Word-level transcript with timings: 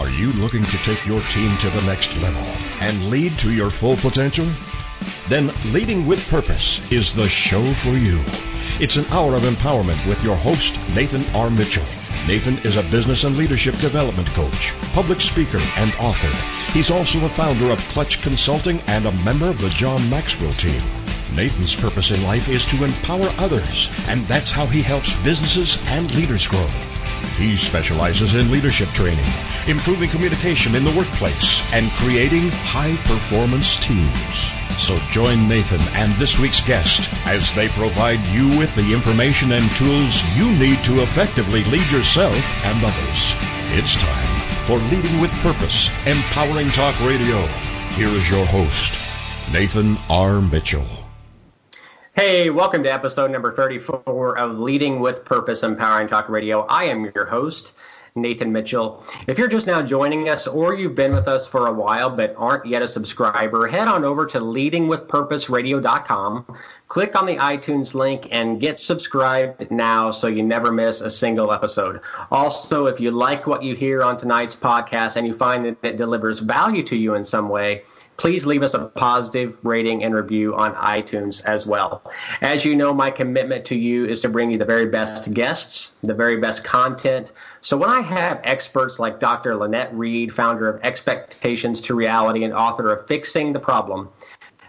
Are 0.00 0.08
you 0.08 0.32
looking 0.32 0.64
to 0.64 0.78
take 0.78 1.04
your 1.04 1.20
team 1.24 1.58
to 1.58 1.68
the 1.68 1.82
next 1.82 2.16
level 2.22 2.40
and 2.80 3.10
lead 3.10 3.38
to 3.40 3.52
your 3.52 3.68
full 3.68 3.96
potential? 3.96 4.48
Then 5.28 5.52
Leading 5.74 6.06
with 6.06 6.26
Purpose 6.30 6.80
is 6.90 7.12
the 7.12 7.28
show 7.28 7.62
for 7.74 7.90
you. 7.90 8.18
It's 8.82 8.96
an 8.96 9.04
hour 9.10 9.34
of 9.34 9.42
empowerment 9.42 10.08
with 10.08 10.24
your 10.24 10.36
host, 10.36 10.74
Nathan 10.94 11.22
R. 11.34 11.50
Mitchell. 11.50 11.84
Nathan 12.26 12.56
is 12.60 12.78
a 12.78 12.82
business 12.84 13.24
and 13.24 13.36
leadership 13.36 13.76
development 13.76 14.28
coach, 14.28 14.72
public 14.94 15.20
speaker, 15.20 15.60
and 15.76 15.92
author. 15.96 16.34
He's 16.72 16.90
also 16.90 17.22
a 17.26 17.28
founder 17.28 17.70
of 17.70 17.78
Clutch 17.88 18.22
Consulting 18.22 18.80
and 18.86 19.04
a 19.04 19.12
member 19.22 19.50
of 19.50 19.60
the 19.60 19.68
John 19.68 20.08
Maxwell 20.08 20.54
team. 20.54 20.82
Nathan's 21.36 21.76
purpose 21.76 22.10
in 22.10 22.22
life 22.22 22.48
is 22.48 22.64
to 22.64 22.84
empower 22.84 23.28
others, 23.36 23.90
and 24.08 24.24
that's 24.24 24.50
how 24.50 24.64
he 24.64 24.80
helps 24.80 25.14
businesses 25.22 25.76
and 25.84 26.10
leaders 26.14 26.46
grow. 26.46 26.70
He 27.36 27.56
specializes 27.56 28.34
in 28.34 28.50
leadership 28.50 28.88
training, 28.88 29.24
improving 29.66 30.10
communication 30.10 30.74
in 30.74 30.84
the 30.84 30.96
workplace, 30.96 31.62
and 31.72 31.90
creating 31.92 32.50
high 32.50 32.96
performance 33.04 33.78
teams. 33.78 34.50
So 34.78 34.98
join 35.10 35.46
Nathan 35.48 35.80
and 35.94 36.12
this 36.14 36.38
week's 36.38 36.60
guest 36.60 37.12
as 37.26 37.52
they 37.52 37.68
provide 37.68 38.20
you 38.32 38.48
with 38.58 38.74
the 38.74 38.92
information 38.92 39.52
and 39.52 39.70
tools 39.76 40.22
you 40.36 40.50
need 40.58 40.82
to 40.84 41.02
effectively 41.02 41.64
lead 41.64 41.90
yourself 41.90 42.36
and 42.64 42.82
others. 42.82 43.34
It's 43.72 43.94
time 43.96 44.40
for 44.66 44.78
Leading 44.88 45.20
with 45.20 45.30
Purpose, 45.42 45.90
Empowering 46.06 46.70
Talk 46.70 46.98
Radio. 47.00 47.46
Here 47.96 48.08
is 48.08 48.30
your 48.30 48.46
host, 48.46 48.94
Nathan 49.52 49.98
R. 50.08 50.40
Mitchell. 50.40 50.99
Hey, 52.20 52.50
welcome 52.50 52.82
to 52.82 52.92
episode 52.92 53.30
number 53.30 53.50
34 53.50 54.36
of 54.36 54.58
Leading 54.58 55.00
with 55.00 55.24
Purpose, 55.24 55.62
Empowering 55.62 56.06
Talk 56.06 56.28
Radio. 56.28 56.66
I 56.66 56.84
am 56.84 57.10
your 57.14 57.24
host, 57.24 57.72
Nathan 58.14 58.52
Mitchell. 58.52 59.02
If 59.26 59.38
you're 59.38 59.48
just 59.48 59.66
now 59.66 59.80
joining 59.80 60.28
us 60.28 60.46
or 60.46 60.74
you've 60.74 60.94
been 60.94 61.14
with 61.14 61.26
us 61.26 61.48
for 61.48 61.68
a 61.68 61.72
while 61.72 62.10
but 62.10 62.34
aren't 62.36 62.66
yet 62.66 62.82
a 62.82 62.88
subscriber, 62.88 63.66
head 63.66 63.88
on 63.88 64.04
over 64.04 64.26
to 64.26 64.38
leadingwithpurposeradio.com, 64.38 66.58
click 66.90 67.14
on 67.14 67.24
the 67.24 67.36
iTunes 67.36 67.94
link, 67.94 68.26
and 68.32 68.60
get 68.60 68.80
subscribed 68.80 69.70
now 69.70 70.10
so 70.10 70.26
you 70.26 70.42
never 70.42 70.72
miss 70.72 71.00
a 71.00 71.08
single 71.10 71.52
episode. 71.52 72.00
Also, 72.32 72.86
if 72.86 72.98
you 72.98 73.12
like 73.12 73.46
what 73.46 73.62
you 73.62 73.76
hear 73.76 74.02
on 74.02 74.18
tonight's 74.18 74.56
podcast 74.56 75.14
and 75.14 75.24
you 75.24 75.32
find 75.32 75.64
that 75.64 75.76
it 75.84 75.96
delivers 75.96 76.40
value 76.40 76.82
to 76.82 76.96
you 76.96 77.14
in 77.14 77.24
some 77.24 77.48
way, 77.48 77.84
please 78.16 78.44
leave 78.44 78.64
us 78.64 78.74
a 78.74 78.86
positive 78.86 79.56
rating 79.62 80.02
and 80.02 80.16
review 80.16 80.54
on 80.56 80.74
iTunes 80.74 81.44
as 81.44 81.64
well. 81.64 82.02
As 82.42 82.64
you 82.64 82.74
know, 82.74 82.92
my 82.92 83.10
commitment 83.10 83.64
to 83.66 83.78
you 83.78 84.04
is 84.04 84.20
to 84.22 84.28
bring 84.28 84.50
you 84.50 84.58
the 84.58 84.64
very 84.64 84.86
best 84.86 85.32
guests, 85.32 85.92
the 86.02 86.12
very 86.12 86.38
best 86.38 86.64
content. 86.64 87.30
So 87.60 87.76
when 87.76 87.88
I 87.88 88.00
have 88.00 88.40
experts 88.42 88.98
like 88.98 89.20
Dr. 89.20 89.54
Lynette 89.56 89.94
Reed, 89.94 90.34
founder 90.34 90.68
of 90.68 90.82
Expectations 90.82 91.80
to 91.82 91.94
Reality 91.94 92.42
and 92.42 92.52
author 92.52 92.92
of 92.92 93.06
Fixing 93.06 93.52
the 93.52 93.60
Problem, 93.60 94.10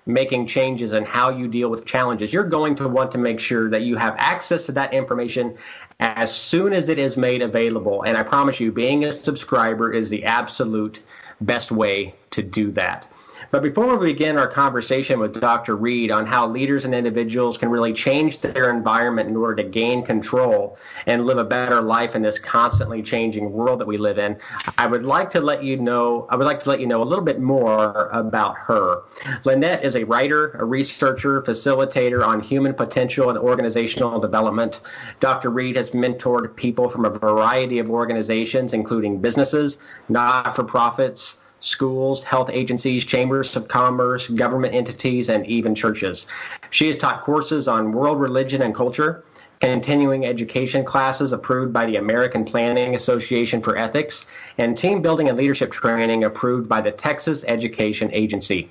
making 0.06 0.48
changes 0.48 0.94
in 0.94 1.06
how 1.06 1.30
you 1.30 1.48
deal 1.48 1.70
with 1.70 1.86
challenges, 1.86 2.34
you're 2.34 2.44
going 2.44 2.76
to 2.76 2.88
want 2.88 3.12
to 3.12 3.18
make 3.18 3.40
sure 3.40 3.70
that 3.70 3.84
you 3.84 3.96
have 3.98 4.16
access 4.18 4.66
to 4.66 4.72
that 4.72 4.94
information 4.94 5.56
as 6.00 6.34
soon 6.34 6.74
as 6.74 6.90
it 6.90 6.98
is 6.98 7.18
made 7.18 7.42
available. 7.42 8.04
And 8.04 8.18
I 8.18 8.24
promise 8.24 8.60
you, 8.60 8.72
being 8.72 9.06
a 9.06 9.12
subscriber 9.12 9.94
is 9.94 10.10
the 10.10 10.24
absolute 10.24 11.04
best 11.42 11.72
way 11.72 12.16
to 12.32 12.42
do 12.42 12.72
that. 12.72 13.08
But 13.52 13.64
before 13.64 13.98
we 13.98 14.14
begin 14.14 14.38
our 14.38 14.48
conversation 14.48 15.20
with 15.20 15.38
Dr. 15.38 15.76
Reed 15.76 16.10
on 16.10 16.26
how 16.26 16.48
leaders 16.48 16.86
and 16.86 16.96
individuals 16.96 17.58
can 17.58 17.68
really 17.68 17.92
change 17.92 18.40
their 18.40 18.70
environment 18.70 19.28
in 19.28 19.36
order 19.36 19.62
to 19.62 19.70
gain 19.70 20.06
control 20.06 20.78
and 21.06 21.26
live 21.26 21.38
a 21.38 21.44
better 21.44 21.82
life 21.82 22.16
in 22.16 22.22
this 22.22 22.40
constantly 22.40 23.04
changing 23.04 23.52
world 23.52 23.82
that 23.82 23.88
we 23.88 23.98
live 23.98 24.18
in, 24.18 24.38
I 24.78 24.88
would 24.88 25.04
like 25.04 25.30
to 25.32 25.42
let 25.42 25.66
you 25.66 25.76
know, 25.76 26.28
I 26.30 26.38
would 26.38 26.46
like 26.46 26.64
to 26.64 26.70
let 26.70 26.80
you 26.80 26.88
know 26.88 27.04
a 27.04 27.04
little 27.04 27.26
bit 27.26 27.42
more 27.42 28.08
about 28.14 28.56
her. 28.58 29.02
Lynette 29.44 29.84
is 29.84 29.98
a 29.98 30.06
writer, 30.06 30.52
a 30.52 30.64
researcher, 30.64 31.42
facilitator 31.42 32.26
on 32.26 32.40
human 32.40 32.74
potential 32.74 33.28
and 33.28 33.38
organizational 33.38 34.22
development. 34.22 34.80
Dr. 35.20 35.50
Reed 35.50 35.76
has 35.76 35.92
mentored 35.92 36.56
people 36.56 36.88
from 36.88 37.04
a 37.04 37.10
variety 37.10 37.80
of 37.80 37.90
organizations, 37.90 38.72
including 38.72 39.20
businesses, 39.20 39.78
not 40.08 40.56
for 40.56 40.64
profits, 40.64 41.41
schools, 41.62 42.24
health 42.24 42.50
agencies, 42.52 43.06
chambers 43.06 43.56
of 43.56 43.68
commerce, 43.68 44.28
government 44.28 44.76
entities, 44.76 45.30
and 45.30 45.46
even 45.48 45.74
churches. 45.74 46.28
She 46.70 46.88
has 46.88 46.98
taught 46.98 47.24
courses 47.24 47.68
on 47.68 47.94
world 47.94 48.20
religion 48.20 48.62
and 48.62 48.76
culture, 48.76 49.24
continuing 49.62 50.26
education 50.26 50.84
classes 50.84 51.32
approved 51.32 51.72
by 51.72 51.86
the 51.86 51.98
American 51.98 52.44
Planning 52.44 52.96
Association 52.96 53.62
for 53.62 53.78
Ethics, 53.78 54.26
and 54.58 54.76
team 54.76 55.02
building 55.04 55.30
and 55.30 55.38
leadership 55.38 55.72
training 55.72 56.24
approved 56.24 56.68
by 56.68 56.82
the 56.82 56.92
Texas 56.92 57.46
Education 57.48 58.10
Agency. 58.12 58.70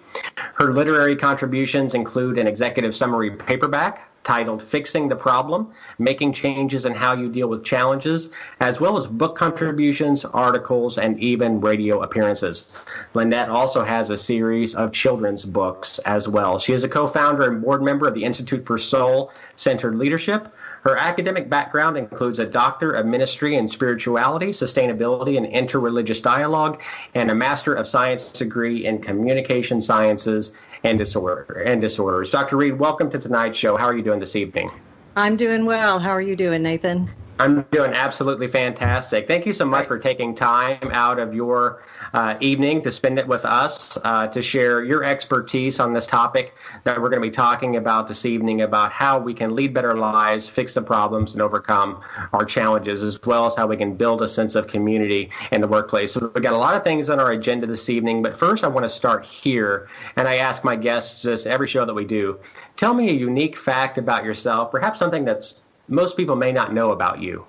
Her 0.54 0.74
literary 0.74 1.14
contributions 1.14 1.94
include 1.94 2.38
an 2.38 2.48
executive 2.48 2.94
summary 2.94 3.30
paperback, 3.30 4.09
titled 4.24 4.62
Fixing 4.62 5.08
the 5.08 5.16
Problem 5.16 5.72
Making 5.98 6.32
Changes 6.32 6.84
in 6.84 6.94
How 6.94 7.14
You 7.14 7.28
Deal 7.30 7.48
with 7.48 7.64
Challenges, 7.64 8.30
as 8.60 8.80
well 8.80 8.98
as 8.98 9.06
book 9.06 9.36
contributions, 9.36 10.24
articles, 10.24 10.98
and 10.98 11.18
even 11.18 11.60
radio 11.60 12.02
appearances. 12.02 12.76
Lynette 13.14 13.48
also 13.48 13.82
has 13.82 14.10
a 14.10 14.18
series 14.18 14.74
of 14.74 14.92
children's 14.92 15.44
books 15.44 15.98
as 16.00 16.28
well. 16.28 16.58
She 16.58 16.72
is 16.72 16.84
a 16.84 16.88
co 16.88 17.06
founder 17.06 17.50
and 17.50 17.62
board 17.62 17.82
member 17.82 18.06
of 18.06 18.14
the 18.14 18.24
Institute 18.24 18.66
for 18.66 18.78
Soul 18.78 19.32
Centered 19.56 19.96
Leadership. 19.96 20.52
Her 20.82 20.96
academic 20.96 21.50
background 21.50 21.98
includes 21.98 22.38
a 22.38 22.46
Doctor 22.46 22.92
of 22.92 23.04
Ministry 23.04 23.56
in 23.56 23.68
Spirituality, 23.68 24.50
Sustainability, 24.50 25.36
and 25.36 25.46
Interreligious 25.46 26.22
Dialogue, 26.22 26.80
and 27.14 27.30
a 27.30 27.34
Master 27.34 27.74
of 27.74 27.86
Science 27.86 28.32
degree 28.32 28.86
in 28.86 29.02
Communication 29.02 29.82
Sciences 29.82 30.52
and 30.82 30.96
disorder 30.96 31.64
and 31.66 31.82
disorders. 31.82 32.30
Dr. 32.30 32.56
Reed, 32.56 32.78
welcome 32.78 33.10
to 33.10 33.18
tonight's 33.18 33.58
show. 33.58 33.76
How 33.76 33.84
are 33.84 33.96
you 33.96 34.02
doing 34.02 34.20
this 34.20 34.36
evening? 34.36 34.70
I'm 35.16 35.36
doing 35.36 35.66
well. 35.66 35.98
How 35.98 36.10
are 36.10 36.22
you 36.22 36.34
doing, 36.34 36.62
Nathan? 36.62 37.10
I'm 37.40 37.62
doing 37.72 37.94
absolutely 37.94 38.48
fantastic. 38.48 39.26
Thank 39.26 39.46
you 39.46 39.54
so 39.54 39.64
much 39.64 39.86
for 39.86 39.98
taking 39.98 40.34
time 40.34 40.90
out 40.92 41.18
of 41.18 41.34
your 41.34 41.82
uh, 42.12 42.34
evening 42.40 42.82
to 42.82 42.90
spend 42.90 43.18
it 43.18 43.26
with 43.26 43.46
us 43.46 43.96
uh, 44.04 44.26
to 44.26 44.42
share 44.42 44.84
your 44.84 45.04
expertise 45.04 45.80
on 45.80 45.94
this 45.94 46.06
topic 46.06 46.54
that 46.84 47.00
we're 47.00 47.08
going 47.08 47.22
to 47.22 47.26
be 47.26 47.30
talking 47.30 47.76
about 47.76 48.06
this 48.06 48.26
evening 48.26 48.60
about 48.60 48.92
how 48.92 49.18
we 49.18 49.32
can 49.32 49.54
lead 49.54 49.72
better 49.72 49.96
lives, 49.96 50.50
fix 50.50 50.74
the 50.74 50.82
problems, 50.82 51.32
and 51.32 51.40
overcome 51.40 52.02
our 52.34 52.44
challenges, 52.44 53.00
as 53.00 53.18
well 53.22 53.46
as 53.46 53.56
how 53.56 53.66
we 53.66 53.78
can 53.78 53.94
build 53.96 54.20
a 54.20 54.28
sense 54.28 54.54
of 54.54 54.66
community 54.66 55.30
in 55.50 55.62
the 55.62 55.68
workplace. 55.68 56.12
So 56.12 56.30
we've 56.34 56.44
got 56.44 56.52
a 56.52 56.58
lot 56.58 56.74
of 56.74 56.84
things 56.84 57.08
on 57.08 57.18
our 57.18 57.32
agenda 57.32 57.66
this 57.66 57.88
evening, 57.88 58.20
but 58.20 58.36
first 58.36 58.64
I 58.64 58.68
want 58.68 58.84
to 58.84 58.90
start 58.90 59.24
here, 59.24 59.88
and 60.16 60.28
I 60.28 60.36
ask 60.36 60.62
my 60.62 60.76
guests 60.76 61.22
this 61.22 61.46
every 61.46 61.68
show 61.68 61.86
that 61.86 61.94
we 61.94 62.04
do. 62.04 62.38
Tell 62.76 62.92
me 62.92 63.08
a 63.08 63.14
unique 63.14 63.56
fact 63.56 63.96
about 63.96 64.24
yourself, 64.24 64.70
perhaps 64.70 64.98
something 64.98 65.24
that's 65.24 65.62
most 65.90 66.16
people 66.16 66.36
may 66.36 66.52
not 66.52 66.72
know 66.72 66.92
about 66.92 67.20
you? 67.20 67.44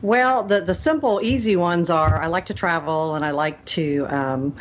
Well, 0.00 0.44
the, 0.44 0.60
the 0.60 0.76
simple, 0.76 1.20
easy 1.22 1.56
ones 1.56 1.90
are 1.90 2.22
I 2.22 2.28
like 2.28 2.46
to 2.46 2.54
travel 2.54 3.16
and 3.16 3.24
I 3.24 3.32
like 3.32 3.64
to 3.66 4.06
um, 4.08 4.54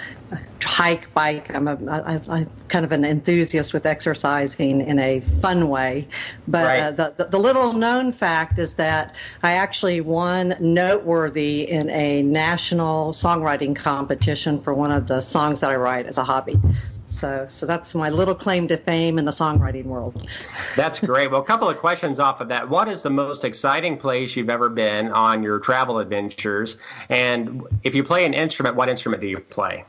hike, 0.64 1.14
bike. 1.14 1.54
I'm, 1.54 1.68
a, 1.68 1.78
I, 1.92 2.20
I'm 2.28 2.50
kind 2.70 2.84
of 2.84 2.92
an 2.92 3.06
enthusiast 3.06 3.72
with 3.72 3.86
exercising 3.86 4.82
in 4.82 4.98
a 4.98 5.20
fun 5.20 5.70
way. 5.70 6.08
But 6.48 6.64
uh, 6.64 6.68
right. 6.68 6.80
uh, 6.80 6.92
the, 6.92 7.14
the, 7.18 7.26
the 7.26 7.40
little 7.40 7.74
known 7.74 8.12
fact 8.12 8.58
is 8.58 8.76
that 8.76 9.14
I 9.44 9.52
actually 9.52 10.02
won 10.02 10.56
noteworthy 10.60 11.70
in 11.70 11.92
a 11.92 12.24
national 12.24 13.12
songwriting 13.14 13.76
competition 13.76 14.60
for 14.60 14.74
one 14.74 14.92
of 14.92 15.06
the 15.06 15.22
songs 15.22 15.60
that 15.60 15.70
I 15.70 15.76
write 15.76 16.08
as 16.08 16.18
a 16.18 16.24
hobby. 16.24 16.60
So, 17.08 17.48
so 17.50 17.66
that's 17.66 17.96
my 17.96 18.10
little 18.10 18.36
claim 18.36 18.68
to 18.68 18.78
fame 18.78 19.18
in 19.18 19.26
the 19.26 19.32
songwriting 19.32 19.86
world. 19.86 20.28
That's 20.76 21.00
great. 21.00 21.32
Well, 21.32 21.42
a 21.42 21.46
couple 21.46 21.70
of 21.70 21.78
questions 21.78 22.20
off 22.20 22.42
of 22.42 22.50
that. 22.50 22.70
What 22.70 22.88
is 22.88 23.02
the 23.02 23.10
most 23.10 23.44
exciting 23.44 23.98
place 23.98 24.36
you've 24.36 24.50
ever 24.50 24.70
been 24.70 25.08
on 25.12 25.42
your 25.42 25.60
travel 25.60 26.00
adventures? 26.00 26.78
And 27.10 27.64
if 27.84 27.96
you 27.96 28.04
play 28.04 28.26
an 28.26 28.34
instrument, 28.34 28.76
what 28.76 28.90
instrument 28.90 29.22
do 29.22 29.28
you 29.28 29.40
play? 29.40 29.86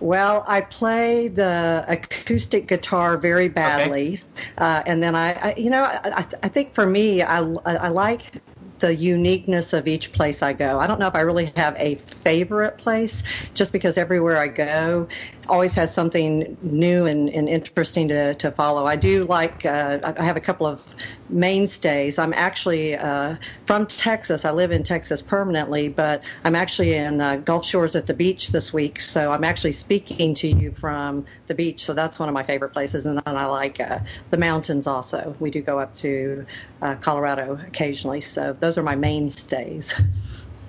Well, 0.00 0.44
I 0.46 0.60
play 0.60 1.28
the 1.28 1.84
acoustic 1.88 2.66
guitar 2.66 3.16
very 3.16 3.48
badly, 3.48 4.20
okay. 4.34 4.44
uh, 4.58 4.82
and 4.86 5.02
then 5.02 5.14
I, 5.14 5.32
I, 5.32 5.54
you 5.56 5.70
know, 5.70 5.84
I, 5.84 6.26
I 6.42 6.48
think 6.48 6.74
for 6.74 6.84
me, 6.84 7.22
I, 7.22 7.38
I 7.38 7.88
like 7.88 8.42
the 8.80 8.94
uniqueness 8.94 9.72
of 9.72 9.86
each 9.88 10.12
place 10.12 10.42
I 10.42 10.52
go. 10.52 10.78
I 10.78 10.86
don't 10.86 11.00
know 11.00 11.06
if 11.06 11.14
I 11.14 11.20
really 11.20 11.52
have 11.56 11.74
a 11.78 11.96
favorite 11.96 12.78
place, 12.78 13.22
just 13.54 13.72
because 13.72 13.96
everywhere 13.96 14.38
I 14.38 14.48
go 14.48 15.08
always 15.48 15.74
has 15.74 15.94
something 15.94 16.56
new 16.60 17.06
and, 17.06 17.28
and 17.28 17.48
interesting 17.48 18.08
to, 18.08 18.34
to 18.34 18.50
follow. 18.52 18.86
I 18.86 18.96
do 18.96 19.24
like, 19.24 19.64
uh, 19.64 19.98
I 20.16 20.24
have 20.24 20.36
a 20.36 20.40
couple 20.40 20.66
of 20.66 20.94
mainstays. 21.28 22.18
I'm 22.18 22.32
actually 22.34 22.96
uh, 22.96 23.36
from 23.64 23.86
Texas. 23.86 24.44
I 24.44 24.50
live 24.50 24.70
in 24.70 24.82
Texas 24.82 25.22
permanently, 25.22 25.88
but 25.88 26.22
I'm 26.44 26.54
actually 26.54 26.94
in 26.94 27.20
uh, 27.20 27.36
Gulf 27.36 27.64
Shores 27.64 27.96
at 27.96 28.06
the 28.06 28.14
beach 28.14 28.48
this 28.48 28.72
week. 28.72 29.00
So 29.00 29.32
I'm 29.32 29.44
actually 29.44 29.72
speaking 29.72 30.34
to 30.34 30.48
you 30.48 30.70
from 30.70 31.26
the 31.46 31.54
beach. 31.54 31.84
So 31.84 31.94
that's 31.94 32.18
one 32.18 32.28
of 32.28 32.32
my 32.32 32.42
favorite 32.42 32.70
places. 32.70 33.06
And 33.06 33.20
then 33.24 33.36
I 33.36 33.46
like 33.46 33.80
uh, 33.80 34.00
the 34.30 34.36
mountains 34.36 34.86
also. 34.86 35.34
We 35.40 35.50
do 35.50 35.62
go 35.62 35.78
up 35.78 35.94
to 35.96 36.46
uh, 36.82 36.94
Colorado 36.96 37.58
occasionally. 37.66 38.20
So 38.20 38.56
those 38.58 38.78
are 38.78 38.82
my 38.82 38.96
mainstays. 38.96 40.00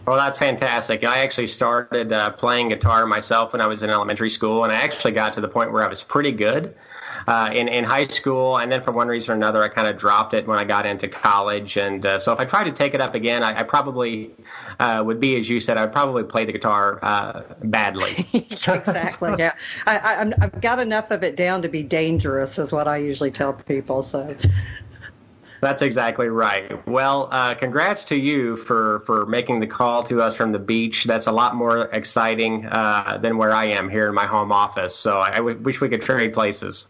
Well, 0.06 0.16
that's 0.16 0.38
fantastic. 0.38 1.04
I 1.04 1.20
actually 1.20 1.48
started 1.48 2.14
uh, 2.14 2.30
playing 2.30 2.70
guitar 2.70 3.06
myself 3.06 3.52
when 3.52 3.62
I 3.62 3.68
was 3.68 3.84
in 3.84 3.90
elementary 3.90 4.30
school, 4.30 4.64
and 4.64 4.72
I 4.72 4.78
actually 4.78 5.12
got 5.12 5.34
to 5.34 5.42
the 5.42 5.50
point 5.50 5.74
where 5.74 5.84
I 5.84 5.90
was 5.90 6.02
pretty 6.02 6.32
good 6.32 6.74
uh, 7.28 7.50
in 7.54 7.68
in 7.68 7.84
high 7.84 8.06
school, 8.06 8.58
and 8.58 8.72
then 8.72 8.82
for 8.82 8.92
one 8.92 9.08
reason 9.08 9.32
or 9.32 9.36
another, 9.36 9.62
I 9.62 9.68
kind 9.68 9.88
of 9.88 9.98
dropped 9.98 10.34
it 10.34 10.48
when 10.48 10.58
I 10.58 10.64
got 10.64 10.86
into 10.86 11.08
college. 11.08 11.76
And 11.78 12.06
uh, 12.06 12.20
so, 12.20 12.32
if 12.32 12.40
I 12.40 12.46
tried 12.46 12.64
to 12.66 12.72
take 12.72 12.94
it 12.94 13.02
up 13.02 13.16
again, 13.16 13.44
I, 13.44 13.60
I 13.60 13.64
probably 13.64 14.32
uh, 14.80 15.04
would 15.06 15.20
be, 15.20 15.38
as 15.38 15.50
you 15.50 15.60
said, 15.60 15.78
I'd 15.78 15.92
probably 15.92 16.24
play 16.24 16.46
the 16.46 16.54
guitar 16.54 17.00
uh, 17.04 17.44
badly. 17.64 18.26
exactly. 18.34 19.36
Yeah, 19.38 19.54
I, 19.86 19.98
I, 19.98 20.32
I've 20.42 20.62
got 20.62 20.80
enough 20.80 21.12
of 21.12 21.24
it 21.24 21.36
down 21.36 21.62
to 21.64 21.70
be 21.70 21.84
dangerous, 21.84 22.58
is 22.58 22.72
what 22.72 22.88
I 22.88 22.98
usually 22.98 23.32
tell 23.32 23.54
people. 23.54 24.02
So. 24.02 24.36
That's 25.60 25.82
exactly 25.82 26.28
right. 26.28 26.88
Well, 26.88 27.30
uh, 27.32 27.56
congrats 27.56 28.06
to 28.06 28.16
you 28.16 28.58
for, 28.58 29.00
for 29.02 29.26
making 29.26 29.60
the 29.60 29.68
call 29.68 30.04
to 30.04 30.22
us 30.22 30.36
from 30.36 30.52
the 30.52 30.60
beach. 30.60 31.06
That's 31.06 31.26
a 31.26 31.32
lot 31.32 31.56
more 31.56 31.86
exciting 31.86 32.68
uh, 32.68 33.18
than 33.22 33.38
where 33.38 33.52
I 33.52 33.66
am 33.66 33.90
here 33.90 34.08
in 34.08 34.14
my 34.14 34.28
home 34.28 34.52
office. 34.52 34.96
So 34.96 35.18
I, 35.18 35.30
I 35.30 35.38
w- 35.38 35.58
wish 35.58 35.82
we 35.82 35.90
could 35.90 36.04
trade 36.04 36.34
places. 36.34 36.88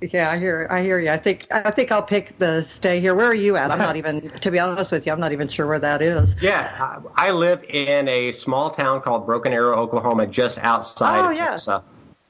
Yeah, 0.00 0.30
I 0.30 0.38
hear. 0.38 0.66
I 0.70 0.82
hear 0.82 0.98
you. 0.98 1.10
I 1.10 1.16
think. 1.16 1.46
I 1.50 1.70
think 1.70 1.92
I'll 1.92 2.02
pick 2.02 2.38
the 2.38 2.62
stay 2.62 3.00
here. 3.00 3.14
Where 3.14 3.26
are 3.26 3.34
you 3.34 3.56
at? 3.56 3.70
I'm 3.70 3.78
not 3.78 3.96
even. 3.96 4.30
To 4.40 4.50
be 4.50 4.58
honest 4.58 4.92
with 4.92 5.06
you, 5.06 5.12
I'm 5.12 5.20
not 5.20 5.32
even 5.32 5.48
sure 5.48 5.66
where 5.66 5.78
that 5.78 6.02
is. 6.02 6.36
Yeah, 6.40 7.00
I 7.16 7.30
live 7.30 7.64
in 7.64 8.08
a 8.08 8.32
small 8.32 8.70
town 8.70 9.00
called 9.02 9.26
Broken 9.26 9.52
Arrow, 9.52 9.76
Oklahoma, 9.76 10.26
just 10.26 10.58
outside 10.58 11.20
oh, 11.20 11.30
of 11.30 11.36
yeah. 11.36 11.50
Tulsa. 11.50 11.82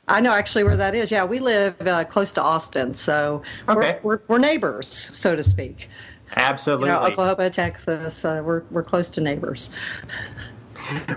I 0.08 0.20
know 0.20 0.32
actually 0.32 0.64
where 0.64 0.76
that 0.76 0.94
is. 0.94 1.10
Yeah, 1.10 1.24
we 1.24 1.38
live 1.38 1.80
uh, 1.86 2.04
close 2.04 2.32
to 2.32 2.42
Austin, 2.42 2.94
so 2.94 3.42
okay. 3.68 4.00
we're, 4.02 4.16
we're, 4.16 4.20
we're 4.26 4.38
neighbors, 4.38 4.88
so 4.92 5.36
to 5.36 5.44
speak. 5.44 5.88
Absolutely. 6.36 6.88
You 6.88 6.94
know, 6.94 7.02
Oklahoma, 7.04 7.50
Texas, 7.50 8.24
uh, 8.24 8.42
we're 8.44 8.62
we're 8.70 8.82
close 8.82 9.10
to 9.10 9.20
neighbors. 9.20 9.70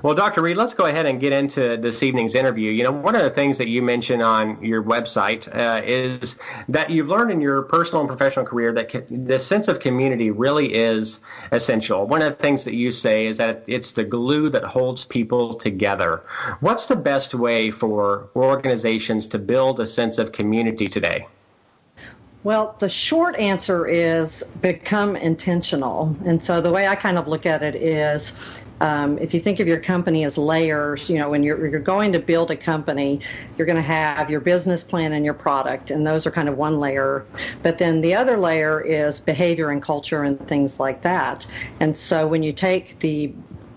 Well, 0.01 0.13
Dr. 0.13 0.41
Reed, 0.41 0.57
let's 0.57 0.73
go 0.73 0.85
ahead 0.85 1.05
and 1.05 1.19
get 1.19 1.33
into 1.33 1.77
this 1.77 2.03
evening's 2.03 2.35
interview. 2.35 2.71
You 2.71 2.83
know, 2.83 2.91
one 2.91 3.15
of 3.15 3.23
the 3.23 3.29
things 3.29 3.57
that 3.57 3.67
you 3.67 3.81
mention 3.81 4.21
on 4.21 4.63
your 4.63 4.83
website 4.83 5.47
uh, 5.55 5.81
is 5.85 6.37
that 6.69 6.89
you've 6.89 7.09
learned 7.09 7.31
in 7.31 7.41
your 7.41 7.63
personal 7.63 8.01
and 8.01 8.09
professional 8.09 8.45
career 8.45 8.73
that 8.73 8.91
co- 8.91 9.05
the 9.09 9.39
sense 9.39 9.67
of 9.67 9.79
community 9.79 10.31
really 10.31 10.73
is 10.73 11.19
essential. 11.51 12.05
One 12.05 12.21
of 12.21 12.37
the 12.37 12.43
things 12.43 12.65
that 12.65 12.75
you 12.75 12.91
say 12.91 13.27
is 13.27 13.37
that 13.37 13.63
it's 13.67 13.93
the 13.93 14.03
glue 14.03 14.49
that 14.49 14.63
holds 14.63 15.05
people 15.05 15.55
together. 15.55 16.23
What's 16.59 16.87
the 16.87 16.95
best 16.95 17.33
way 17.33 17.71
for 17.71 18.29
organizations 18.35 19.27
to 19.27 19.39
build 19.39 19.79
a 19.79 19.85
sense 19.85 20.17
of 20.17 20.31
community 20.31 20.87
today? 20.87 21.27
Well, 22.43 22.75
the 22.79 22.89
short 22.89 23.37
answer 23.37 23.87
is 23.87 24.43
become 24.59 25.15
intentional. 25.15 26.15
And 26.25 26.43
so 26.43 26.59
the 26.59 26.71
way 26.71 26.87
I 26.87 26.95
kind 26.95 27.17
of 27.17 27.27
look 27.27 27.45
at 27.45 27.63
it 27.63 27.75
is 27.75 28.62
um, 28.81 29.17
if 29.19 29.33
you 29.33 29.39
think 29.39 29.59
of 29.59 29.67
your 29.67 29.79
company 29.79 30.23
as 30.25 30.37
layers, 30.37 31.09
you 31.09 31.17
know, 31.17 31.29
when 31.29 31.43
you're, 31.43 31.67
you're 31.67 31.79
going 31.79 32.11
to 32.13 32.19
build 32.19 32.51
a 32.51 32.57
company, 32.57 33.21
you're 33.57 33.65
going 33.65 33.77
to 33.77 33.81
have 33.81 34.29
your 34.29 34.41
business 34.41 34.83
plan 34.83 35.13
and 35.13 35.23
your 35.23 35.33
product, 35.33 35.89
and 35.91 36.05
those 36.05 36.27
are 36.27 36.31
kind 36.31 36.49
of 36.49 36.57
one 36.57 36.79
layer. 36.79 37.25
But 37.61 37.77
then 37.77 38.01
the 38.01 38.15
other 38.15 38.37
layer 38.37 38.81
is 38.81 39.19
behavior 39.21 39.69
and 39.69 39.81
culture 39.81 40.23
and 40.23 40.45
things 40.47 40.79
like 40.79 41.03
that. 41.03 41.47
And 41.79 41.97
so 41.97 42.27
when 42.27 42.43
you 42.43 42.53
take 42.53 42.99
the 42.99 43.33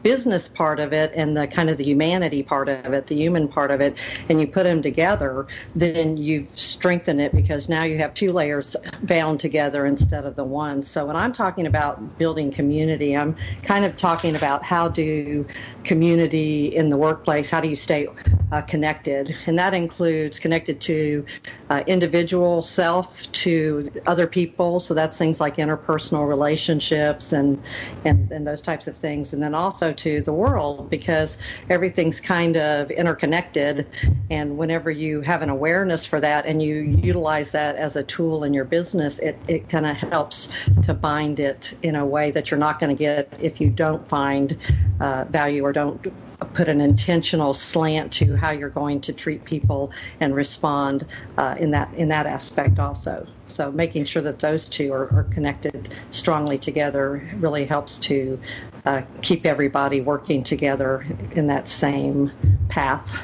business 0.07 0.47
part 0.47 0.79
of 0.79 0.93
it 0.93 1.11
and 1.17 1.37
the 1.37 1.49
kind 1.49 1.69
of 1.69 1.79
the 1.79 1.85
humanity 1.85 2.41
part 2.41 2.69
of 2.69 2.93
it, 2.93 3.09
the 3.09 3.17
human 3.17 3.49
part 3.49 3.73
of 3.73 3.81
it, 3.81 3.97
and 4.29 4.41
you 4.41 4.47
put 4.47 4.63
them 4.63 4.81
together, 4.81 5.49
then 5.75 6.17
you've 6.17 6.49
strengthened 6.57 7.21
it 7.21 7.33
because 7.35 7.69
now 7.69 7.83
you 7.83 7.99
have 7.99 8.15
two 8.15 8.31
layers 8.31 8.77
bound 9.03 9.41
together 9.41 9.85
instead 9.85 10.25
of 10.25 10.37
the 10.37 10.45
one. 10.45 10.85
So 10.85 11.07
when 11.07 11.17
I'm 11.17 11.33
talking 11.33 11.67
about 11.67 12.19
building 12.19 12.53
community, 12.53 13.17
I'm 13.17 13.35
kind 13.65 13.85
of 13.85 13.97
talking 13.97 14.37
about 14.37 14.63
how 14.63 14.87
do 14.87 15.45
community 15.83 16.67
in 16.77 16.89
the 16.89 16.97
workplace, 16.97 17.51
how 17.51 17.61
do 17.61 17.69
you 17.69 17.75
stay 17.75 18.07
uh, 18.53 18.61
connected? 18.61 19.35
And 19.47 19.59
that 19.59 19.75
includes 19.75 20.39
connected 20.39 20.81
to 20.83 21.27
uh, 21.69 21.83
individual 21.89 22.63
self, 22.63 23.33
to 23.33 23.91
other 24.07 24.29
people. 24.29 24.79
So 24.79 24.95
that's 24.95 25.19
things 25.19 25.41
like 25.41 25.57
interpersonal 25.57 26.29
relationships 26.29 27.33
and, 27.33 27.61
and, 28.05 28.31
and 28.31 28.47
those 28.47 28.63
types 28.63 28.87
of 28.87 28.97
things. 28.97 29.33
And 29.33 29.43
then 29.43 29.53
also 29.53 29.96
to 29.99 30.23
the 30.23 30.33
world 30.33 30.91
because 30.91 31.39
everything's 31.69 32.21
kind 32.21 32.57
of 32.57 32.91
interconnected. 32.91 33.87
And 34.31 34.57
whenever 34.57 34.91
you 34.91 35.21
have 35.23 35.43
an 35.43 35.49
awareness 35.49 36.07
for 36.07 36.21
that 36.21 36.47
and 36.47 36.63
you 36.63 36.75
utilize 36.75 37.53
that 37.53 37.77
as 37.77 37.97
a 37.97 38.03
tool 38.03 38.45
in 38.45 38.55
your 38.55 38.65
business, 38.65 39.19
it, 39.19 39.39
it 39.49 39.69
kind 39.69 39.87
of 39.87 39.97
helps 39.97 40.51
to 40.85 40.95
bind 40.95 41.41
it 41.41 41.77
in 41.83 41.97
a 41.97 42.05
way 42.05 42.31
that 42.31 42.51
you're 42.51 42.61
not 42.61 42.81
going 42.81 42.97
to 42.97 42.99
get 42.99 43.33
if 43.41 43.61
you 43.61 43.71
don't 43.71 44.09
find 44.09 44.57
uh, 45.01 45.25
value 45.25 45.65
or 45.65 45.73
don't 45.73 46.07
put 46.55 46.69
an 46.69 46.81
intentional 46.81 47.55
slant 47.55 48.13
to 48.13 48.37
how 48.37 48.51
you're 48.51 48.69
going 48.69 49.01
to 49.01 49.13
treat 49.13 49.45
people 49.45 49.93
and 50.21 50.35
respond 50.35 51.07
uh, 51.39 51.55
in 51.59 51.71
that 51.71 51.93
in 51.95 52.09
that 52.09 52.27
aspect 52.27 52.79
also. 52.79 53.27
So 53.49 53.71
making 53.71 54.05
sure 54.05 54.23
that 54.23 54.41
those 54.41 54.69
two 54.69 54.93
are, 54.93 55.09
are 55.15 55.27
connected 55.33 55.95
strongly 56.11 56.59
together 56.59 57.29
really 57.37 57.65
helps 57.65 57.99
to 58.01 58.41
uh, 58.87 59.03
keep 59.21 59.45
everybody 59.45 60.01
working 60.01 60.45
together 60.45 61.05
in 61.33 61.49
that 61.49 61.69
same 61.69 62.31
path. 62.69 63.21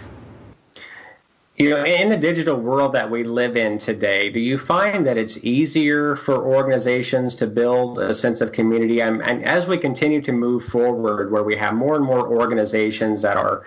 You 1.56 1.70
know, 1.70 1.85
in 1.85 2.09
the 2.09 2.17
digital 2.17 2.56
world 2.56 2.94
that 2.94 3.09
we 3.09 3.23
live 3.23 3.56
in 3.56 3.79
today, 3.79 4.31
do 4.31 4.41
you 4.41 4.59
find 4.59 5.06
that 5.06 5.17
it's 5.17 5.38
easier 5.44 6.17
for 6.17 6.44
organizations 6.44 7.37
to 7.37 7.47
build 7.47 8.00
a 8.00 8.12
sense 8.12 8.41
of 8.41 8.50
community? 8.50 9.00
And, 9.00 9.23
and 9.23 9.44
as 9.44 9.69
we 9.69 9.79
continue 9.79 10.20
to 10.23 10.32
move 10.32 10.64
forward, 10.64 11.31
where 11.31 11.44
we 11.44 11.55
have 11.56 11.75
more 11.75 11.94
and 11.94 12.05
more 12.05 12.26
organizations 12.26 13.23
that 13.23 13.37
are, 13.37 13.62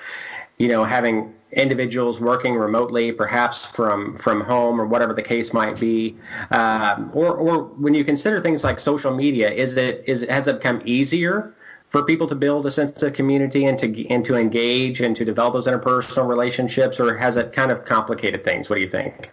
you 0.58 0.68
know, 0.68 0.84
having 0.84 1.34
individuals 1.54 2.20
working 2.20 2.56
remotely, 2.56 3.14
perhaps 3.14 3.66
from 3.66 4.18
from 4.18 4.42
home 4.42 4.82
or 4.82 4.86
whatever 4.86 5.14
the 5.14 5.22
case 5.22 5.54
might 5.54 5.80
be, 5.80 6.18
um, 6.52 7.12
or 7.14 7.38
or 7.38 7.64
when 7.64 7.94
you 7.94 8.04
consider 8.04 8.42
things 8.42 8.64
like 8.64 8.80
social 8.80 9.16
media, 9.16 9.50
is 9.50 9.78
it 9.78 10.04
is 10.08 10.24
it, 10.24 10.30
has 10.30 10.48
it 10.48 10.56
become 10.56 10.82
easier 10.86 11.56
for 11.96 12.04
people 12.04 12.28
to 12.28 12.36
build 12.36 12.66
a 12.66 12.72
sense 12.72 13.02
of 13.04 13.14
community 13.14 13.64
and 13.64 13.80
to 13.80 14.06
and 14.10 14.26
to 14.26 14.36
engage 14.36 15.00
and 15.00 15.16
to 15.16 15.24
develop 15.24 15.54
those 15.54 15.66
interpersonal 15.66 16.28
relationships, 16.28 17.00
or 17.00 17.16
has 17.16 17.38
it 17.38 17.54
kind 17.54 17.72
of 17.72 17.86
complicated 17.86 18.44
things? 18.44 18.70
What 18.70 18.76
do 18.76 18.82
you 18.82 18.90
think? 18.90 19.32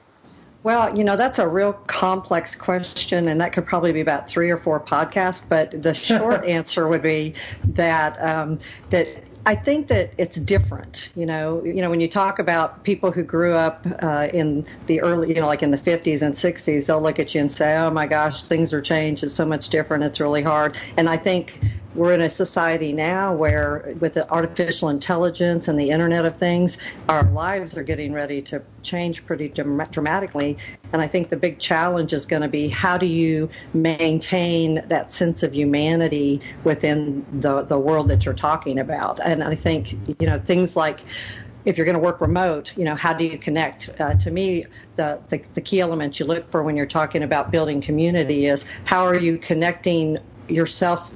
Well, 0.63 0.97
you 0.97 1.03
know, 1.03 1.17
that's 1.17 1.41
a 1.41 1.49
real 1.49 1.73
complex 1.73 2.55
question, 2.55 3.27
and 3.27 3.41
that 3.41 3.53
could 3.53 3.67
probably 3.67 3.91
be 3.91 4.01
about 4.01 4.29
three 4.29 4.49
or 4.49 4.59
four 4.59 4.79
podcasts. 4.79 5.43
But 5.49 5.83
the 5.83 5.93
short 6.09 6.45
answer 6.45 6.87
would 6.87 7.03
be 7.03 7.35
that 7.65 8.23
um, 8.23 8.61
that 8.91 9.09
I 9.45 9.57
think 9.57 9.89
that 9.89 10.13
it's 10.17 10.37
different. 10.37 11.11
You 11.17 11.27
know, 11.27 11.65
you 11.65 11.83
know 11.83 11.91
when 11.91 11.99
you 11.99 12.09
talk 12.09 12.39
about 12.39 12.85
people 12.85 13.11
who 13.11 13.25
grew 13.25 13.55
up 13.55 13.85
uh, 14.05 14.29
in 14.33 14.65
the 14.87 15.01
early, 15.01 15.31
you 15.31 15.35
know, 15.35 15.49
like 15.49 15.65
in 15.65 15.73
the 15.73 15.79
50s 15.79 16.23
and 16.23 16.33
60s, 16.33 16.87
they'll 16.87 17.03
look 17.03 17.19
at 17.19 17.35
you 17.35 17.41
and 17.41 17.51
say, 17.51 17.77
"Oh 17.77 17.91
my 17.91 18.07
gosh, 18.07 18.45
things 18.45 18.73
are 18.73 18.81
changed. 18.81 19.25
It's 19.25 19.35
so 19.35 19.45
much 19.45 19.69
different. 19.69 20.05
It's 20.05 20.21
really 20.21 20.43
hard." 20.43 20.77
And 20.97 21.09
I 21.09 21.17
think 21.17 21.59
we're 21.95 22.13
in 22.13 22.21
a 22.21 22.31
society 22.31 22.93
now 22.93 23.35
where, 23.35 23.95
with 24.01 24.15
the 24.15 24.31
artificial 24.31 24.89
intelligence 24.89 25.69
and 25.69 25.79
the 25.79 25.91
Internet 25.91 26.25
of 26.25 26.37
Things, 26.37 26.79
our 27.09 27.23
lives 27.25 27.77
are 27.77 27.83
getting 27.83 28.13
ready 28.13 28.41
to 28.43 28.63
change 28.83 29.27
pretty 29.27 29.49
dramatically. 29.49 30.59
And 30.93 31.03
I 31.03 31.07
think 31.07 31.31
the 31.31 31.37
big 31.37 31.59
challenge 31.59 32.13
is 32.13 32.27
going 32.27 32.43
to 32.43 32.49
be 32.49 32.69
how 32.69 32.97
do 32.97 33.07
you 33.07 33.51
maintain 33.75 34.83
that 34.89 35.13
sense 35.13 35.43
of 35.43 35.55
humanity 35.55 36.41
within 36.65 37.25
the 37.41 37.63
the 37.63 37.79
world 37.79 38.09
that 38.09 38.25
you're 38.25 38.35
talking 38.35 38.79
about? 38.79 39.21
And 39.21 39.45
I 39.45 39.55
think 39.55 39.93
you 40.21 40.27
know 40.27 40.39
things 40.39 40.77
like 40.77 41.01
if 41.65 41.77
you're 41.79 41.85
going 41.85 41.97
to 41.97 42.03
work 42.03 42.21
remote, 42.21 42.77
you 42.77 42.85
know, 42.85 42.95
how 42.95 43.13
do 43.13 43.25
you 43.25 43.39
connect? 43.39 43.89
Uh, 44.01 44.15
to 44.15 44.31
me, 44.31 44.67
the, 44.97 45.21
the, 45.29 45.41
the 45.55 45.61
key 45.61 45.81
element 45.81 46.19
you 46.19 46.27
look 46.27 46.51
for 46.51 46.63
when 46.63 46.77
you're 46.77 46.87
talking 46.87 47.23
about 47.23 47.53
building 47.53 47.81
community 47.81 48.47
is 48.47 48.67
how 48.85 49.05
are 49.05 49.15
you 49.15 49.39
connecting 49.39 50.19
yourself 50.49 51.13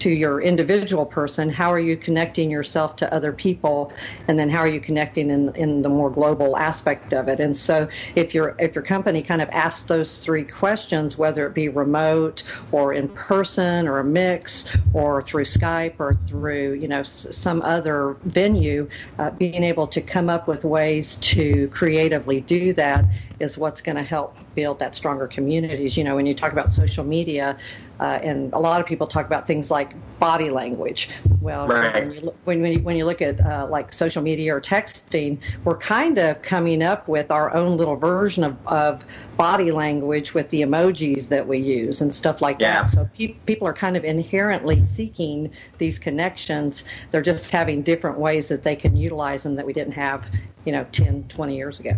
to 0.00 0.10
your 0.10 0.40
individual 0.40 1.06
person, 1.06 1.50
how 1.50 1.70
are 1.70 1.78
you 1.78 1.96
connecting 1.96 2.50
yourself 2.50 2.96
to 2.96 3.14
other 3.14 3.32
people, 3.32 3.92
and 4.28 4.38
then 4.38 4.50
how 4.50 4.58
are 4.60 4.68
you 4.68 4.80
connecting 4.80 5.30
in, 5.30 5.54
in 5.54 5.82
the 5.82 5.88
more 5.88 6.10
global 6.10 6.56
aspect 6.56 7.12
of 7.12 7.28
it? 7.28 7.40
And 7.40 7.56
so, 7.56 7.88
if 8.16 8.34
your 8.34 8.56
if 8.58 8.74
your 8.74 8.84
company 8.84 9.22
kind 9.22 9.42
of 9.42 9.48
asks 9.50 9.84
those 9.84 10.18
three 10.18 10.44
questions, 10.44 11.16
whether 11.16 11.46
it 11.46 11.54
be 11.54 11.68
remote 11.68 12.42
or 12.72 12.92
in 12.92 13.08
person 13.08 13.86
or 13.86 13.98
a 13.98 14.04
mix 14.04 14.70
or 14.92 15.22
through 15.22 15.44
Skype 15.44 15.94
or 15.98 16.14
through 16.14 16.74
you 16.74 16.88
know 16.88 17.02
some 17.02 17.62
other 17.62 18.16
venue, 18.24 18.88
uh, 19.18 19.30
being 19.30 19.62
able 19.62 19.86
to 19.88 20.00
come 20.00 20.28
up 20.28 20.48
with 20.48 20.64
ways 20.64 21.16
to 21.18 21.68
creatively 21.68 22.40
do 22.40 22.72
that 22.74 23.10
is 23.38 23.56
what's 23.56 23.80
going 23.80 23.96
to 23.96 24.02
help 24.02 24.36
build 24.54 24.78
that 24.78 24.94
stronger 24.94 25.26
communities. 25.26 25.96
You 25.96 26.04
know, 26.04 26.16
when 26.16 26.26
you 26.26 26.34
talk 26.34 26.52
about 26.52 26.72
social 26.72 27.04
media, 27.04 27.56
uh, 28.00 28.18
and 28.22 28.50
a 28.54 28.58
lot 28.58 28.80
of 28.80 28.86
people 28.86 29.06
talk 29.06 29.26
about 29.26 29.46
things 29.46 29.70
like 29.70 29.92
body 30.18 30.48
language. 30.48 31.10
Well, 31.42 31.68
right. 31.68 31.94
when, 31.94 32.12
you 32.12 32.20
look, 32.22 32.36
when, 32.44 32.62
when, 32.62 32.72
you, 32.72 32.80
when 32.80 32.96
you 32.96 33.04
look 33.04 33.20
at 33.20 33.38
uh, 33.40 33.66
like 33.68 33.92
social 33.92 34.22
media 34.22 34.56
or 34.56 34.60
texting, 34.60 35.38
we're 35.64 35.76
kind 35.76 36.16
of 36.18 36.40
coming 36.40 36.82
up 36.82 37.06
with 37.08 37.30
our 37.30 37.54
own 37.54 37.76
little 37.76 37.96
version 37.96 38.42
of, 38.42 38.56
of 38.66 39.04
body 39.36 39.70
language 39.70 40.32
with 40.32 40.48
the 40.48 40.62
emojis 40.62 41.28
that 41.28 41.46
we 41.46 41.58
use 41.58 42.00
and 42.00 42.14
stuff 42.14 42.40
like 42.40 42.58
yeah. 42.58 42.82
that. 42.82 42.90
So 42.90 43.08
pe- 43.14 43.34
people 43.44 43.68
are 43.68 43.74
kind 43.74 43.98
of 43.98 44.04
inherently 44.04 44.82
seeking 44.82 45.52
these 45.76 45.98
connections. 45.98 46.84
They're 47.10 47.20
just 47.20 47.50
having 47.50 47.82
different 47.82 48.18
ways 48.18 48.48
that 48.48 48.62
they 48.62 48.76
can 48.76 48.96
utilize 48.96 49.42
them 49.42 49.56
that 49.56 49.66
we 49.66 49.74
didn't 49.74 49.92
have, 49.92 50.26
you 50.64 50.72
know, 50.72 50.86
10, 50.92 51.24
20 51.28 51.54
years 51.54 51.80
ago. 51.80 51.92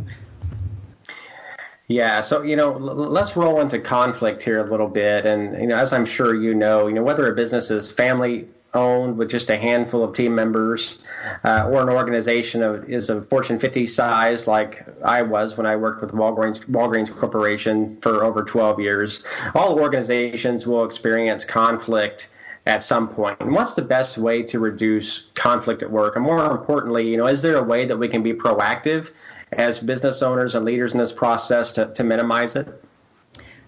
Yeah, 1.89 2.21
so 2.21 2.43
you 2.43 2.57
know, 2.57 2.73
let's 2.73 3.37
roll 3.37 3.61
into 3.61 3.79
conflict 3.79 4.43
here 4.43 4.65
a 4.65 4.71
little 4.71 4.89
bit, 4.89 5.27
and 5.27 5.61
you 5.61 5.67
know, 5.67 5.77
as 5.77 5.93
I'm 5.93 6.07
sure 6.07 6.35
you 6.35 6.55
know, 6.55 6.87
you 6.87 6.95
know 6.95 7.03
whether 7.03 7.31
a 7.31 7.35
business 7.35 7.71
is 7.71 7.91
family 7.91 8.49
owned 8.75 9.19
with 9.19 9.29
just 9.29 9.51
a 9.51 9.57
handful 9.57 10.03
of 10.03 10.15
team 10.15 10.35
members, 10.35 10.99
uh, 11.45 11.69
or 11.71 11.83
an 11.83 11.89
organization 11.89 12.62
of, 12.62 12.89
is 12.89 13.11
a 13.11 13.21
Fortune 13.23 13.59
50 13.59 13.87
size, 13.87 14.47
like 14.47 14.87
I 15.05 15.23
was 15.23 15.57
when 15.57 15.67
I 15.67 15.77
worked 15.77 16.01
with 16.01 16.12
Walgreens, 16.12 16.65
Walgreens 16.67 17.15
Corporation 17.15 17.99
for 18.01 18.25
over 18.25 18.43
12 18.43 18.81
years. 18.81 19.23
All 19.55 19.79
organizations 19.79 20.67
will 20.67 20.85
experience 20.85 21.45
conflict 21.45 22.31
at 22.67 22.83
some 22.83 23.09
point. 23.09 23.37
And 23.41 23.53
what's 23.53 23.75
the 23.75 23.83
best 23.83 24.17
way 24.17 24.43
to 24.45 24.59
reduce 24.59 25.25
conflict 25.35 25.83
at 25.83 25.91
work? 25.91 26.17
And 26.17 26.25
more 26.25 26.51
importantly, 26.51 27.09
you 27.09 27.17
know, 27.17 27.27
is 27.27 27.43
there 27.43 27.57
a 27.57 27.62
way 27.62 27.85
that 27.87 27.99
we 27.99 28.09
can 28.09 28.23
be 28.23 28.33
proactive 28.33 29.11
as 29.53 29.79
business 29.79 30.23
owners 30.23 30.55
and 30.55 30.65
leaders 30.65 30.93
in 30.93 30.99
this 30.99 31.13
process 31.13 31.73
to, 31.73 31.93
to 31.95 32.05
minimize 32.05 32.57
it? 32.57 32.69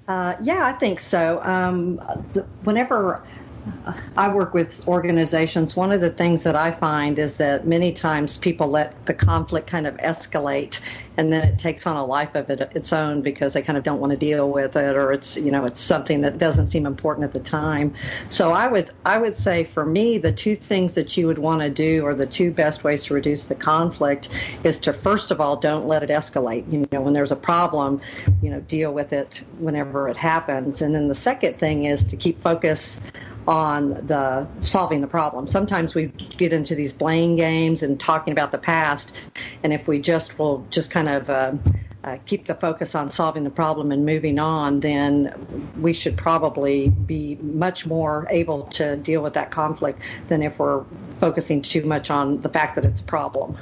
Uh, 0.07 0.35
yeah, 0.43 0.67
I 0.67 0.73
think 0.73 1.01
so. 1.01 1.41
Um, 1.43 1.97
the, 2.35 2.43
whenever 2.63 3.25
I 4.17 4.33
work 4.33 4.55
with 4.55 4.87
organizations. 4.87 5.75
One 5.75 5.91
of 5.91 6.01
the 6.01 6.11
things 6.11 6.43
that 6.43 6.57
I 6.57 6.71
find 6.71 7.19
is 7.19 7.39
that 7.39 7.67
many 7.67 7.93
times 7.93 8.37
people 8.37 8.69
let 8.69 9.07
the 9.07 9.15
conflict 9.15 9.67
kind 9.67 9.87
of 9.87 9.97
escalate, 9.99 10.81
and 11.17 11.33
then 11.33 11.49
it 11.49 11.59
takes 11.59 11.87
on 11.87 11.97
a 11.97 12.05
life 12.05 12.35
of 12.35 12.51
it, 12.51 12.61
its 12.75 12.93
own 12.93 13.23
because 13.23 13.55
they 13.55 13.63
kind 13.63 13.79
of 13.79 13.85
don't 13.85 14.01
want 14.01 14.13
to 14.13 14.19
deal 14.19 14.51
with 14.51 14.77
it, 14.77 14.97
or 14.97 15.13
it's 15.13 15.37
you 15.37 15.51
know 15.51 15.65
it's 15.65 15.81
something 15.81 16.21
that 16.23 16.39
doesn't 16.39 16.69
seem 16.69 16.85
important 16.85 17.25
at 17.25 17.33
the 17.33 17.41
time. 17.41 17.95
So 18.29 18.53
I 18.53 18.67
would 18.67 18.91
I 19.05 19.19
would 19.19 19.35
say 19.35 19.65
for 19.65 19.85
me 19.85 20.19
the 20.19 20.33
two 20.33 20.57
things 20.57 20.95
that 20.95 21.17
you 21.17 21.27
would 21.27 21.39
want 21.39 21.63
to 21.63 21.71
do, 21.71 22.05
or 22.05 22.15
the 22.15 22.27
two 22.27 22.51
best 22.51 22.85
ways 22.85 23.05
to 23.05 23.15
reduce 23.15 23.49
the 23.49 23.55
conflict, 23.55 24.29
is 24.63 24.79
to 24.81 24.93
first 24.93 25.31
of 25.31 25.41
all 25.41 25.57
don't 25.57 25.87
let 25.87 26.03
it 26.03 26.11
escalate. 26.11 26.71
You 26.71 26.87
know 26.93 27.01
when 27.01 27.15
there's 27.15 27.33
a 27.33 27.37
problem, 27.37 28.01
you 28.43 28.51
know 28.51 28.61
deal 28.61 28.93
with 28.93 29.13
it 29.13 29.43
whenever 29.59 30.09
it 30.09 30.17
happens, 30.17 30.83
and 30.83 30.95
then 30.95 31.09
the 31.09 31.15
second 31.15 31.59
thing 31.59 31.85
is 31.85 32.05
to 32.05 32.17
keep 32.17 32.41
focus 32.41 33.01
on 33.47 33.91
the 34.07 34.47
solving 34.61 35.01
the 35.01 35.07
problem. 35.07 35.47
Sometimes 35.47 35.95
we 35.95 36.07
get 36.07 36.53
into 36.53 36.75
these 36.75 36.93
blame 36.93 37.37
games 37.37 37.83
and 37.83 38.01
talking 38.01 38.33
about 38.33 38.53
the 38.53 38.59
past, 38.59 39.13
and 39.63 39.73
if 39.73 39.87
we 39.87 40.01
just 40.01 40.39
will 40.39 40.67
just 40.71 40.91
kind 40.91 41.09
of 41.09 41.31
uh, 41.31 41.53
uh, 42.05 42.19
keep 42.27 42.47
the 42.47 42.55
focus 42.55 42.95
on 42.95 43.11
solving 43.11 43.45
the 43.45 43.51
problem 43.51 43.91
and 43.91 44.05
moving 44.05 44.39
on, 44.39 44.81
then 44.81 45.73
we 45.81 45.93
should 45.93 46.17
probably 46.17 46.91
be 46.91 47.37
much 47.37 47.87
more 47.87 48.27
able 48.31 48.65
to 48.65 48.97
deal 48.97 49.23
with 49.23 49.35
that 49.35 49.51
conflict 49.51 50.03
than 50.29 50.43
if 50.43 50.59
we're 50.59 50.85
focusing 51.19 51.63
too 51.63 51.85
much 51.85 52.11
on 52.11 52.41
the 52.43 52.49
fact 52.49 52.75
that 52.75 52.85
it's 52.85 53.01
a 53.01 53.05
problem. 53.05 53.57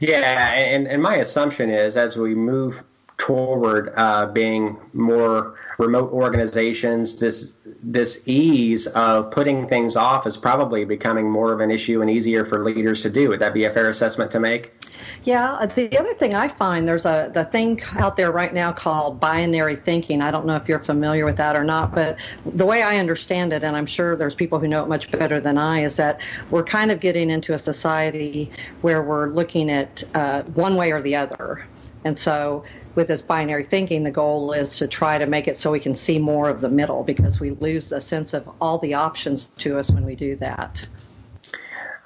Yeah, 0.00 0.20
and, 0.20 0.86
and 0.86 1.02
my 1.02 1.16
assumption 1.16 1.70
is 1.70 1.96
as 1.96 2.16
we 2.16 2.34
move 2.34 2.82
toward 3.16 3.92
uh, 3.96 4.26
being 4.26 4.76
more 4.92 5.56
remote 5.78 6.12
organizations, 6.12 7.20
this 7.20 7.54
this 7.82 8.26
ease 8.26 8.86
of 8.88 9.30
putting 9.30 9.68
things 9.68 9.94
off 9.94 10.26
is 10.26 10.36
probably 10.36 10.84
becoming 10.84 11.30
more 11.30 11.52
of 11.52 11.60
an 11.60 11.70
issue 11.70 12.00
and 12.00 12.10
easier 12.10 12.44
for 12.44 12.64
leaders 12.64 13.02
to 13.02 13.10
do. 13.10 13.28
Would 13.28 13.40
that 13.40 13.54
be 13.54 13.64
a 13.64 13.72
fair 13.72 13.88
assessment 13.88 14.30
to 14.32 14.40
make? 14.40 14.72
Yeah. 15.22 15.54
Uh, 15.54 15.66
the 15.66 15.96
other 15.98 16.14
thing 16.14 16.34
I 16.34 16.48
find 16.48 16.88
there's 16.88 17.06
a 17.06 17.30
the 17.32 17.44
thing 17.44 17.82
out 17.96 18.16
there 18.16 18.32
right 18.32 18.52
now 18.52 18.72
called 18.72 19.20
binary 19.20 19.76
thinking. 19.76 20.20
I 20.20 20.30
don't 20.30 20.44
know 20.44 20.56
if 20.56 20.68
you're 20.68 20.80
familiar 20.80 21.24
with 21.24 21.36
that 21.36 21.56
or 21.56 21.64
not, 21.64 21.94
but 21.94 22.18
the 22.44 22.66
way 22.66 22.82
I 22.82 22.98
understand 22.98 23.52
it, 23.52 23.62
and 23.62 23.76
I'm 23.76 23.86
sure 23.86 24.16
there's 24.16 24.34
people 24.34 24.58
who 24.58 24.66
know 24.66 24.82
it 24.82 24.88
much 24.88 25.10
better 25.10 25.40
than 25.40 25.56
I, 25.56 25.84
is 25.84 25.96
that 25.96 26.20
we're 26.50 26.64
kind 26.64 26.90
of 26.90 27.00
getting 27.00 27.30
into 27.30 27.54
a 27.54 27.58
society 27.58 28.50
where 28.80 29.02
we're 29.02 29.28
looking 29.28 29.70
at 29.70 30.02
uh, 30.14 30.42
one 30.42 30.74
way 30.74 30.90
or 30.90 31.00
the 31.00 31.16
other. 31.16 31.66
And 32.04 32.18
so 32.18 32.64
with 32.94 33.08
this 33.08 33.22
binary 33.22 33.64
thinking, 33.64 34.02
the 34.02 34.10
goal 34.10 34.52
is 34.52 34.76
to 34.78 34.88
try 34.88 35.18
to 35.18 35.26
make 35.26 35.48
it 35.48 35.58
so 35.58 35.70
we 35.70 35.80
can 35.80 35.94
see 35.94 36.18
more 36.18 36.48
of 36.48 36.60
the 36.60 36.68
middle 36.68 37.02
because 37.02 37.40
we 37.40 37.50
lose 37.50 37.88
the 37.88 38.00
sense 38.00 38.34
of 38.34 38.48
all 38.60 38.78
the 38.78 38.94
options 38.94 39.48
to 39.58 39.78
us 39.78 39.90
when 39.90 40.04
we 40.04 40.14
do 40.14 40.36
that. 40.36 40.86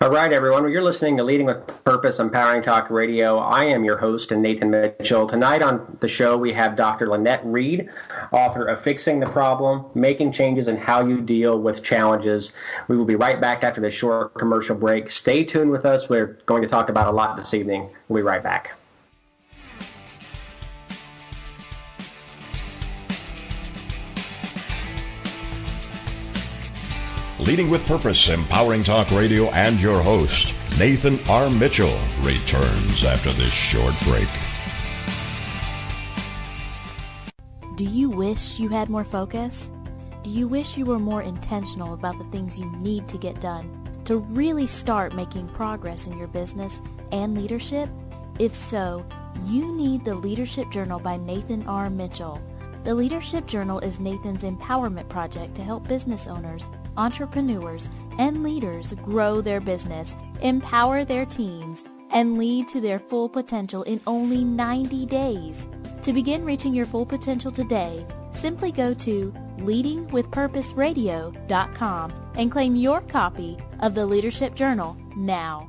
All 0.00 0.10
right, 0.10 0.32
everyone. 0.32 0.62
Well, 0.62 0.70
you're 0.70 0.80
listening 0.80 1.16
to 1.16 1.24
Leading 1.24 1.46
with 1.46 1.66
Purpose, 1.82 2.20
Empowering 2.20 2.62
Talk 2.62 2.88
Radio. 2.88 3.38
I 3.38 3.64
am 3.64 3.82
your 3.82 3.96
host, 3.96 4.30
Nathan 4.30 4.70
Mitchell. 4.70 5.26
Tonight 5.26 5.60
on 5.60 5.98
the 5.98 6.06
show, 6.06 6.36
we 6.36 6.52
have 6.52 6.76
Dr. 6.76 7.08
Lynette 7.08 7.44
Reed, 7.44 7.88
author 8.30 8.64
of 8.66 8.80
Fixing 8.80 9.18
the 9.18 9.26
Problem, 9.26 9.86
Making 9.96 10.30
Changes 10.30 10.68
and 10.68 10.78
How 10.78 11.04
You 11.04 11.20
Deal 11.20 11.58
with 11.58 11.82
Challenges. 11.82 12.52
We 12.86 12.96
will 12.96 13.06
be 13.06 13.16
right 13.16 13.40
back 13.40 13.64
after 13.64 13.80
this 13.80 13.92
short 13.92 14.34
commercial 14.34 14.76
break. 14.76 15.10
Stay 15.10 15.42
tuned 15.42 15.72
with 15.72 15.84
us. 15.84 16.08
We're 16.08 16.38
going 16.46 16.62
to 16.62 16.68
talk 16.68 16.90
about 16.90 17.08
a 17.08 17.16
lot 17.16 17.36
this 17.36 17.52
evening. 17.52 17.90
We'll 18.06 18.22
be 18.22 18.22
right 18.22 18.42
back. 18.42 18.77
Leading 27.48 27.70
with 27.70 27.86
Purpose, 27.86 28.28
Empowering 28.28 28.84
Talk 28.84 29.10
Radio, 29.10 29.48
and 29.52 29.80
your 29.80 30.02
host, 30.02 30.54
Nathan 30.78 31.18
R. 31.30 31.48
Mitchell, 31.48 31.98
returns 32.20 33.04
after 33.04 33.32
this 33.32 33.54
short 33.54 33.94
break. 34.02 34.28
Do 37.74 37.86
you 37.86 38.10
wish 38.10 38.60
you 38.60 38.68
had 38.68 38.90
more 38.90 39.02
focus? 39.02 39.70
Do 40.22 40.28
you 40.28 40.46
wish 40.46 40.76
you 40.76 40.84
were 40.84 40.98
more 40.98 41.22
intentional 41.22 41.94
about 41.94 42.18
the 42.18 42.24
things 42.26 42.58
you 42.58 42.70
need 42.82 43.08
to 43.08 43.16
get 43.16 43.40
done 43.40 44.02
to 44.04 44.18
really 44.18 44.66
start 44.66 45.14
making 45.14 45.48
progress 45.48 46.06
in 46.06 46.18
your 46.18 46.28
business 46.28 46.82
and 47.12 47.34
leadership? 47.34 47.88
If 48.38 48.54
so, 48.54 49.06
you 49.46 49.74
need 49.74 50.04
the 50.04 50.16
Leadership 50.16 50.70
Journal 50.70 51.00
by 51.00 51.16
Nathan 51.16 51.66
R. 51.66 51.88
Mitchell. 51.88 52.42
The 52.84 52.94
Leadership 52.94 53.46
Journal 53.46 53.78
is 53.78 54.00
Nathan's 54.00 54.42
empowerment 54.42 55.08
project 55.08 55.54
to 55.54 55.64
help 55.64 55.88
business 55.88 56.26
owners 56.26 56.68
entrepreneurs, 56.98 57.88
and 58.18 58.42
leaders 58.42 58.92
grow 59.04 59.40
their 59.40 59.60
business, 59.60 60.16
empower 60.42 61.04
their 61.04 61.24
teams, 61.24 61.84
and 62.10 62.36
lead 62.36 62.66
to 62.68 62.80
their 62.80 62.98
full 62.98 63.28
potential 63.28 63.84
in 63.84 64.00
only 64.06 64.44
90 64.44 65.06
days. 65.06 65.68
To 66.02 66.12
begin 66.12 66.44
reaching 66.44 66.74
your 66.74 66.86
full 66.86 67.06
potential 67.06 67.50
today, 67.50 68.06
simply 68.32 68.70
go 68.72 68.92
to 68.94 69.32
leadingwithpurposeradio.com 69.58 72.12
and 72.34 72.52
claim 72.52 72.76
your 72.76 73.00
copy 73.02 73.58
of 73.80 73.94
the 73.94 74.06
Leadership 74.06 74.54
Journal 74.54 74.96
now. 75.16 75.68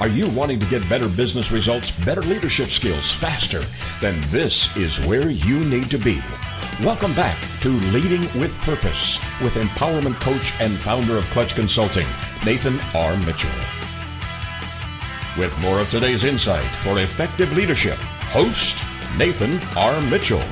Are 0.00 0.08
you 0.08 0.28
wanting 0.30 0.58
to 0.58 0.66
get 0.66 0.88
better 0.88 1.08
business 1.08 1.52
results, 1.52 1.92
better 2.04 2.22
leadership 2.22 2.70
skills 2.70 3.12
faster? 3.12 3.64
Then 4.00 4.20
this 4.32 4.76
is 4.76 4.98
where 5.06 5.30
you 5.30 5.64
need 5.64 5.92
to 5.92 5.98
be. 5.98 6.20
Welcome 6.80 7.14
back 7.14 7.38
to 7.60 7.68
Leading 7.68 8.22
with 8.40 8.52
Purpose 8.62 9.20
with 9.40 9.54
empowerment 9.54 10.18
coach 10.20 10.52
and 10.58 10.72
founder 10.72 11.16
of 11.16 11.24
Clutch 11.26 11.54
Consulting, 11.54 12.06
Nathan 12.44 12.80
R. 12.94 13.16
Mitchell. 13.18 13.50
With 15.38 15.56
more 15.60 15.78
of 15.78 15.90
today's 15.90 16.24
insight 16.24 16.64
for 16.82 16.98
effective 16.98 17.52
leadership, 17.52 17.98
host 17.98 18.82
Nathan 19.16 19.60
R. 19.76 20.00
Mitchell. 20.10 20.42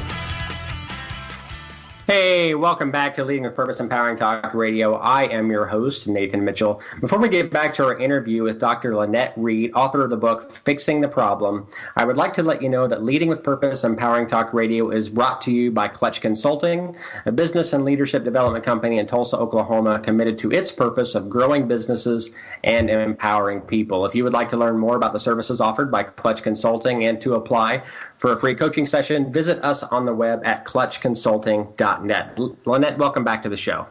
Hey, 2.10 2.56
welcome 2.56 2.90
back 2.90 3.14
to 3.14 3.24
Leading 3.24 3.44
with 3.44 3.54
Purpose 3.54 3.78
Empowering 3.78 4.16
Talk 4.16 4.52
Radio. 4.52 4.96
I 4.96 5.26
am 5.26 5.48
your 5.48 5.64
host, 5.64 6.08
Nathan 6.08 6.44
Mitchell. 6.44 6.80
Before 7.00 7.20
we 7.20 7.28
get 7.28 7.52
back 7.52 7.72
to 7.74 7.84
our 7.84 7.96
interview 7.96 8.42
with 8.42 8.58
Dr. 8.58 8.96
Lynette 8.96 9.32
Reed, 9.36 9.70
author 9.76 10.02
of 10.02 10.10
the 10.10 10.16
book 10.16 10.50
Fixing 10.64 11.00
the 11.00 11.06
Problem, 11.06 11.68
I 11.96 12.04
would 12.04 12.16
like 12.16 12.34
to 12.34 12.42
let 12.42 12.62
you 12.62 12.68
know 12.68 12.88
that 12.88 13.04
Leading 13.04 13.28
with 13.28 13.44
Purpose 13.44 13.84
Empowering 13.84 14.26
Talk 14.26 14.52
Radio 14.52 14.90
is 14.90 15.08
brought 15.08 15.40
to 15.42 15.52
you 15.52 15.70
by 15.70 15.86
Clutch 15.86 16.20
Consulting, 16.20 16.96
a 17.26 17.30
business 17.30 17.72
and 17.74 17.84
leadership 17.84 18.24
development 18.24 18.64
company 18.64 18.98
in 18.98 19.06
Tulsa, 19.06 19.38
Oklahoma, 19.38 20.00
committed 20.00 20.36
to 20.40 20.50
its 20.50 20.72
purpose 20.72 21.14
of 21.14 21.30
growing 21.30 21.68
businesses 21.68 22.34
and 22.64 22.90
empowering 22.90 23.60
people. 23.60 24.04
If 24.04 24.16
you 24.16 24.24
would 24.24 24.32
like 24.32 24.48
to 24.48 24.56
learn 24.56 24.78
more 24.78 24.96
about 24.96 25.12
the 25.12 25.20
services 25.20 25.60
offered 25.60 25.92
by 25.92 26.02
Clutch 26.02 26.42
Consulting 26.42 27.04
and 27.04 27.20
to 27.20 27.34
apply 27.34 27.84
for 28.20 28.34
a 28.34 28.38
free 28.38 28.54
coaching 28.54 28.84
session, 28.84 29.32
visit 29.32 29.64
us 29.64 29.82
on 29.82 30.04
the 30.04 30.14
web 30.14 30.42
at 30.44 30.66
clutchconsulting.net. 30.66 32.38
Lynette, 32.66 32.98
welcome 32.98 33.24
back 33.24 33.42
to 33.42 33.48
the 33.48 33.56
show. 33.56 33.86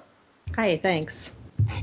Hi, 0.55 0.77
thanks. 0.77 1.33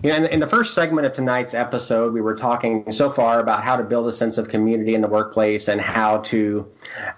You 0.03 0.11
know, 0.11 0.17
in, 0.17 0.27
in, 0.27 0.41
the 0.41 0.47
first 0.47 0.73
segment 0.73 1.07
of 1.07 1.13
tonight's 1.13 1.55
episode, 1.55 2.15
we 2.15 2.21
were 2.21 2.37
talking 2.37 2.91
so 2.91 3.11
far 3.11 3.41
about 3.41 3.65
how 3.65 3.77
to 3.77 3.83
build 3.83 4.07
a 4.07 4.13
sense 4.13 4.39
of 4.39 4.49
community 4.49 4.95
in 4.95 5.01
the 5.01 5.09
workplace 5.09 5.67
and 5.69 5.81
how 5.81 6.19
to 6.19 6.67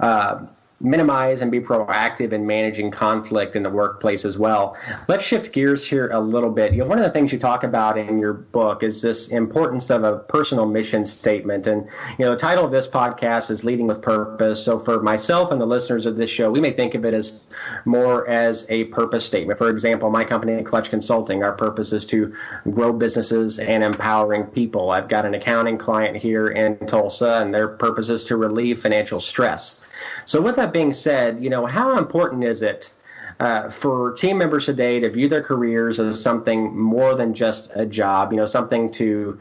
uh, 0.00 0.46
minimize 0.80 1.40
and 1.40 1.50
be 1.50 1.60
proactive 1.60 2.32
in 2.32 2.46
managing 2.46 2.90
conflict 2.90 3.56
in 3.56 3.62
the 3.62 3.70
workplace 3.70 4.24
as 4.24 4.38
well. 4.38 4.76
Let's 5.08 5.24
shift 5.24 5.52
gears 5.52 5.84
here 5.84 6.08
a 6.10 6.20
little 6.20 6.50
bit. 6.50 6.72
You 6.72 6.80
know, 6.80 6.86
one 6.86 6.98
of 6.98 7.04
the 7.04 7.10
things 7.10 7.32
you 7.32 7.38
talk 7.38 7.64
about 7.64 7.98
in 7.98 8.18
your 8.20 8.32
book 8.32 8.82
is 8.82 9.02
this 9.02 9.28
importance 9.28 9.90
of 9.90 10.04
a 10.04 10.18
personal 10.18 10.66
mission 10.66 11.04
statement. 11.04 11.66
And, 11.66 11.88
you 12.18 12.24
know, 12.24 12.30
the 12.30 12.36
title 12.36 12.64
of 12.64 12.70
this 12.70 12.86
podcast 12.86 13.50
is 13.50 13.64
Leading 13.64 13.88
with 13.88 14.00
Purpose. 14.02 14.64
So 14.64 14.78
for 14.78 15.02
myself 15.02 15.50
and 15.50 15.60
the 15.60 15.66
listeners 15.66 16.06
of 16.06 16.16
this 16.16 16.30
show, 16.30 16.50
we 16.50 16.60
may 16.60 16.72
think 16.72 16.94
of 16.94 17.04
it 17.04 17.12
as 17.12 17.44
more 17.84 18.28
as 18.28 18.64
a 18.68 18.84
purpose 18.84 19.24
statement. 19.24 19.58
For 19.58 19.70
example, 19.70 20.10
my 20.10 20.24
company, 20.24 20.62
Clutch 20.62 20.90
Consulting, 20.90 21.42
our 21.42 21.52
purpose 21.52 21.92
is 21.92 22.06
to 22.06 22.32
grow 22.70 22.92
businesses 22.92 23.58
and 23.58 23.82
empowering 23.82 24.44
people. 24.44 24.90
I've 24.90 25.08
got 25.08 25.26
an 25.26 25.34
accounting 25.34 25.78
client 25.78 26.16
here 26.16 26.48
in 26.48 26.78
Tulsa, 26.86 27.40
and 27.40 27.52
their 27.52 27.68
purpose 27.68 28.08
is 28.08 28.24
to 28.24 28.36
relieve 28.36 28.80
financial 28.80 29.18
stress. 29.18 29.84
So, 30.26 30.40
with 30.40 30.56
that 30.56 30.67
being 30.72 30.92
said, 30.92 31.42
you 31.42 31.50
know, 31.50 31.66
how 31.66 31.98
important 31.98 32.44
is 32.44 32.62
it 32.62 32.92
uh, 33.40 33.70
for 33.70 34.12
team 34.12 34.38
members 34.38 34.66
today 34.66 35.00
to 35.00 35.10
view 35.10 35.28
their 35.28 35.42
careers 35.42 36.00
as 36.00 36.20
something 36.20 36.76
more 36.78 37.14
than 37.14 37.34
just 37.34 37.70
a 37.74 37.86
job? 37.86 38.32
You 38.32 38.38
know, 38.38 38.46
something 38.46 38.90
to 38.92 39.38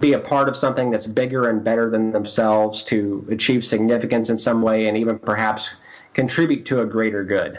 be 0.00 0.12
a 0.12 0.18
part 0.18 0.48
of 0.48 0.56
something 0.56 0.90
that's 0.90 1.06
bigger 1.06 1.48
and 1.48 1.64
better 1.64 1.90
than 1.90 2.12
themselves, 2.12 2.82
to 2.84 3.26
achieve 3.30 3.64
significance 3.64 4.30
in 4.30 4.38
some 4.38 4.62
way, 4.62 4.86
and 4.86 4.96
even 4.96 5.18
perhaps 5.18 5.76
contribute 6.14 6.64
to 6.66 6.80
a 6.80 6.86
greater 6.86 7.24
good. 7.24 7.58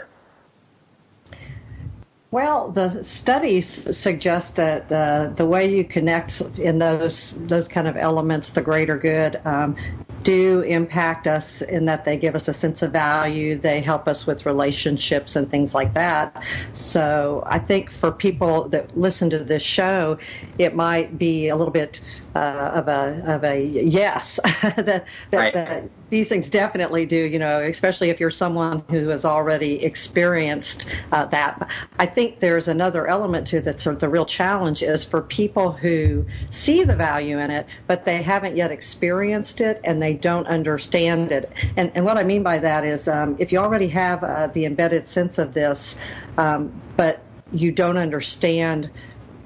Well, 2.30 2.70
the 2.70 3.02
studies 3.02 3.66
suggest 3.96 4.56
that 4.56 4.90
uh, 4.92 5.32
the 5.34 5.46
way 5.46 5.74
you 5.74 5.82
connect 5.84 6.40
in 6.58 6.78
those 6.78 7.34
those 7.36 7.66
kind 7.66 7.88
of 7.88 7.96
elements, 7.96 8.50
the 8.50 8.62
greater 8.62 8.96
good, 8.96 9.40
um, 9.44 9.76
do 10.22 10.60
impact 10.60 11.26
us 11.26 11.62
in 11.62 11.86
that 11.86 12.04
they 12.04 12.18
give 12.18 12.34
us 12.34 12.48
a 12.48 12.54
sense 12.54 12.82
of 12.82 12.92
value. 12.92 13.58
They 13.58 13.80
help 13.80 14.08
us 14.08 14.26
with 14.26 14.46
relationships 14.46 15.36
and 15.36 15.50
things 15.50 15.74
like 15.74 15.94
that. 15.94 16.42
So 16.72 17.44
I 17.46 17.58
think 17.58 17.90
for 17.90 18.12
people 18.12 18.68
that 18.70 18.96
listen 18.96 19.30
to 19.30 19.38
this 19.38 19.62
show, 19.62 20.18
it 20.58 20.74
might 20.74 21.16
be 21.18 21.48
a 21.48 21.56
little 21.56 21.72
bit 21.72 22.00
uh, 22.34 22.38
of 22.38 22.88
a 22.88 23.22
of 23.26 23.44
a 23.44 23.64
yes 23.64 24.38
that, 24.62 24.84
that, 24.86 25.06
right. 25.32 25.54
that, 25.54 25.90
these 26.10 26.28
things 26.28 26.50
definitely 26.50 27.06
do. 27.06 27.16
You 27.16 27.38
know, 27.38 27.60
especially 27.60 28.10
if 28.10 28.20
you're 28.20 28.30
someone 28.30 28.84
who 28.90 29.08
has 29.08 29.24
already 29.24 29.82
experienced 29.84 30.88
uh, 31.12 31.26
that. 31.26 31.70
I 31.98 32.06
think 32.06 32.40
there's 32.40 32.68
another 32.68 33.06
element 33.06 33.46
to 33.48 33.60
that. 33.62 33.80
Sort 33.80 33.94
of 33.94 34.00
the 34.00 34.08
real 34.08 34.26
challenge 34.26 34.82
is 34.82 35.04
for 35.04 35.22
people 35.22 35.72
who 35.72 36.26
see 36.50 36.84
the 36.84 36.96
value 36.96 37.38
in 37.38 37.50
it, 37.50 37.66
but 37.86 38.04
they 38.04 38.22
haven't 38.22 38.56
yet 38.56 38.70
experienced 38.70 39.60
it 39.60 39.80
and 39.84 40.02
they 40.02 40.14
don't 40.14 40.46
understand 40.46 41.32
it. 41.32 41.50
And 41.76 41.92
and 41.94 42.04
what 42.04 42.16
I 42.16 42.22
mean 42.22 42.42
by 42.42 42.58
that 42.58 42.84
is, 42.84 43.08
um, 43.08 43.36
if 43.38 43.52
you 43.52 43.58
already 43.58 43.88
have 43.88 44.22
uh, 44.22 44.46
the 44.48 44.66
embedded 44.66 45.08
sense 45.08 45.38
of 45.38 45.54
this, 45.54 46.00
um, 46.38 46.72
but 46.96 47.22
you 47.52 47.72
don't 47.72 47.96
understand 47.96 48.90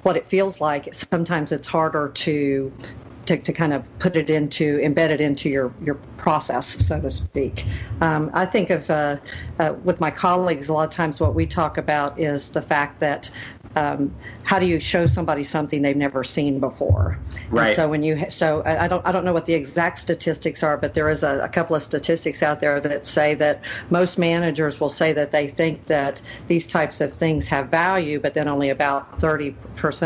what 0.05 0.17
it 0.17 0.27
feels 0.27 0.61
like, 0.61 0.95
sometimes 0.95 1.51
it's 1.51 1.69
harder 1.69 2.11
to 2.15 2.73
to, 3.27 3.39
to 3.39 3.53
kind 3.55 3.73
of 3.73 3.83
put 3.99 4.17
it 4.17 4.29
into 4.29 4.79
embed 4.79 5.11
it 5.11 5.21
into 5.21 5.49
your 5.49 5.75
your 5.81 5.95
process, 6.19 6.67
so 6.67 7.01
to 7.01 7.11
speak. 7.11 7.67
Um, 8.01 8.31
I 8.35 8.45
think 8.45 8.71
of 8.71 8.89
uh, 8.91 9.17
uh, 9.59 9.75
with 9.83 9.99
my 10.01 10.11
colleagues 10.11 10.69
a 10.69 10.75
lot 10.75 10.85
of 10.85 10.91
times 10.91 11.21
what 11.21 11.35
we 11.35 11.47
talk 11.47 11.79
about 11.79 12.19
is 12.21 12.51
the 12.51 12.63
fact 12.63 13.01
that 13.01 13.31
um, 13.77 14.15
how 14.45 14.59
do 14.59 14.67
you 14.67 14.79
show 14.79 15.07
somebody 15.07 15.43
something 15.43 15.83
they've 15.83 15.97
never 15.97 16.23
seen 16.23 16.61
before? 16.61 17.19
Right. 17.51 17.69
And 17.69 17.77
so 17.77 17.89
when 17.89 18.03
you 18.03 18.31
so 18.31 18.63
I, 18.65 18.89
don't 18.89 19.05
I 19.05 19.13
don't 19.13 19.25
know 19.25 19.33
what 19.33 19.47
the 19.47 19.55
exact 19.55 19.99
statistics 19.99 20.63
are, 20.63 20.77
but 20.77 20.95
there 20.95 21.09
is 21.09 21.23
a, 21.23 21.45
a, 21.45 21.49
couple 21.49 21.75
of 21.75 21.83
statistics 21.83 22.43
out 22.43 22.61
there 22.61 22.81
that 22.81 23.07
say 23.07 23.35
that 23.35 23.63
most 23.91 24.19
managers 24.19 24.81
will 24.81 24.89
say 24.89 25.13
that 25.13 25.33
they 25.33 25.49
think 25.49 25.87
that 25.87 26.23
these 26.47 26.67
types 26.67 27.01
of 27.01 27.13
things 27.13 27.49
have 27.49 27.69
value, 27.69 28.21
but 28.21 28.35
then 28.35 28.49
only 28.49 28.71
about 28.71 29.21
30% 29.21 29.55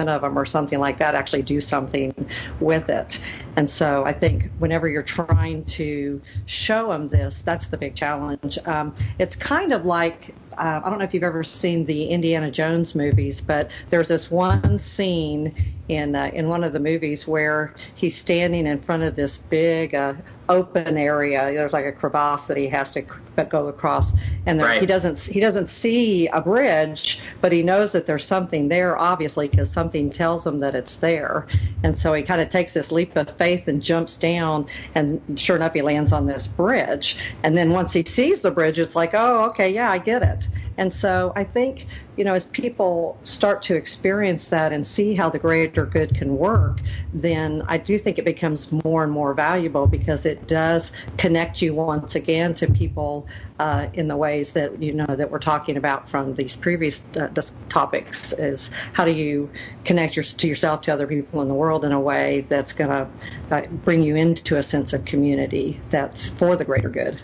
of 0.08 0.22
them 0.22 0.38
or 0.38 0.46
something 0.46 0.78
like 0.78 0.98
that 0.98 1.14
actually 1.14 1.42
do 1.42 1.60
something 1.60 2.14
with 2.60 2.88
it. 2.88 3.20
And 3.58 3.68
so 3.68 4.04
I 4.04 4.12
think 4.12 4.52
whenever 4.58 4.86
you're 4.86 5.02
trying 5.02 5.64
to 5.64 6.22
show 6.46 6.92
them 6.92 7.08
this, 7.08 7.42
that's 7.42 7.66
the 7.66 7.76
big 7.76 7.96
challenge. 7.96 8.56
Um, 8.66 8.94
it's 9.18 9.34
kind 9.34 9.72
of 9.72 9.84
like 9.84 10.32
uh, 10.56 10.80
I 10.84 10.88
don't 10.88 11.00
know 11.00 11.04
if 11.04 11.12
you've 11.12 11.24
ever 11.24 11.42
seen 11.42 11.84
the 11.84 12.06
Indiana 12.06 12.52
Jones 12.52 12.94
movies, 12.94 13.40
but 13.40 13.72
there's 13.90 14.06
this 14.06 14.30
one 14.30 14.78
scene 14.78 15.56
in 15.88 16.14
uh, 16.14 16.30
in 16.32 16.48
one 16.48 16.62
of 16.62 16.72
the 16.72 16.78
movies 16.78 17.26
where 17.26 17.74
he's 17.96 18.16
standing 18.16 18.64
in 18.64 18.78
front 18.78 19.02
of 19.02 19.16
this 19.16 19.38
big 19.38 19.92
uh, 19.92 20.14
open 20.48 20.96
area. 20.96 21.52
There's 21.52 21.72
like 21.72 21.84
a 21.84 21.92
crevasse 21.92 22.46
that 22.46 22.56
he 22.56 22.66
has 22.68 22.92
to 22.92 23.02
go 23.48 23.68
across, 23.68 24.14
and 24.46 24.58
there, 24.58 24.66
right. 24.66 24.80
he 24.80 24.86
doesn't 24.86 25.20
he 25.20 25.40
doesn't 25.40 25.68
see 25.68 26.26
a 26.28 26.40
bridge, 26.40 27.20
but 27.40 27.52
he 27.52 27.62
knows 27.62 27.92
that 27.92 28.06
there's 28.06 28.24
something 28.24 28.68
there, 28.68 28.96
obviously, 28.96 29.48
because 29.48 29.70
something 29.70 30.10
tells 30.10 30.46
him 30.46 30.60
that 30.60 30.74
it's 30.74 30.96
there. 30.96 31.46
And 31.82 31.98
so 31.98 32.12
he 32.14 32.22
kind 32.22 32.40
of 32.40 32.48
takes 32.48 32.72
this 32.72 32.90
leap 32.90 33.16
of 33.16 33.30
faith 33.32 33.68
and 33.68 33.82
jumps 33.82 34.16
down, 34.16 34.66
and 34.94 35.20
sure 35.38 35.56
enough, 35.56 35.74
he 35.74 35.82
lands 35.82 36.12
on 36.12 36.26
this 36.26 36.46
bridge. 36.46 37.16
And 37.42 37.56
then 37.56 37.70
once 37.70 37.92
he 37.92 38.04
sees 38.04 38.40
the 38.40 38.50
bridge, 38.50 38.78
it's 38.78 38.96
like, 38.96 39.10
oh, 39.14 39.46
okay, 39.46 39.72
yeah, 39.72 39.90
I 39.90 39.98
get 39.98 40.22
it. 40.22 40.48
And 40.78 40.92
so 40.92 41.32
I 41.34 41.42
think, 41.42 41.88
you 42.16 42.22
know, 42.22 42.34
as 42.34 42.46
people 42.46 43.18
start 43.24 43.62
to 43.64 43.74
experience 43.74 44.48
that 44.50 44.72
and 44.72 44.86
see 44.86 45.14
how 45.14 45.28
the 45.28 45.38
greater 45.40 45.84
good 45.84 46.14
can 46.14 46.38
work, 46.38 46.80
then 47.12 47.64
I 47.66 47.78
do 47.78 47.98
think 47.98 48.16
it 48.16 48.24
becomes 48.24 48.70
more 48.84 49.02
and 49.02 49.12
more 49.12 49.34
valuable 49.34 49.88
because 49.88 50.24
it 50.24 50.46
does 50.46 50.92
connect 51.16 51.60
you 51.60 51.74
once 51.74 52.14
again 52.14 52.54
to 52.54 52.68
people 52.68 53.26
uh, 53.58 53.88
in 53.92 54.06
the 54.06 54.16
ways 54.16 54.52
that, 54.52 54.80
you 54.80 54.92
know, 54.92 55.06
that 55.06 55.32
we're 55.32 55.40
talking 55.40 55.76
about 55.76 56.08
from 56.08 56.36
these 56.36 56.56
previous 56.56 57.04
uh, 57.16 57.28
topics 57.68 58.32
is 58.32 58.70
how 58.92 59.04
do 59.04 59.10
you 59.10 59.50
connect 59.84 60.14
your, 60.14 60.22
to 60.22 60.46
yourself 60.46 60.82
to 60.82 60.92
other 60.92 61.08
people 61.08 61.42
in 61.42 61.48
the 61.48 61.54
world 61.54 61.84
in 61.84 61.90
a 61.90 62.00
way 62.00 62.46
that's 62.48 62.72
going 62.72 62.90
to 62.90 63.08
uh, 63.50 63.66
bring 63.84 64.02
you 64.02 64.14
into 64.14 64.56
a 64.56 64.62
sense 64.62 64.92
of 64.92 65.04
community 65.04 65.80
that's 65.90 66.28
for 66.28 66.54
the 66.54 66.64
greater 66.64 66.88
good. 66.88 67.20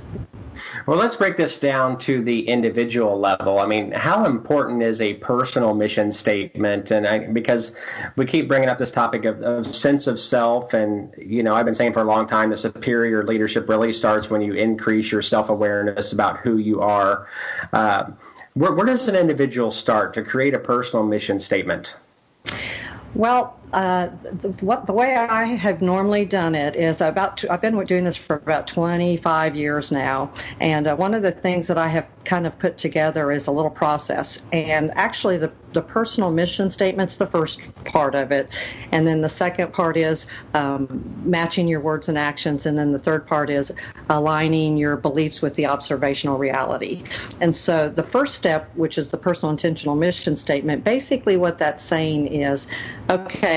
Well, 0.87 0.99
let's 0.99 1.17
break 1.17 1.37
this 1.37 1.59
down 1.59 1.99
to 2.01 2.23
the 2.23 2.49
individual 2.49 3.19
level. 3.19 3.59
I 3.59 3.67
mean, 3.67 3.93
how 3.93 4.25
important 4.25 4.83
is 4.83 5.01
a 5.01 5.15
personal 5.15 5.75
mission 5.75 6.13
statement? 6.13 6.91
And 6.91 7.07
I, 7.07 7.19
because 7.19 7.73
we 8.17 8.27
keep 8.27 8.49
bringing 8.49 8.69
up 8.69 8.79
this 8.79 8.91
topic 8.91 9.25
of, 9.25 9.43
of 9.43 9.75
sense 9.75 10.07
of 10.07 10.19
self, 10.19 10.75
and 10.75 11.13
you 11.19 11.43
know, 11.43 11.55
I've 11.55 11.65
been 11.65 11.75
saying 11.75 11.93
for 11.93 12.01
a 12.01 12.05
long 12.05 12.27
time, 12.27 12.51
the 12.51 12.57
superior 12.57 13.25
leadership 13.25 13.69
really 13.69 13.93
starts 13.93 14.31
when 14.31 14.41
you 14.41 14.55
increase 14.55 15.11
your 15.11 15.23
self 15.23 15.49
awareness 15.49 16.13
about 16.13 16.39
who 16.39 16.59
you 16.59 16.81
are. 16.81 17.27
Uh, 17.73 18.11
where, 18.55 18.73
where 18.73 18.87
does 18.87 19.09
an 19.09 19.17
individual 19.17 19.71
start 19.71 20.15
to 20.15 20.23
create 20.23 20.55
a 20.55 20.59
personal 20.59 21.05
mission 21.05 21.41
statement? 21.41 21.97
Well, 23.15 23.59
uh, 23.73 24.09
the, 24.23 24.51
what, 24.65 24.87
the 24.87 24.93
way 24.93 25.15
I 25.17 25.45
have 25.45 25.83
normally 25.83 26.25
done 26.25 26.55
it 26.55 26.77
is 26.77 27.01
about 27.01 27.45
I've 27.51 27.61
been 27.61 27.83
doing 27.87 28.05
this 28.05 28.17
for 28.17 28.37
about 28.37 28.67
25 28.67 29.57
years 29.57 29.91
now, 29.91 30.31
and 30.61 30.87
uh, 30.87 30.97
one 30.97 31.15
of 31.15 31.23
the 31.23 31.33
things 31.33 31.67
that 31.69 31.79
I 31.79 31.89
have 31.89 32.07
kind 32.25 32.47
of 32.47 32.59
put 32.59 32.79
together 32.79 33.31
is 33.31 33.47
a 33.47 33.53
little 33.53 33.71
process. 33.71 34.43
And 34.53 34.93
actually, 34.97 35.39
the 35.39 35.53
the 35.73 35.83
personal 35.83 36.31
mission 36.31 36.71
statement's 36.71 37.17
the 37.17 37.27
first 37.27 37.61
part 37.85 38.15
of 38.15 38.31
it, 38.31 38.49
and 38.93 39.09
then 39.09 39.23
the 39.23 39.29
second 39.29 39.73
part 39.73 39.97
is 39.97 40.27
um, 40.55 41.03
matching 41.25 41.67
your 41.67 41.81
words 41.81 42.09
and 42.09 42.17
actions, 42.17 42.67
and 42.67 42.79
then 42.79 42.93
the 42.93 42.99
third 42.99 43.27
part 43.27 43.51
is 43.51 43.73
aligning 44.09 44.77
your 44.77 44.97
beliefs 44.97 45.43
with 45.43 45.55
the 45.55 45.67
observational 45.67 46.39
reality. 46.39 47.03
And 47.41 47.57
so, 47.57 47.89
the 47.89 48.05
first 48.05 48.37
step, 48.37 48.71
which 48.77 48.99
is 48.99 49.11
the 49.11 49.19
personal 49.19 49.51
intentional 49.51 49.97
mission 49.97 50.37
statement, 50.37 50.85
basically 50.85 51.37
what 51.37 51.59
that's 51.59 51.83
saying 51.83 52.29
is, 52.29 52.69
okay, 53.11 53.54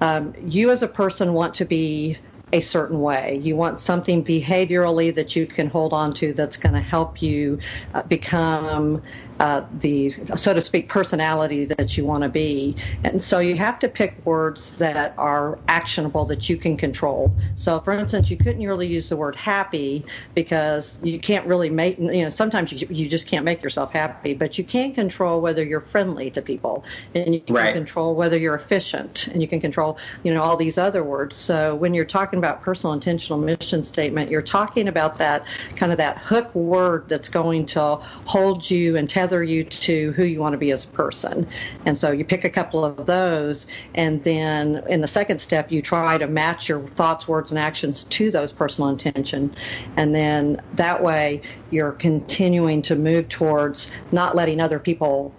um, 0.00 0.34
you 0.40 0.70
as 0.70 0.82
a 0.82 0.88
person 0.88 1.32
want 1.32 1.54
to 1.54 1.64
be 1.64 2.18
a 2.52 2.60
certain 2.60 3.00
way. 3.00 3.36
You 3.36 3.56
want 3.56 3.80
something 3.80 4.24
behaviorally 4.24 5.14
that 5.14 5.36
you 5.36 5.46
can 5.46 5.68
hold 5.68 5.92
on 5.92 6.12
to 6.14 6.32
that's 6.32 6.56
going 6.56 6.74
to 6.74 6.80
help 6.80 7.22
you 7.22 7.60
uh, 7.94 8.02
become 8.02 9.02
uh, 9.40 9.64
the, 9.78 10.14
so 10.36 10.52
to 10.52 10.60
speak, 10.60 10.88
personality 10.90 11.64
that 11.64 11.96
you 11.96 12.04
want 12.04 12.22
to 12.22 12.28
be. 12.28 12.76
And 13.02 13.24
so 13.24 13.38
you 13.38 13.54
have 13.56 13.78
to 13.78 13.88
pick 13.88 14.14
words 14.26 14.76
that 14.76 15.14
are 15.16 15.58
actionable 15.66 16.26
that 16.26 16.50
you 16.50 16.58
can 16.58 16.76
control. 16.76 17.34
So, 17.56 17.80
for 17.80 17.94
instance, 17.94 18.30
you 18.30 18.36
couldn't 18.36 18.62
really 18.66 18.86
use 18.86 19.08
the 19.08 19.16
word 19.16 19.36
happy 19.36 20.04
because 20.34 21.02
you 21.02 21.18
can't 21.18 21.46
really 21.46 21.70
make, 21.70 21.98
you 21.98 22.22
know, 22.22 22.28
sometimes 22.28 22.70
you, 22.70 22.86
you 22.90 23.08
just 23.08 23.26
can't 23.26 23.46
make 23.46 23.62
yourself 23.62 23.92
happy, 23.92 24.34
but 24.34 24.58
you 24.58 24.64
can 24.64 24.92
control 24.92 25.40
whether 25.40 25.64
you're 25.64 25.80
friendly 25.80 26.30
to 26.32 26.42
people 26.42 26.84
and 27.14 27.34
you 27.34 27.40
can 27.40 27.54
right. 27.54 27.72
control 27.72 28.14
whether 28.14 28.36
you're 28.36 28.54
efficient 28.54 29.26
and 29.28 29.40
you 29.40 29.48
can 29.48 29.62
control, 29.62 29.96
you 30.22 30.34
know, 30.34 30.42
all 30.42 30.58
these 30.58 30.76
other 30.76 31.02
words. 31.02 31.38
So 31.38 31.74
when 31.74 31.94
you're 31.94 32.04
talking 32.04 32.38
about 32.38 32.60
personal 32.60 32.92
intentional 32.92 33.40
mission 33.40 33.84
statement, 33.84 34.30
you're 34.30 34.42
talking 34.42 34.86
about 34.86 35.16
that 35.16 35.46
kind 35.76 35.92
of 35.92 35.98
that 35.98 36.18
hook 36.18 36.54
word 36.54 37.08
that's 37.08 37.30
going 37.30 37.64
to 37.66 37.96
hold 38.26 38.68
you 38.70 38.98
and 38.98 39.08
tether 39.08 39.29
tether 39.30 39.42
you 39.44 39.62
to 39.62 40.12
who 40.12 40.24
you 40.24 40.40
want 40.40 40.52
to 40.54 40.58
be 40.58 40.72
as 40.72 40.84
a 40.84 40.88
person. 40.88 41.46
And 41.86 41.96
so 41.96 42.10
you 42.10 42.24
pick 42.24 42.44
a 42.44 42.50
couple 42.50 42.84
of 42.84 43.06
those, 43.06 43.66
and 43.94 44.22
then 44.24 44.82
in 44.88 45.00
the 45.00 45.08
second 45.08 45.40
step, 45.40 45.70
you 45.70 45.80
try 45.80 46.18
to 46.18 46.26
match 46.26 46.68
your 46.68 46.80
thoughts, 46.80 47.28
words, 47.28 47.52
and 47.52 47.58
actions 47.58 48.04
to 48.04 48.30
those 48.30 48.50
personal 48.50 48.90
intention. 48.90 49.54
And 49.96 50.14
then 50.14 50.60
that 50.74 51.02
way, 51.02 51.42
you're 51.70 51.92
continuing 51.92 52.82
to 52.82 52.96
move 52.96 53.28
towards 53.28 53.92
not 54.10 54.34
letting 54.34 54.60
other 54.60 54.80
people 54.80 55.32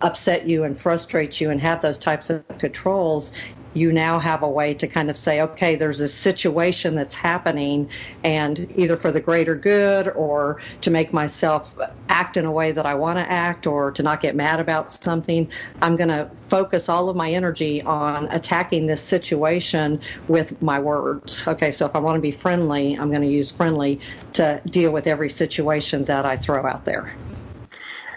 upset 0.00 0.46
you 0.46 0.62
and 0.64 0.78
frustrate 0.78 1.40
you 1.40 1.50
and 1.50 1.60
have 1.60 1.80
those 1.80 1.98
types 1.98 2.30
of 2.30 2.46
controls 2.58 3.32
you 3.74 3.92
now 3.92 4.18
have 4.18 4.42
a 4.42 4.48
way 4.48 4.72
to 4.74 4.86
kind 4.86 5.10
of 5.10 5.18
say, 5.18 5.40
okay, 5.40 5.76
there's 5.76 6.00
a 6.00 6.08
situation 6.08 6.94
that's 6.94 7.14
happening, 7.14 7.90
and 8.22 8.66
either 8.76 8.96
for 8.96 9.12
the 9.12 9.20
greater 9.20 9.54
good 9.54 10.08
or 10.08 10.60
to 10.80 10.90
make 10.90 11.12
myself 11.12 11.76
act 12.08 12.36
in 12.36 12.44
a 12.44 12.52
way 12.52 12.72
that 12.72 12.86
I 12.86 12.94
want 12.94 13.16
to 13.16 13.30
act 13.30 13.66
or 13.66 13.90
to 13.92 14.02
not 14.02 14.20
get 14.20 14.36
mad 14.36 14.60
about 14.60 14.92
something, 14.92 15.50
I'm 15.82 15.96
going 15.96 16.08
to 16.08 16.30
focus 16.48 16.88
all 16.88 17.08
of 17.08 17.16
my 17.16 17.30
energy 17.32 17.82
on 17.82 18.28
attacking 18.30 18.86
this 18.86 19.02
situation 19.02 20.00
with 20.28 20.60
my 20.62 20.78
words. 20.78 21.46
Okay, 21.46 21.72
so 21.72 21.86
if 21.86 21.96
I 21.96 21.98
want 21.98 22.16
to 22.16 22.20
be 22.20 22.30
friendly, 22.30 22.94
I'm 22.94 23.10
going 23.10 23.22
to 23.22 23.28
use 23.28 23.50
friendly 23.50 24.00
to 24.34 24.60
deal 24.66 24.92
with 24.92 25.06
every 25.06 25.30
situation 25.30 26.04
that 26.04 26.24
I 26.24 26.36
throw 26.36 26.64
out 26.66 26.84
there. 26.84 27.12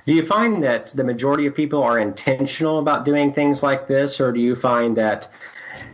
Do 0.08 0.14
you 0.14 0.26
find 0.26 0.62
that 0.62 0.88
the 0.88 1.04
majority 1.04 1.48
of 1.48 1.54
people 1.54 1.84
are 1.84 2.00
intentional 2.00 2.80
about 2.80 3.04
doing 3.04 3.34
things 3.34 3.62
like 3.62 3.88
this, 3.88 4.22
or 4.22 4.32
do 4.32 4.40
you 4.40 4.56
find 4.56 4.96
that 4.96 5.28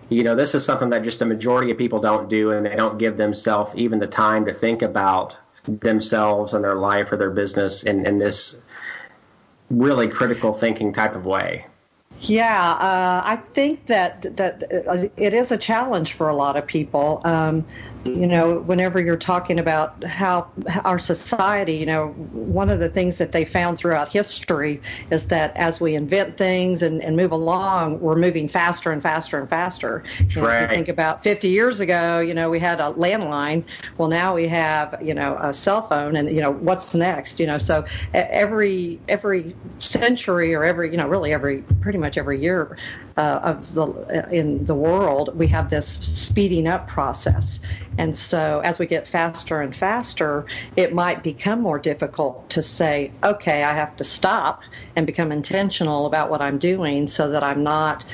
you 0.09 0.23
know 0.23 0.35
this 0.35 0.53
is 0.53 0.63
something 0.63 0.91
that 0.91 1.01
just 1.01 1.17
the 1.17 1.25
majority 1.25 1.71
of 1.71 1.79
people 1.79 1.99
don't 1.99 2.29
do, 2.29 2.51
and 2.51 2.63
they 2.63 2.75
don't 2.75 2.99
give 2.99 3.17
themselves 3.17 3.73
even 3.75 3.97
the 3.97 4.05
time 4.05 4.45
to 4.45 4.53
think 4.53 4.83
about 4.83 5.35
themselves 5.65 6.53
and 6.53 6.63
their 6.63 6.75
life 6.75 7.11
or 7.11 7.17
their 7.17 7.31
business 7.31 7.83
in, 7.83 8.05
in 8.05 8.19
this 8.19 8.61
really 9.71 10.07
critical 10.07 10.53
thinking 10.53 10.93
type 10.93 11.15
of 11.15 11.25
way? 11.25 11.65
Yeah, 12.19 12.73
uh, 12.73 13.21
I 13.25 13.37
think 13.37 13.87
that 13.87 14.37
that 14.37 14.63
uh, 14.87 15.07
it 15.17 15.33
is 15.33 15.51
a 15.51 15.57
challenge 15.57 16.13
for 16.13 16.29
a 16.29 16.35
lot 16.35 16.55
of 16.55 16.67
people. 16.67 17.19
Um, 17.25 17.65
you 18.05 18.27
know, 18.27 18.59
whenever 18.59 18.99
you're 18.99 19.15
talking 19.15 19.59
about 19.59 20.03
how 20.03 20.47
our 20.83 20.99
society, 20.99 21.75
you 21.75 21.85
know, 21.85 22.09
one 22.31 22.69
of 22.69 22.79
the 22.79 22.89
things 22.89 23.17
that 23.17 23.31
they 23.31 23.45
found 23.45 23.77
throughout 23.77 24.09
history 24.09 24.81
is 25.09 25.27
that 25.27 25.55
as 25.55 25.79
we 25.79 25.95
invent 25.95 26.37
things 26.37 26.81
and, 26.81 27.01
and 27.01 27.15
move 27.15 27.31
along, 27.31 28.01
we're 28.01 28.17
moving 28.17 28.49
faster 28.49 28.91
and 28.91 29.01
faster 29.01 29.39
and 29.39 29.49
faster. 29.49 30.03
You 30.19 30.41
know, 30.41 30.47
right. 30.47 30.63
if 30.63 30.69
you 30.69 30.75
think 30.75 30.89
about 30.89 31.23
50 31.23 31.47
years 31.47 31.79
ago, 31.79 32.19
you 32.19 32.33
know, 32.33 32.49
we 32.49 32.59
had 32.59 32.81
a 32.81 32.93
landline. 32.93 33.63
Well, 33.97 34.09
now 34.09 34.35
we 34.35 34.49
have, 34.49 34.97
you 35.01 35.13
know, 35.13 35.37
a 35.41 35.53
cell 35.53 35.87
phone, 35.87 36.17
and 36.17 36.29
you 36.29 36.41
know, 36.41 36.51
what's 36.51 36.93
next? 36.93 37.39
You 37.39 37.47
know, 37.47 37.57
so 37.57 37.85
every 38.13 38.99
every 39.07 39.55
century 39.79 40.53
or 40.53 40.65
every, 40.65 40.91
you 40.91 40.97
know, 40.97 41.07
really 41.07 41.31
every 41.31 41.61
pretty 41.81 41.99
much 41.99 42.17
every 42.17 42.41
year 42.41 42.77
uh, 43.17 43.39
of 43.43 43.73
the 43.75 44.27
in 44.31 44.65
the 44.65 44.75
world, 44.75 45.29
we 45.35 45.47
have 45.47 45.69
this 45.69 45.87
speeding 45.87 46.67
up 46.67 46.87
process. 46.87 47.59
And 47.97 48.17
so 48.17 48.61
as 48.63 48.79
we 48.79 48.87
get 48.87 49.07
faster 49.07 49.61
and 49.61 49.75
faster, 49.75 50.45
it 50.75 50.93
might 50.93 51.23
become 51.23 51.61
more 51.61 51.79
difficult 51.79 52.49
to 52.51 52.61
say, 52.63 53.11
okay, 53.23 53.63
I 53.63 53.73
have 53.73 53.95
to 53.97 54.03
stop 54.03 54.63
and 54.95 55.05
become 55.05 55.31
intentional 55.31 56.05
about 56.05 56.29
what 56.29 56.41
I'm 56.41 56.57
doing 56.57 57.07
so 57.07 57.29
that 57.29 57.43
I'm 57.43 57.63
not 57.63 58.05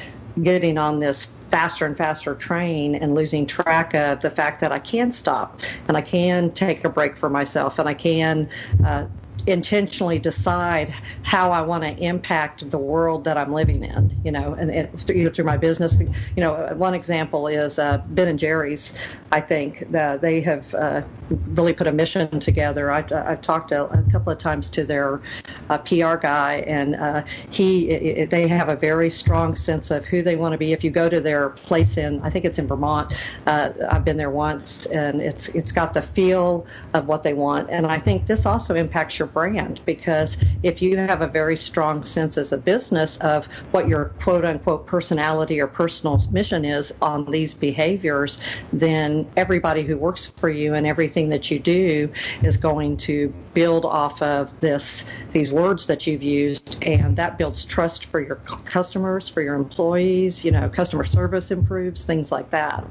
getting 0.43 0.77
on 0.77 0.99
this 0.99 1.33
faster 1.47 1.85
and 1.85 1.97
faster 1.97 2.35
train 2.35 2.95
and 2.95 3.15
losing 3.15 3.45
track 3.45 3.93
of 3.93 4.21
the 4.21 4.29
fact 4.29 4.62
that 4.62 4.71
I 4.71 4.79
can 4.79 5.12
stop 5.12 5.59
and 5.88 5.97
I 5.97 6.01
can 6.01 6.51
take 6.51 6.85
a 6.85 6.89
break 6.89 7.17
for 7.17 7.29
myself 7.29 7.79
and 7.79 7.89
I 7.89 7.93
can 7.93 8.49
uh, 8.85 9.05
intentionally 9.47 10.19
decide 10.19 10.93
how 11.23 11.52
I 11.52 11.62
want 11.62 11.84
to 11.84 11.95
impact 11.97 12.69
the 12.69 12.78
world 12.78 13.23
that 13.23 13.38
I'm 13.38 13.54
living 13.54 13.84
in, 13.84 14.19
you 14.23 14.32
know, 14.32 14.54
and, 14.54 14.69
and 14.69 15.10
either 15.10 15.30
through 15.30 15.45
my 15.45 15.58
business. 15.58 15.99
You 15.99 16.43
know, 16.43 16.73
one 16.75 16.93
example 16.93 17.47
is 17.47 17.80
uh, 17.80 18.02
Ben 18.10 18.28
and 18.28 18.39
Jerry's. 18.39 18.97
I 19.32 19.41
think 19.41 19.91
that 19.91 20.21
they 20.21 20.41
have 20.41 20.73
uh, 20.73 21.02
really 21.30 21.73
put 21.73 21.88
a 21.88 21.91
mission 21.91 22.39
together. 22.39 22.91
I, 22.91 23.02
have 23.02 23.41
talked 23.41 23.71
a, 23.71 23.86
a, 23.86 24.04
couple 24.12 24.32
of 24.32 24.39
times 24.39 24.69
to 24.71 24.84
their 24.84 25.21
uh, 25.69 25.78
PR 25.80 26.15
guy, 26.15 26.63
and 26.67 26.95
uh, 26.95 27.23
he 27.52 27.89
it, 27.89 28.30
they 28.30 28.47
have 28.47 28.69
a 28.69 28.75
very 28.75 29.10
strong 29.10 29.56
sense 29.56 29.91
of 29.91 30.06
who 30.06 30.21
they 30.21 30.36
want 30.36 30.54
to 30.54 30.58
be. 30.58 30.73
If 30.73 30.84
you 30.84 30.91
go 30.91 31.10
to 31.10 31.21
their 31.21 31.49
place 31.49 31.97
in, 31.97 32.21
I 32.21 32.30
think 32.30 32.45
it's 32.45 32.58
in 32.58 32.67
Vermont. 32.67 33.13
Uh, 33.45 33.71
I've 33.89 34.04
been 34.04 34.17
there 34.17 34.32
once, 34.32 34.86
and 34.88 35.21
it's 35.21 35.49
it's 35.49 35.71
got 35.71 35.93
the 35.93 36.02
feel 36.02 36.65
of 36.93 37.08
what 37.08 37.23
they 37.23 37.34
want, 37.34 37.69
and 37.69 37.86
I 37.86 37.99
think 37.99 38.25
this 38.25 38.45
also 38.45 38.75
impacts 38.75 39.19
your 39.19 39.28
brand 39.33 39.81
because 39.85 40.37
if 40.63 40.81
you 40.81 40.97
have 40.97 41.21
a 41.21 41.27
very 41.27 41.57
strong 41.57 42.03
sense 42.03 42.37
as 42.37 42.51
a 42.51 42.57
business 42.57 43.17
of 43.17 43.45
what 43.71 43.87
your 43.87 44.05
quote 44.19 44.45
unquote 44.45 44.85
personality 44.85 45.59
or 45.59 45.67
personal 45.67 46.21
mission 46.31 46.65
is 46.65 46.93
on 47.01 47.29
these 47.31 47.53
behaviors, 47.53 48.39
then 48.73 49.29
everybody 49.37 49.83
who 49.83 49.97
works 49.97 50.31
for 50.37 50.49
you 50.49 50.73
and 50.73 50.85
everything 50.85 51.29
that 51.29 51.49
you 51.51 51.59
do 51.59 52.09
is 52.41 52.57
going 52.57 52.97
to 52.97 53.33
build 53.53 53.85
off 53.85 54.21
of 54.21 54.59
this 54.59 55.09
these 55.31 55.51
words 55.51 55.85
that 55.85 56.07
you've 56.07 56.23
used 56.23 56.83
and 56.83 57.15
that 57.17 57.37
builds 57.37 57.65
trust 57.65 58.05
for 58.05 58.19
your 58.19 58.35
customers, 58.65 59.29
for 59.29 59.41
your 59.41 59.55
employees, 59.55 60.43
you 60.43 60.51
know, 60.51 60.69
customer 60.69 61.03
service 61.03 61.51
improves, 61.51 62.05
things 62.05 62.31
like 62.31 62.49
that. 62.49 62.85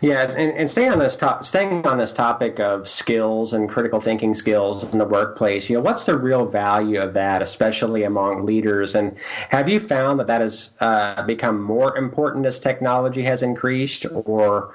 Yeah, 0.00 0.30
and, 0.30 0.52
and 0.52 0.70
staying 0.70 0.92
on 0.92 1.00
this 1.00 1.18
staying 1.42 1.84
on 1.84 1.98
this 1.98 2.12
topic 2.12 2.60
of 2.60 2.88
skills 2.88 3.52
and 3.52 3.68
critical 3.68 4.00
thinking 4.00 4.32
skills 4.32 4.90
in 4.92 4.98
the 4.98 5.04
workplace, 5.04 5.68
you 5.68 5.76
know, 5.76 5.82
what's 5.82 6.06
the 6.06 6.16
real 6.16 6.46
value 6.46 7.00
of 7.00 7.14
that, 7.14 7.42
especially 7.42 8.04
among 8.04 8.46
leaders? 8.46 8.94
And 8.94 9.16
have 9.48 9.68
you 9.68 9.80
found 9.80 10.20
that 10.20 10.28
that 10.28 10.40
has 10.40 10.70
uh, 10.78 11.26
become 11.26 11.60
more 11.60 11.96
important 11.96 12.46
as 12.46 12.60
technology 12.60 13.24
has 13.24 13.42
increased, 13.42 14.06
or 14.12 14.72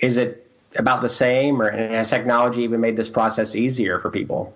is 0.00 0.16
it 0.16 0.44
about 0.76 1.02
the 1.02 1.08
same, 1.08 1.62
or 1.62 1.70
has 1.70 2.10
technology 2.10 2.62
even 2.62 2.80
made 2.80 2.96
this 2.96 3.08
process 3.08 3.54
easier 3.54 4.00
for 4.00 4.10
people? 4.10 4.52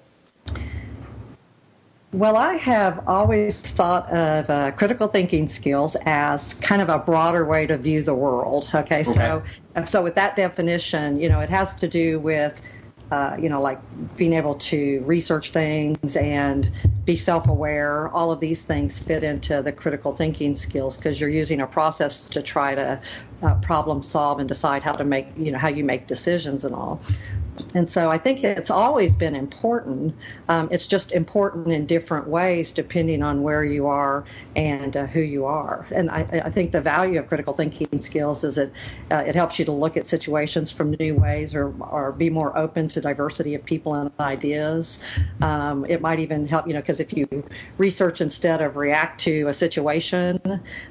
Well, 2.15 2.37
I 2.37 2.55
have 2.55 3.09
always 3.09 3.61
thought 3.61 4.09
of 4.09 4.49
uh, 4.49 4.71
critical 4.71 5.09
thinking 5.09 5.49
skills 5.49 5.97
as 6.07 6.55
kind 6.55 6.81
of 6.81 6.89
a 6.89 7.01
broader 7.01 7.45
way 7.45 7.67
to 7.67 7.77
view 7.77 8.05
the 8.05 8.15
world. 8.15 8.69
Okay, 8.73 9.01
okay. 9.01 9.03
so 9.03 9.43
so 9.85 10.01
with 10.01 10.15
that 10.15 10.37
definition, 10.37 11.19
you 11.19 11.29
know, 11.29 11.41
it 11.41 11.51
has 11.51 11.75
to 11.75 11.89
do 11.89 12.21
with 12.21 12.63
uh, 13.11 13.37
you 13.39 13.49
know, 13.49 13.61
like 13.61 13.81
being 14.17 14.33
able 14.33 14.55
to 14.55 15.03
research 15.07 15.51
things 15.51 16.17
and 16.17 16.71
be 17.05 17.17
self 17.17 17.49
aware, 17.49 18.09
all 18.09 18.31
of 18.31 18.41
these 18.41 18.65
things 18.65 18.99
fit 18.99 19.23
into 19.23 19.61
the 19.63 19.73
critical 19.73 20.13
thinking 20.13 20.55
skills 20.55 20.97
because 20.97 21.21
you're 21.21 21.31
using 21.31 21.61
a 21.61 21.67
process 21.67 22.29
to 22.29 22.41
try 22.41 22.75
to 22.75 23.01
uh, 23.43 23.55
problem 23.57 24.03
solve 24.03 24.39
and 24.39 24.49
decide 24.49 24.83
how 24.83 24.93
to 24.93 25.05
make, 25.05 25.27
you 25.37 25.51
know, 25.51 25.59
how 25.59 25.69
you 25.69 25.85
make 25.85 26.07
decisions 26.07 26.65
and 26.65 26.75
all. 26.75 27.01
And 27.75 27.89
so 27.89 28.11
I 28.11 28.19
think 28.19 28.43
it's 28.43 28.71
always 28.71 29.15
been 29.15 29.35
important. 29.35 30.15
Um, 30.49 30.69
it's 30.71 30.87
just 30.87 31.13
important 31.13 31.69
in 31.69 31.87
different 31.87 32.29
ways 32.29 32.73
depending 32.73 33.23
on 33.23 33.43
where 33.43 33.65
you 33.65 33.87
are 33.87 34.25
and 34.57 34.97
uh, 34.97 35.07
who 35.07 35.21
you 35.21 35.45
are. 35.45 35.87
And 35.91 36.11
I, 36.11 36.43
I, 36.45 36.51
think 36.51 36.73
the 36.73 36.81
value 36.81 37.19
of 37.19 37.27
critical 37.29 37.55
thinking 37.55 38.01
skills 38.01 38.45
is 38.45 38.57
that 38.57 38.71
uh, 39.11 39.25
it 39.27 39.35
helps 39.35 39.59
you 39.59 39.65
to 39.67 39.73
look 39.73 39.97
at 39.97 40.07
situations 40.07 40.71
from 40.71 40.93
new 40.93 41.15
ways 41.15 41.55
or, 41.55 41.73
or 41.81 42.13
be 42.13 42.31
more 42.31 42.57
open 42.57 42.89
to 42.89 43.01
diversity 43.01 43.55
of 43.55 43.65
people 43.65 43.95
and 43.95 44.11
ideas. 44.21 45.03
Um, 45.43 45.85
it 45.89 46.01
might 46.01 46.21
even 46.21 46.47
help, 46.47 46.67
you 46.67 46.75
know, 46.75 46.81
because 46.81 47.01
if 47.01 47.13
you 47.13 47.45
research 47.79 48.21
instead 48.21 48.63
of 48.63 48.77
react 48.77 49.21
to 49.23 49.49
a 49.49 49.55
situation, 49.55 50.41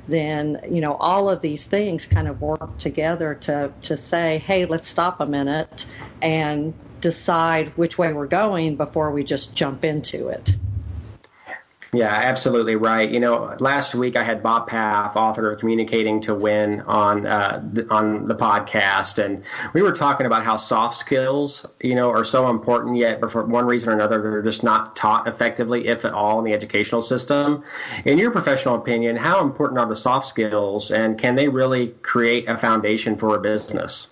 then, 0.08 0.62
you 0.70 0.82
know, 0.82 0.96
all 0.96 1.30
of 1.30 1.42
these 1.42 1.66
things 1.66 2.06
kind 2.06 2.28
of 2.28 2.42
work 2.42 2.78
together 2.78 3.36
to, 3.36 3.72
to 3.84 3.98
say, 3.98 4.38
hey, 4.40 4.66
let's 4.66 4.88
stop 4.88 5.20
a 5.22 5.26
minute 5.26 5.86
and 6.22 6.53
decide 7.02 7.70
which 7.76 7.98
way 7.98 8.14
we're 8.14 8.28
going 8.28 8.78
before 8.78 9.12
we 9.12 9.24
just 9.24 9.54
jump 9.56 9.84
into 9.84 10.30
it. 10.30 10.56
Yeah, 11.94 12.08
absolutely 12.08 12.76
right. 12.76 13.08
You 13.08 13.20
know, 13.20 13.56
last 13.60 13.94
week 13.94 14.16
I 14.16 14.24
had 14.24 14.42
Bob 14.42 14.68
Paff, 14.68 15.16
author 15.16 15.52
of 15.52 15.60
Communicating 15.60 16.22
to 16.22 16.34
Win, 16.34 16.82
on 16.82 17.28
uh, 17.28 17.64
on 17.92 18.26
the 18.26 18.34
podcast, 18.34 19.24
and 19.24 19.44
we 19.74 19.84
were 19.84 19.92
talking 19.92 20.26
about 20.26 20.44
how 20.44 20.58
soft 20.58 20.98
skills, 20.98 21.68
you 21.82 21.94
know, 21.94 22.10
are 22.10 22.26
so 22.26 22.50
important. 22.50 22.98
Yet, 22.98 23.22
but 23.22 23.32
for 23.32 23.46
one 23.46 23.68
reason 23.68 23.90
or 23.90 23.94
another, 23.94 24.20
they're 24.24 24.42
just 24.42 24.64
not 24.64 24.96
taught 24.96 25.28
effectively, 25.28 25.88
if 25.88 26.04
at 26.04 26.14
all, 26.14 26.40
in 26.40 26.46
the 26.46 26.54
educational 26.54 27.02
system. 27.02 27.64
In 28.06 28.18
your 28.18 28.32
professional 28.32 28.74
opinion, 28.74 29.16
how 29.16 29.44
important 29.44 29.80
are 29.80 29.88
the 29.88 29.96
soft 29.96 30.26
skills, 30.26 30.90
and 30.90 31.20
can 31.20 31.36
they 31.36 31.48
really 31.48 31.90
create 32.02 32.50
a 32.50 32.58
foundation 32.58 33.18
for 33.18 33.36
a 33.36 33.40
business? 33.40 34.08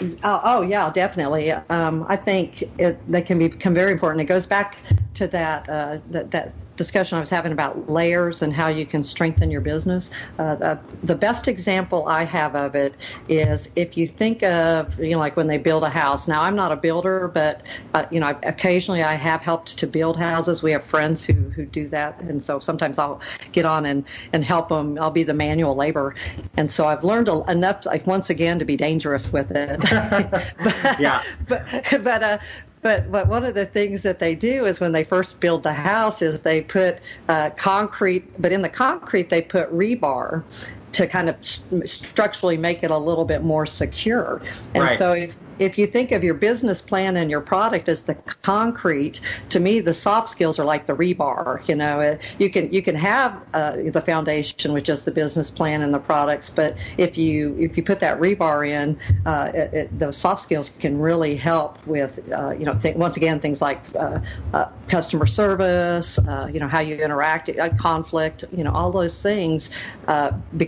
Oh, 0.00 0.40
oh 0.44 0.62
yeah, 0.62 0.90
definitely. 0.90 1.52
Um, 1.52 2.04
I 2.08 2.16
think 2.16 2.62
it, 2.78 3.00
they 3.10 3.22
can 3.22 3.38
become 3.38 3.74
very 3.74 3.92
important. 3.92 4.20
It 4.20 4.26
goes 4.26 4.46
back 4.46 4.76
to 5.14 5.26
that 5.28 5.68
uh, 5.68 5.98
that, 6.10 6.30
that 6.32 6.54
discussion 6.76 7.16
I 7.16 7.20
was 7.20 7.30
having 7.30 7.52
about 7.52 7.88
layers 7.88 8.42
and 8.42 8.52
how 8.52 8.68
you 8.68 8.86
can 8.86 9.02
strengthen 9.02 9.50
your 9.50 9.60
business. 9.60 10.10
Uh, 10.38 10.54
the, 10.56 10.80
the 11.02 11.14
best 11.14 11.48
example 11.48 12.06
I 12.06 12.24
have 12.24 12.54
of 12.54 12.74
it 12.74 12.94
is 13.28 13.70
if 13.76 13.96
you 13.96 14.06
think 14.06 14.42
of, 14.42 14.98
you 14.98 15.14
know, 15.14 15.18
like 15.18 15.36
when 15.36 15.46
they 15.46 15.58
build 15.58 15.84
a 15.84 15.90
house. 15.90 16.28
Now, 16.28 16.42
I'm 16.42 16.56
not 16.56 16.72
a 16.72 16.76
builder, 16.76 17.28
but, 17.28 17.62
uh, 17.94 18.04
you 18.10 18.20
know, 18.20 18.26
I, 18.26 18.36
occasionally 18.42 19.02
I 19.02 19.14
have 19.14 19.40
helped 19.40 19.78
to 19.78 19.86
build 19.86 20.18
houses. 20.18 20.62
We 20.62 20.72
have 20.72 20.84
friends 20.84 21.24
who, 21.24 21.32
who 21.32 21.64
do 21.64 21.88
that. 21.88 22.20
And 22.20 22.42
so 22.42 22.60
sometimes 22.60 22.98
I'll 22.98 23.20
get 23.52 23.64
on 23.64 23.86
and, 23.86 24.04
and 24.32 24.44
help 24.44 24.68
them. 24.68 24.98
I'll 24.98 25.10
be 25.10 25.24
the 25.24 25.34
manual 25.34 25.74
labor. 25.74 26.14
And 26.56 26.70
so 26.70 26.86
I've 26.86 27.04
learned 27.04 27.28
enough, 27.48 27.86
like, 27.86 28.06
once 28.06 28.30
again, 28.30 28.58
to 28.58 28.64
be 28.64 28.76
dangerous 28.76 29.32
with 29.32 29.50
it. 29.50 29.80
but, 29.80 31.00
yeah. 31.00 31.22
But, 31.48 31.64
but, 32.02 32.22
uh, 32.22 32.38
but 32.82 33.10
but 33.10 33.28
one 33.28 33.44
of 33.44 33.54
the 33.54 33.66
things 33.66 34.02
that 34.02 34.18
they 34.18 34.34
do 34.34 34.66
is 34.66 34.80
when 34.80 34.92
they 34.92 35.04
first 35.04 35.40
build 35.40 35.62
the 35.62 35.72
house 35.72 36.22
is 36.22 36.42
they 36.42 36.62
put 36.62 37.00
uh, 37.28 37.50
concrete, 37.50 38.30
but 38.38 38.52
in 38.52 38.62
the 38.62 38.68
concrete 38.68 39.30
they 39.30 39.42
put 39.42 39.70
rebar 39.72 40.44
to 40.92 41.06
kind 41.06 41.28
of 41.28 41.36
structurally 41.44 42.56
make 42.56 42.82
it 42.82 42.90
a 42.90 42.98
little 42.98 43.24
bit 43.24 43.42
more 43.42 43.66
secure. 43.66 44.40
And 44.74 44.84
right. 44.84 44.98
so 44.98 45.12
if 45.12 45.38
if 45.58 45.78
you 45.78 45.86
think 45.86 46.12
of 46.12 46.22
your 46.22 46.34
business 46.34 46.82
plan 46.82 47.16
and 47.16 47.30
your 47.30 47.40
product 47.40 47.88
as 47.88 48.02
the 48.02 48.14
concrete, 48.42 49.20
to 49.50 49.60
me 49.60 49.80
the 49.80 49.94
soft 49.94 50.28
skills 50.28 50.58
are 50.58 50.64
like 50.64 50.86
the 50.86 50.94
rebar. 50.94 51.66
You 51.68 51.76
know, 51.76 52.00
uh, 52.00 52.16
you 52.38 52.50
can 52.50 52.72
you 52.72 52.82
can 52.82 52.94
have 52.96 53.46
uh, 53.54 53.76
the 53.86 54.00
foundation, 54.00 54.72
with 54.72 54.84
just 54.84 55.04
the 55.04 55.10
business 55.10 55.50
plan 55.50 55.82
and 55.82 55.92
the 55.92 55.98
products, 55.98 56.50
but 56.50 56.76
if 56.98 57.16
you 57.16 57.56
if 57.58 57.76
you 57.76 57.82
put 57.82 58.00
that 58.00 58.20
rebar 58.20 58.68
in, 58.68 58.98
uh, 59.24 59.50
it, 59.54 59.74
it, 59.74 59.98
those 59.98 60.16
soft 60.16 60.42
skills 60.42 60.70
can 60.70 60.98
really 60.98 61.36
help 61.36 61.84
with 61.86 62.20
uh, 62.32 62.50
you 62.50 62.64
know 62.64 62.74
th- 62.74 62.96
once 62.96 63.16
again 63.16 63.40
things 63.40 63.62
like 63.62 63.82
uh, 63.94 64.20
uh, 64.52 64.66
customer 64.88 65.26
service, 65.26 66.18
you 66.52 66.60
know 66.60 66.68
how 66.68 66.80
you 66.80 66.96
interact, 66.96 67.50
conflict, 67.78 68.44
you 68.52 68.64
know 68.64 68.72
all 68.72 68.90
those 68.90 69.22
things 69.22 69.70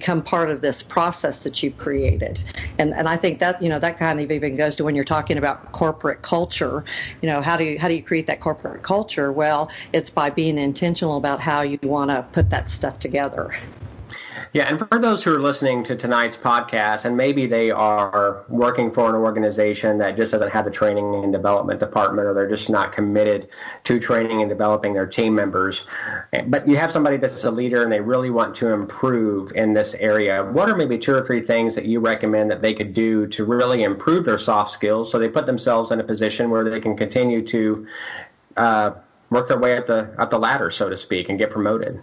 become 0.09 0.23
part 0.23 0.49
of 0.49 0.63
this 0.63 0.83
process 0.83 1.43
that 1.43 1.63
you've 1.63 1.77
created, 1.77 2.43
and 2.79 2.95
and 2.95 3.07
I 3.07 3.19
think 3.19 3.41
that 3.41 3.61
you 3.61 3.69
know 3.69 3.79
that 3.79 3.99
kind 3.99 4.19
of 4.19 4.31
even 4.31 4.57
goes 4.57 4.77
to 4.77 4.85
when 4.85 4.95
you're 4.95 5.05
talking 5.05 5.37
about 5.37 5.71
corporate 5.73 6.23
culture. 6.23 6.83
You 7.21 7.29
know, 7.29 7.43
how 7.43 7.59
do 7.59 7.65
you 7.65 7.79
how 7.79 7.89
do 7.89 7.95
you 7.95 8.03
create 8.03 8.27
that 8.29 8.41
corporate 8.41 8.83
culture? 8.83 9.31
Well, 9.31 9.71
it's 9.93 10.09
by 10.09 10.31
being 10.31 10.57
intentional 10.57 11.19
about 11.19 11.41
how 11.41 11.61
you 11.61 11.79
want 11.83 12.11
to 12.11 12.23
put 12.33 12.49
that 12.49 12.71
stuff 12.71 12.99
together. 12.99 13.53
Yeah, 14.53 14.65
and 14.69 14.79
for 14.79 14.99
those 14.99 15.23
who 15.23 15.35
are 15.35 15.41
listening 15.41 15.85
to 15.85 15.97
tonight's 15.97 16.37
podcast, 16.37 17.05
and 17.05 17.17
maybe 17.17 17.47
they 17.47 17.71
are 17.71 18.45
working 18.49 18.91
for 18.91 19.09
an 19.09 19.15
organization 19.15 19.99
that 19.99 20.17
just 20.17 20.33
doesn't 20.33 20.51
have 20.51 20.65
the 20.65 20.71
training 20.71 21.23
and 21.23 21.33
development 21.33 21.81
department, 21.81 22.27
or 22.27 22.35
they're 22.35 22.49
just 22.49 22.71
not 22.71 22.93
committed 22.93 23.49
to 23.85 24.01
training 24.01 24.41
and 24.41 24.49
developing 24.49 24.95
their 24.95 25.07
team 25.07 25.35
members, 25.35 25.87
but 26.47 26.67
you 26.67 26.77
have 26.77 26.91
somebody 26.91 27.19
that's 27.19 27.45
a 27.45 27.51
leader 27.51 27.83
and 27.83 27.93
they 27.93 28.01
really 28.01 28.31
want 28.31 28.55
to 28.55 28.69
improve 28.69 29.53
in 29.53 29.75
this 29.75 29.95
area, 29.95 30.45
what 30.45 30.71
are 30.71 30.77
maybe 30.77 30.97
two 30.97 31.15
or 31.15 31.27
three 31.27 31.43
things 31.43 31.75
that 31.75 31.85
you 31.85 32.01
recommend 32.01 32.51
that 32.51 32.63
they 32.63 32.73
could 32.73 32.93
do 32.93 33.27
to 33.27 33.45
really 33.45 33.83
improve 33.83 34.25
their 34.25 34.39
soft 34.39 34.71
skills 34.71 35.13
so 35.13 35.19
they 35.19 35.29
put 35.29 35.45
themselves 35.45 35.91
in 35.91 36.01
a 36.01 36.05
position 36.05 36.49
where 36.49 36.69
they 36.69 36.81
can 36.81 36.97
continue 36.97 37.43
to 37.47 37.87
uh, 38.57 38.93
work 39.31 39.47
their 39.47 39.59
way 39.59 39.77
up 39.77 39.87
the 39.87 40.15
up 40.19 40.31
the 40.31 40.39
ladder, 40.39 40.71
so 40.71 40.89
to 40.89 40.97
speak, 40.97 41.29
and 41.29 41.39
get 41.39 41.51
promoted? 41.51 42.01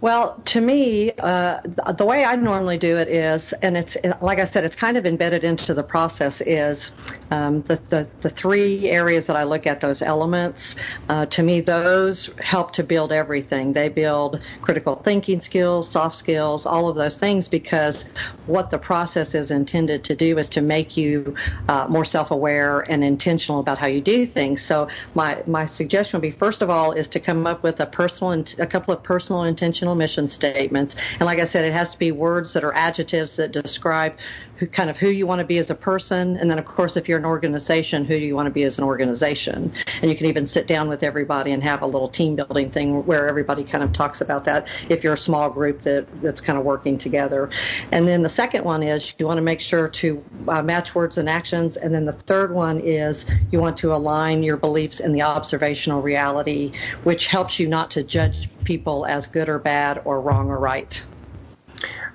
Well, 0.00 0.40
to 0.46 0.62
me, 0.62 1.12
uh, 1.18 1.60
the 1.98 2.06
way 2.06 2.24
I 2.24 2.34
normally 2.34 2.78
do 2.78 2.96
it 2.96 3.08
is, 3.08 3.52
and 3.60 3.76
it's 3.76 3.98
like 4.22 4.38
I 4.38 4.44
said, 4.44 4.64
it's 4.64 4.76
kind 4.76 4.96
of 4.96 5.04
embedded 5.04 5.44
into 5.44 5.74
the 5.74 5.82
process. 5.82 6.40
Is 6.40 6.90
um, 7.30 7.60
the, 7.62 7.76
the, 7.76 8.08
the 8.22 8.30
three 8.30 8.88
areas 8.88 9.26
that 9.26 9.36
I 9.36 9.44
look 9.44 9.66
at 9.66 9.82
those 9.82 10.00
elements? 10.00 10.76
Uh, 11.10 11.26
to 11.26 11.42
me, 11.42 11.60
those 11.60 12.30
help 12.38 12.72
to 12.74 12.82
build 12.82 13.12
everything. 13.12 13.74
They 13.74 13.90
build 13.90 14.40
critical 14.62 14.96
thinking 14.96 15.40
skills, 15.40 15.90
soft 15.90 16.16
skills, 16.16 16.64
all 16.64 16.88
of 16.88 16.96
those 16.96 17.18
things. 17.18 17.46
Because 17.46 18.08
what 18.46 18.70
the 18.70 18.78
process 18.78 19.34
is 19.34 19.50
intended 19.50 20.02
to 20.04 20.16
do 20.16 20.38
is 20.38 20.48
to 20.50 20.62
make 20.62 20.96
you 20.96 21.34
uh, 21.68 21.86
more 21.90 22.06
self-aware 22.06 22.80
and 22.90 23.04
intentional 23.04 23.60
about 23.60 23.76
how 23.76 23.86
you 23.86 24.00
do 24.00 24.24
things. 24.24 24.62
So 24.62 24.88
my 25.14 25.42
my 25.46 25.66
suggestion 25.66 26.18
would 26.18 26.22
be, 26.22 26.30
first 26.30 26.62
of 26.62 26.70
all, 26.70 26.92
is 26.92 27.06
to 27.08 27.20
come 27.20 27.46
up 27.46 27.62
with 27.62 27.80
a 27.80 27.86
personal, 27.86 28.42
a 28.58 28.66
couple 28.66 28.94
of 28.94 29.02
personal 29.02 29.42
intentional 29.42 29.89
mission 29.94 30.28
statements. 30.28 30.96
And 31.12 31.22
like 31.22 31.38
I 31.38 31.44
said, 31.44 31.64
it 31.64 31.72
has 31.72 31.92
to 31.92 31.98
be 31.98 32.12
words 32.12 32.52
that 32.52 32.64
are 32.64 32.74
adjectives 32.74 33.36
that 33.36 33.52
describe 33.52 34.14
who, 34.60 34.66
kind 34.66 34.90
of 34.90 34.98
who 34.98 35.08
you 35.08 35.26
want 35.26 35.38
to 35.38 35.44
be 35.44 35.56
as 35.56 35.70
a 35.70 35.74
person. 35.74 36.36
And 36.36 36.50
then, 36.50 36.58
of 36.58 36.66
course, 36.66 36.98
if 36.98 37.08
you're 37.08 37.18
an 37.18 37.24
organization, 37.24 38.04
who 38.04 38.18
do 38.18 38.24
you 38.24 38.36
want 38.36 38.46
to 38.46 38.50
be 38.50 38.62
as 38.64 38.76
an 38.78 38.84
organization? 38.84 39.72
And 40.02 40.10
you 40.10 40.16
can 40.16 40.26
even 40.26 40.46
sit 40.46 40.66
down 40.66 40.88
with 40.88 41.02
everybody 41.02 41.52
and 41.52 41.62
have 41.62 41.80
a 41.80 41.86
little 41.86 42.08
team 42.08 42.36
building 42.36 42.70
thing 42.70 43.06
where 43.06 43.26
everybody 43.26 43.64
kind 43.64 43.82
of 43.82 43.94
talks 43.94 44.20
about 44.20 44.44
that 44.44 44.68
if 44.90 45.02
you're 45.02 45.14
a 45.14 45.18
small 45.18 45.48
group 45.48 45.82
that, 45.82 46.06
that's 46.20 46.42
kind 46.42 46.58
of 46.58 46.64
working 46.64 46.98
together. 46.98 47.48
And 47.90 48.06
then 48.06 48.22
the 48.22 48.28
second 48.28 48.64
one 48.64 48.82
is 48.82 49.14
you 49.18 49.26
want 49.26 49.38
to 49.38 49.42
make 49.42 49.60
sure 49.60 49.88
to 49.88 50.22
uh, 50.46 50.62
match 50.62 50.94
words 50.94 51.16
and 51.16 51.28
actions. 51.28 51.78
And 51.78 51.94
then 51.94 52.04
the 52.04 52.12
third 52.12 52.52
one 52.52 52.80
is 52.80 53.26
you 53.50 53.60
want 53.60 53.78
to 53.78 53.94
align 53.94 54.42
your 54.42 54.58
beliefs 54.58 55.00
in 55.00 55.12
the 55.12 55.22
observational 55.22 56.02
reality, 56.02 56.72
which 57.02 57.28
helps 57.28 57.58
you 57.58 57.66
not 57.66 57.92
to 57.92 58.02
judge 58.02 58.50
people 58.64 59.06
as 59.06 59.26
good 59.26 59.48
or 59.48 59.58
bad 59.58 60.02
or 60.04 60.20
wrong 60.20 60.50
or 60.50 60.58
right. 60.58 61.02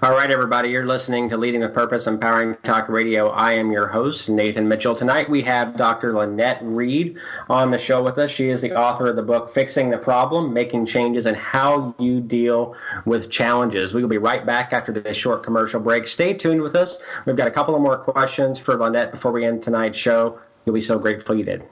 All 0.02 0.12
right, 0.12 0.30
everybody, 0.30 0.70
you're 0.70 0.86
listening 0.86 1.30
to 1.30 1.38
Leading 1.38 1.62
with 1.62 1.74
Purpose, 1.74 2.06
Empowering 2.06 2.56
Talk 2.64 2.88
Radio. 2.90 3.30
I 3.30 3.54
am 3.54 3.72
your 3.72 3.88
host, 3.88 4.30
Nathan 4.30 4.68
Mitchell. 4.68 4.94
Tonight 4.94 5.28
we 5.28 5.42
have 5.42 5.76
Dr. 5.76 6.14
Lynette 6.14 6.60
Reed 6.62 7.18
on 7.50 7.72
the 7.72 7.78
show 7.80 8.04
with 8.04 8.20
us. 8.20 8.30
She 8.30 8.50
is 8.50 8.62
the 8.62 8.76
author 8.76 9.08
of 9.10 9.16
the 9.16 9.24
book 9.24 9.52
Fixing 9.52 9.90
the 9.90 9.98
Problem, 9.98 10.54
Making 10.54 10.86
Changes, 10.86 11.26
and 11.26 11.36
How 11.36 11.96
You 11.98 12.22
Deal 12.22 12.76
with 13.06 13.32
Challenges. 13.32 13.94
We 13.94 14.02
will 14.02 14.10
be 14.10 14.20
right 14.20 14.46
back 14.46 14.74
after 14.74 14.92
this 14.92 15.18
short 15.18 15.42
commercial 15.42 15.80
break. 15.80 16.08
Stay 16.08 16.34
tuned 16.34 16.62
with 16.62 16.76
us. 16.76 17.00
We've 17.26 17.36
got 17.36 17.48
a 17.48 17.52
couple 17.52 17.74
of 17.74 17.82
more 17.82 17.98
questions 17.98 18.60
for 18.60 18.76
Lynette 18.76 19.12
before 19.12 19.32
we 19.32 19.46
end 19.46 19.64
tonight's 19.64 19.98
show. 19.98 20.40
You'll 20.66 20.76
be 20.76 20.82
so 20.82 21.00
grateful 21.00 21.36
you 21.36 21.46
did. 21.46 21.64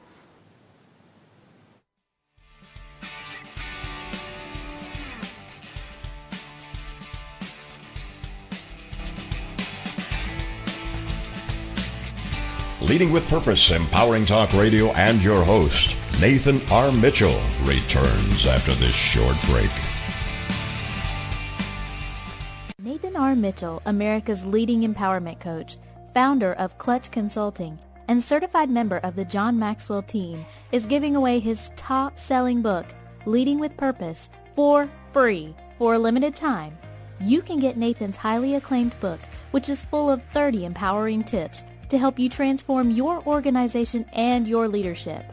Leading 12.94 13.12
with 13.12 13.28
Purpose, 13.28 13.72
Empowering 13.72 14.24
Talk 14.24 14.54
Radio, 14.54 14.92
and 14.92 15.20
your 15.20 15.44
host, 15.44 15.98
Nathan 16.22 16.62
R. 16.70 16.92
Mitchell, 16.92 17.42
returns 17.64 18.46
after 18.46 18.76
this 18.76 18.94
short 18.94 19.36
break. 19.46 19.72
Nathan 22.78 23.16
R. 23.16 23.36
Mitchell, 23.36 23.82
America's 23.88 24.46
leading 24.46 24.82
empowerment 24.82 25.40
coach, 25.40 25.78
founder 26.14 26.54
of 26.54 26.78
Clutch 26.78 27.10
Consulting, 27.10 27.80
and 28.10 28.24
certified 28.24 28.70
member 28.70 28.98
of 28.98 29.16
the 29.16 29.26
John 29.26 29.58
Maxwell 29.58 30.04
team, 30.04 30.46
is 30.72 30.86
giving 30.86 31.16
away 31.16 31.40
his 31.40 31.72
top 31.76 32.20
selling 32.20 32.62
book, 32.62 32.86
Leading 33.26 33.58
with 33.58 33.76
Purpose, 33.76 34.30
for 34.56 34.88
free 35.12 35.56
for 35.80 35.96
a 35.96 36.00
limited 36.00 36.36
time. 36.36 36.78
You 37.20 37.42
can 37.42 37.60
get 37.60 37.76
Nathan's 37.76 38.18
highly 38.18 38.54
acclaimed 38.54 39.00
book, 39.00 39.20
which 39.50 39.68
is 39.68 39.82
full 39.82 40.12
of 40.12 40.22
30 40.26 40.66
empowering 40.66 41.24
tips 41.24 41.66
to 41.94 42.00
help 42.00 42.18
you 42.18 42.28
transform 42.28 42.90
your 42.90 43.24
organization 43.28 44.04
and 44.14 44.48
your 44.48 44.68
leadership. 44.68 45.24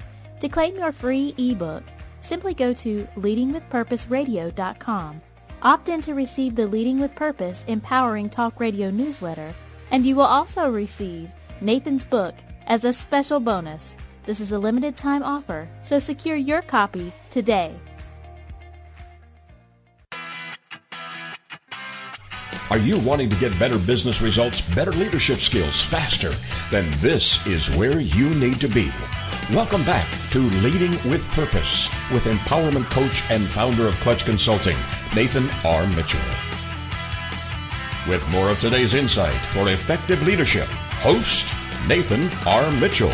To 0.41 0.49
claim 0.49 0.77
your 0.77 0.93
free 0.93 1.35
ebook, 1.39 1.83
simply 2.21 2.53
go 2.53 2.75
to 2.75 3.09
leadingwithpurposeradio.com. 3.17 5.23
Opt 5.63 5.89
in 5.89 6.03
to 6.03 6.15
receive 6.15 6.55
the 6.55 6.67
Leading 6.67 7.01
with 7.01 7.15
Purpose 7.15 7.65
Empowering 7.67 8.29
Talk 8.29 8.61
Radio 8.61 8.91
newsletter, 8.91 9.55
and 9.91 10.05
you 10.05 10.15
will 10.15 10.25
also 10.25 10.71
receive 10.71 11.31
Nathan's 11.63 12.05
book 12.05 12.35
as 12.67 12.85
a 12.85 12.93
special 12.93 13.41
bonus. 13.41 13.97
This 14.27 14.41
is 14.41 14.53
a 14.53 14.59
limited 14.59 14.99
time 14.99 15.23
offer, 15.23 15.67
so 15.81 15.99
secure 15.99 16.37
your 16.37 16.61
copy 16.61 17.11
today. 17.31 17.75
Are 22.71 22.79
you 22.79 23.01
wanting 23.01 23.29
to 23.31 23.37
get 23.37 23.59
better 23.59 23.77
business 23.81 24.23
results, 24.23 24.61
better 24.61 24.93
leadership 24.93 25.41
skills 25.41 25.83
faster? 25.83 26.33
Then 26.71 26.89
this 26.99 27.45
is 27.45 27.69
where 27.75 27.99
you 27.99 28.31
need 28.33 28.61
to 28.61 28.69
be. 28.69 28.93
Welcome 29.51 29.85
back 29.85 30.07
to 30.31 30.39
Leading 30.39 30.93
with 31.11 31.27
Purpose 31.31 31.89
with 32.13 32.27
empowerment 32.27 32.85
coach 32.85 33.29
and 33.29 33.45
founder 33.45 33.89
of 33.89 33.95
Clutch 33.97 34.25
Consulting, 34.25 34.77
Nathan 35.17 35.51
R. 35.65 35.85
Mitchell. 35.89 36.21
With 38.09 38.25
more 38.29 38.49
of 38.51 38.61
today's 38.61 38.95
insight 38.95 39.35
for 39.53 39.69
effective 39.69 40.23
leadership, 40.25 40.69
host 41.03 41.53
Nathan 41.89 42.31
R. 42.47 42.71
Mitchell. 42.79 43.13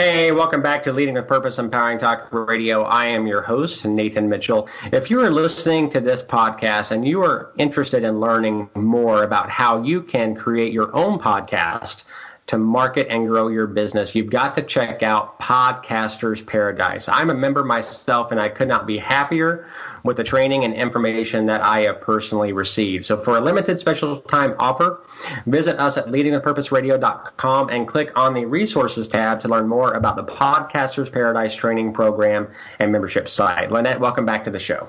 Hey, 0.00 0.32
welcome 0.32 0.62
back 0.62 0.82
to 0.84 0.92
Leading 0.94 1.12
with 1.12 1.28
Purpose 1.28 1.58
Empowering 1.58 1.98
Talk 1.98 2.28
Radio. 2.32 2.84
I 2.84 3.04
am 3.04 3.26
your 3.26 3.42
host, 3.42 3.84
Nathan 3.84 4.30
Mitchell. 4.30 4.66
If 4.94 5.10
you 5.10 5.20
are 5.20 5.28
listening 5.28 5.90
to 5.90 6.00
this 6.00 6.22
podcast 6.22 6.90
and 6.90 7.06
you 7.06 7.22
are 7.22 7.52
interested 7.58 8.02
in 8.02 8.18
learning 8.18 8.70
more 8.74 9.24
about 9.24 9.50
how 9.50 9.82
you 9.82 10.00
can 10.00 10.34
create 10.34 10.72
your 10.72 10.96
own 10.96 11.18
podcast, 11.18 12.04
to 12.50 12.58
market 12.58 13.06
and 13.10 13.28
grow 13.28 13.46
your 13.46 13.68
business, 13.68 14.12
you've 14.12 14.28
got 14.28 14.56
to 14.56 14.62
check 14.62 15.04
out 15.04 15.38
Podcasters 15.38 16.44
Paradise. 16.44 17.08
I'm 17.08 17.30
a 17.30 17.34
member 17.34 17.62
myself, 17.62 18.32
and 18.32 18.40
I 18.40 18.48
could 18.48 18.66
not 18.66 18.88
be 18.88 18.98
happier 18.98 19.68
with 20.02 20.16
the 20.16 20.24
training 20.24 20.64
and 20.64 20.74
information 20.74 21.46
that 21.46 21.62
I 21.62 21.82
have 21.82 22.00
personally 22.00 22.52
received. 22.52 23.06
So, 23.06 23.20
for 23.20 23.36
a 23.36 23.40
limited 23.40 23.78
special 23.78 24.20
time 24.22 24.56
offer, 24.58 25.00
visit 25.46 25.78
us 25.78 25.96
at 25.96 26.06
leadingwithpurposeradio.com 26.06 27.68
and 27.70 27.86
click 27.86 28.10
on 28.18 28.32
the 28.32 28.44
resources 28.46 29.06
tab 29.06 29.38
to 29.42 29.48
learn 29.48 29.68
more 29.68 29.92
about 29.92 30.16
the 30.16 30.24
Podcasters 30.24 31.10
Paradise 31.12 31.54
training 31.54 31.92
program 31.92 32.48
and 32.80 32.90
membership 32.90 33.28
site. 33.28 33.70
Lynette, 33.70 34.00
welcome 34.00 34.26
back 34.26 34.42
to 34.44 34.50
the 34.50 34.58
show. 34.58 34.88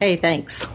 Hey, 0.00 0.16
thanks. 0.16 0.66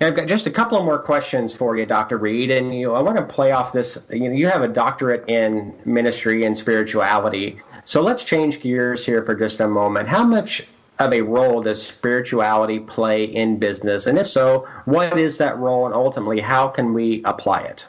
I've 0.00 0.16
got 0.16 0.26
just 0.26 0.46
a 0.46 0.50
couple 0.50 0.78
of 0.78 0.84
more 0.84 0.98
questions 0.98 1.54
for 1.54 1.76
you, 1.76 1.86
Dr. 1.86 2.18
Reed, 2.18 2.50
and 2.50 2.74
you, 2.74 2.92
I 2.92 3.02
want 3.02 3.16
to 3.18 3.24
play 3.24 3.52
off 3.52 3.72
this. 3.72 4.04
You 4.10 4.28
know, 4.28 4.34
you 4.34 4.48
have 4.48 4.62
a 4.62 4.68
doctorate 4.68 5.28
in 5.28 5.74
ministry 5.84 6.44
and 6.44 6.56
spirituality, 6.56 7.60
so 7.84 8.02
let's 8.02 8.24
change 8.24 8.60
gears 8.60 9.04
here 9.04 9.24
for 9.24 9.34
just 9.34 9.60
a 9.60 9.68
moment. 9.68 10.08
How 10.08 10.24
much 10.24 10.66
of 10.98 11.12
a 11.12 11.22
role 11.22 11.62
does 11.62 11.84
spirituality 11.84 12.80
play 12.80 13.24
in 13.24 13.58
business, 13.58 14.06
and 14.06 14.18
if 14.18 14.26
so, 14.26 14.66
what 14.84 15.18
is 15.18 15.38
that 15.38 15.58
role, 15.58 15.86
and 15.86 15.94
ultimately, 15.94 16.40
how 16.40 16.68
can 16.68 16.94
we 16.94 17.22
apply 17.24 17.60
it? 17.60 17.86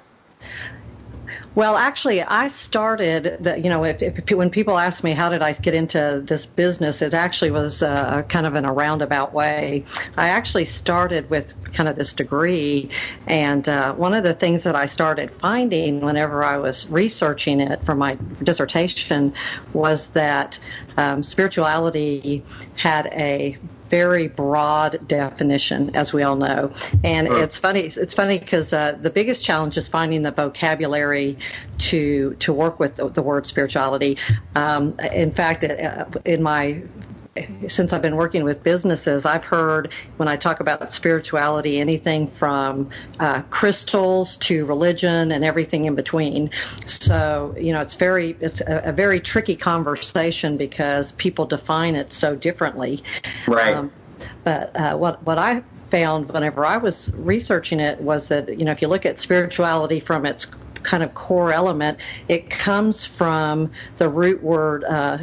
Well, 1.56 1.78
actually, 1.78 2.24
I 2.24 2.48
started, 2.48 3.38
the, 3.40 3.60
you 3.60 3.70
know, 3.70 3.86
if, 3.86 4.02
if, 4.02 4.32
when 4.32 4.50
people 4.50 4.80
ask 4.80 5.04
me 5.04 5.12
how 5.12 5.30
did 5.30 5.44
I 5.44 5.54
get 5.54 5.76
into 5.76 6.24
this 6.26 6.48
business, 6.48 7.04
it 7.04 7.14
actually 7.14 7.52
was 7.52 7.84
uh, 7.84 8.24
kind 8.24 8.48
of 8.48 8.56
in 8.56 8.66
a 8.66 8.74
roundabout 8.74 9.34
way. 9.34 9.86
I 10.18 10.30
actually 10.30 10.66
started 10.66 11.30
with 11.30 11.54
kind 11.74 11.88
of 11.88 11.96
this 11.96 12.14
degree, 12.14 12.90
and 13.28 13.70
uh, 13.70 13.94
one 13.94 14.16
of 14.16 14.24
the 14.24 14.34
things 14.34 14.64
that 14.64 14.76
I 14.76 14.88
started 14.88 15.30
finding 15.30 16.02
whenever 16.02 16.44
I 16.44 16.58
was 16.58 16.90
researching 16.90 17.62
it 17.62 17.86
for 17.86 17.94
my 17.94 18.18
dissertation 18.42 19.36
was 19.74 20.10
that 20.10 20.60
um, 20.98 21.22
spirituality 21.22 22.44
had 22.76 23.08
a 23.08 23.58
very 23.94 24.28
broad 24.28 25.08
definition, 25.08 25.96
as 25.96 26.12
we 26.14 26.24
all 26.24 26.36
know. 26.36 26.72
And 27.04 27.28
sure. 27.28 27.44
it's 27.44 27.60
funny. 27.60 27.82
It's 27.82 28.16
funny 28.16 28.40
because 28.40 28.74
uh, 28.74 28.98
the 29.00 29.12
biggest 29.12 29.46
challenge 29.46 29.78
is 29.78 29.88
finding 29.88 30.24
the 30.24 30.32
vocabulary 30.32 31.38
to 31.90 32.34
to 32.40 32.52
work 32.52 32.80
with 32.80 32.96
the, 32.96 33.08
the 33.10 33.22
word 33.22 33.46
spirituality. 33.46 34.18
Um, 34.56 35.00
in 35.00 35.32
fact, 35.32 35.64
uh, 35.64 36.06
in 36.26 36.42
my 36.42 36.82
since 37.68 37.94
I've 37.94 38.02
been 38.02 38.16
working 38.16 38.44
with 38.44 38.64
businesses, 38.64 39.26
I've 39.26 39.44
heard 39.44 39.92
when 40.18 40.28
I 40.28 40.36
talk 40.36 40.60
about 40.60 40.92
spirituality, 40.92 41.80
anything 41.80 42.28
from 42.28 42.90
uh, 43.20 43.42
crystals 43.44 44.38
to 44.38 44.66
religion 44.66 45.32
and 45.32 45.44
everything 45.44 45.86
in 45.86 45.96
between. 45.96 46.52
So 46.86 47.56
you 47.60 47.74
know, 47.74 47.82
it's 47.82 47.96
very 47.96 48.38
it's 48.40 48.62
a, 48.62 48.84
a 48.86 48.92
very 48.92 49.20
tricky 49.20 49.56
conversation 49.56 50.58
because 50.58 51.12
people 51.14 51.46
define 51.46 51.96
it 51.96 52.14
so 52.14 52.36
differently. 52.36 53.04
Right. 53.48 53.76
Um, 53.76 53.92
but 54.44 54.76
uh, 54.76 54.96
what 54.96 55.24
what 55.24 55.38
I 55.38 55.64
found 55.90 56.30
whenever 56.30 56.66
I 56.66 56.78
was 56.78 57.12
researching 57.16 57.80
it 57.80 58.00
was 58.02 58.28
that 58.28 58.60
you 58.60 58.66
know 58.66 58.72
if 58.72 58.82
you 58.82 58.88
look 58.88 59.06
at 59.06 59.20
spirituality 59.20 60.00
from 60.00 60.26
its 60.26 60.48
kind 60.84 61.02
of 61.02 61.14
core 61.14 61.52
element, 61.52 61.98
it 62.28 62.50
comes 62.50 63.06
from 63.06 63.72
the 63.98 64.10
root 64.10 64.44
word 64.44 64.84
uh, 64.84 65.20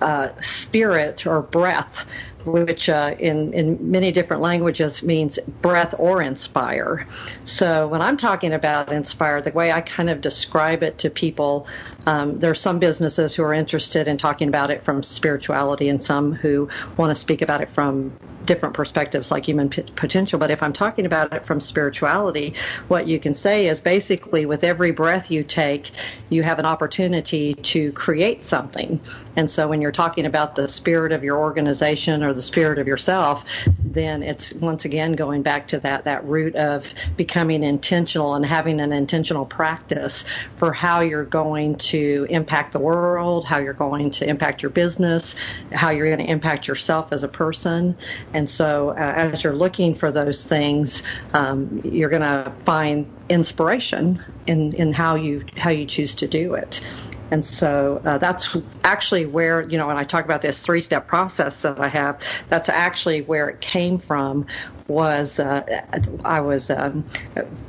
uh, 0.00 0.30
spirit 0.40 1.26
or 1.26 1.42
breath, 1.42 2.06
which 2.44 2.88
uh, 2.88 3.14
in, 3.18 3.52
in 3.52 3.90
many 3.90 4.12
different 4.12 4.42
languages 4.42 5.02
means 5.02 5.38
breath 5.62 5.94
or 5.98 6.22
inspire. 6.22 7.06
So 7.44 7.88
when 7.88 8.02
I'm 8.02 8.16
talking 8.16 8.52
about 8.52 8.92
inspire, 8.92 9.40
the 9.40 9.50
way 9.50 9.72
I 9.72 9.80
kind 9.80 10.10
of 10.10 10.20
describe 10.20 10.82
it 10.82 10.98
to 10.98 11.10
people, 11.10 11.66
um, 12.06 12.38
there 12.38 12.50
are 12.50 12.54
some 12.54 12.78
businesses 12.78 13.34
who 13.34 13.42
are 13.42 13.52
interested 13.52 14.08
in 14.08 14.18
talking 14.18 14.48
about 14.48 14.70
it 14.70 14.84
from 14.84 15.02
spirituality 15.02 15.88
and 15.88 16.02
some 16.02 16.32
who 16.32 16.68
want 16.96 17.10
to 17.10 17.14
speak 17.14 17.42
about 17.42 17.60
it 17.60 17.70
from 17.70 18.12
different 18.48 18.74
perspectives 18.74 19.30
like 19.30 19.44
human 19.44 19.68
p- 19.68 19.82
potential. 19.94 20.38
But 20.38 20.50
if 20.50 20.62
I'm 20.62 20.72
talking 20.72 21.04
about 21.04 21.32
it 21.32 21.44
from 21.44 21.60
spirituality, 21.60 22.54
what 22.88 23.06
you 23.06 23.20
can 23.20 23.34
say 23.34 23.66
is 23.66 23.80
basically 23.80 24.46
with 24.46 24.64
every 24.64 24.90
breath 24.90 25.30
you 25.30 25.44
take, 25.44 25.92
you 26.30 26.42
have 26.42 26.58
an 26.58 26.64
opportunity 26.64 27.54
to 27.54 27.92
create 27.92 28.46
something. 28.46 29.00
And 29.36 29.50
so 29.50 29.68
when 29.68 29.82
you're 29.82 29.92
talking 29.92 30.24
about 30.24 30.56
the 30.56 30.66
spirit 30.66 31.12
of 31.12 31.22
your 31.22 31.38
organization 31.38 32.24
or 32.28 32.34
the 32.34 32.42
spirit 32.42 32.78
of 32.78 32.86
yourself, 32.86 33.44
then 33.84 34.22
it's 34.22 34.52
once 34.54 34.84
again 34.84 35.12
going 35.12 35.42
back 35.42 35.68
to 35.68 35.80
that, 35.80 36.04
that 36.04 36.24
root 36.24 36.54
of 36.54 36.92
becoming 37.16 37.62
intentional 37.62 38.34
and 38.34 38.44
having 38.44 38.80
an 38.80 38.92
intentional 38.92 39.44
practice 39.44 40.22
for 40.56 40.72
how 40.72 41.00
you're 41.00 41.24
going 41.24 41.76
to 41.76 42.26
impact 42.30 42.72
the 42.72 42.78
world, 42.78 43.46
how 43.46 43.58
you're 43.58 43.72
going 43.72 44.10
to 44.10 44.28
impact 44.28 44.62
your 44.62 44.70
business, 44.70 45.36
how 45.72 45.90
you're 45.90 46.06
going 46.06 46.26
to 46.26 46.30
impact 46.30 46.68
yourself 46.68 47.12
as 47.12 47.22
a 47.22 47.28
person. 47.28 47.96
And 48.32 48.48
so, 48.48 48.90
uh, 48.90 48.94
as 48.94 49.44
you're 49.44 49.56
looking 49.56 49.94
for 49.94 50.12
those 50.12 50.44
things, 50.44 51.02
um, 51.34 51.80
you're 51.84 52.10
going 52.10 52.22
to 52.22 52.52
find 52.64 53.10
inspiration 53.28 54.22
in, 54.46 54.72
in 54.74 54.92
how 54.92 55.14
you 55.16 55.44
how 55.56 55.70
you 55.70 55.86
choose 55.86 56.16
to 56.16 56.28
do 56.28 56.54
it. 56.54 56.82
And 57.30 57.44
so 57.44 58.00
uh, 58.04 58.18
that's 58.18 58.56
actually 58.84 59.26
where, 59.26 59.68
you 59.68 59.78
know, 59.78 59.86
when 59.86 59.96
I 59.96 60.04
talk 60.04 60.24
about 60.24 60.42
this 60.42 60.60
three 60.60 60.80
step 60.80 61.06
process 61.06 61.62
that 61.62 61.80
I 61.80 61.88
have, 61.88 62.20
that's 62.48 62.68
actually 62.68 63.22
where 63.22 63.48
it 63.48 63.60
came 63.60 63.98
from. 63.98 64.46
Was 64.88 65.38
uh, 65.38 65.82
I 66.24 66.40
was 66.40 66.70
um, 66.70 67.04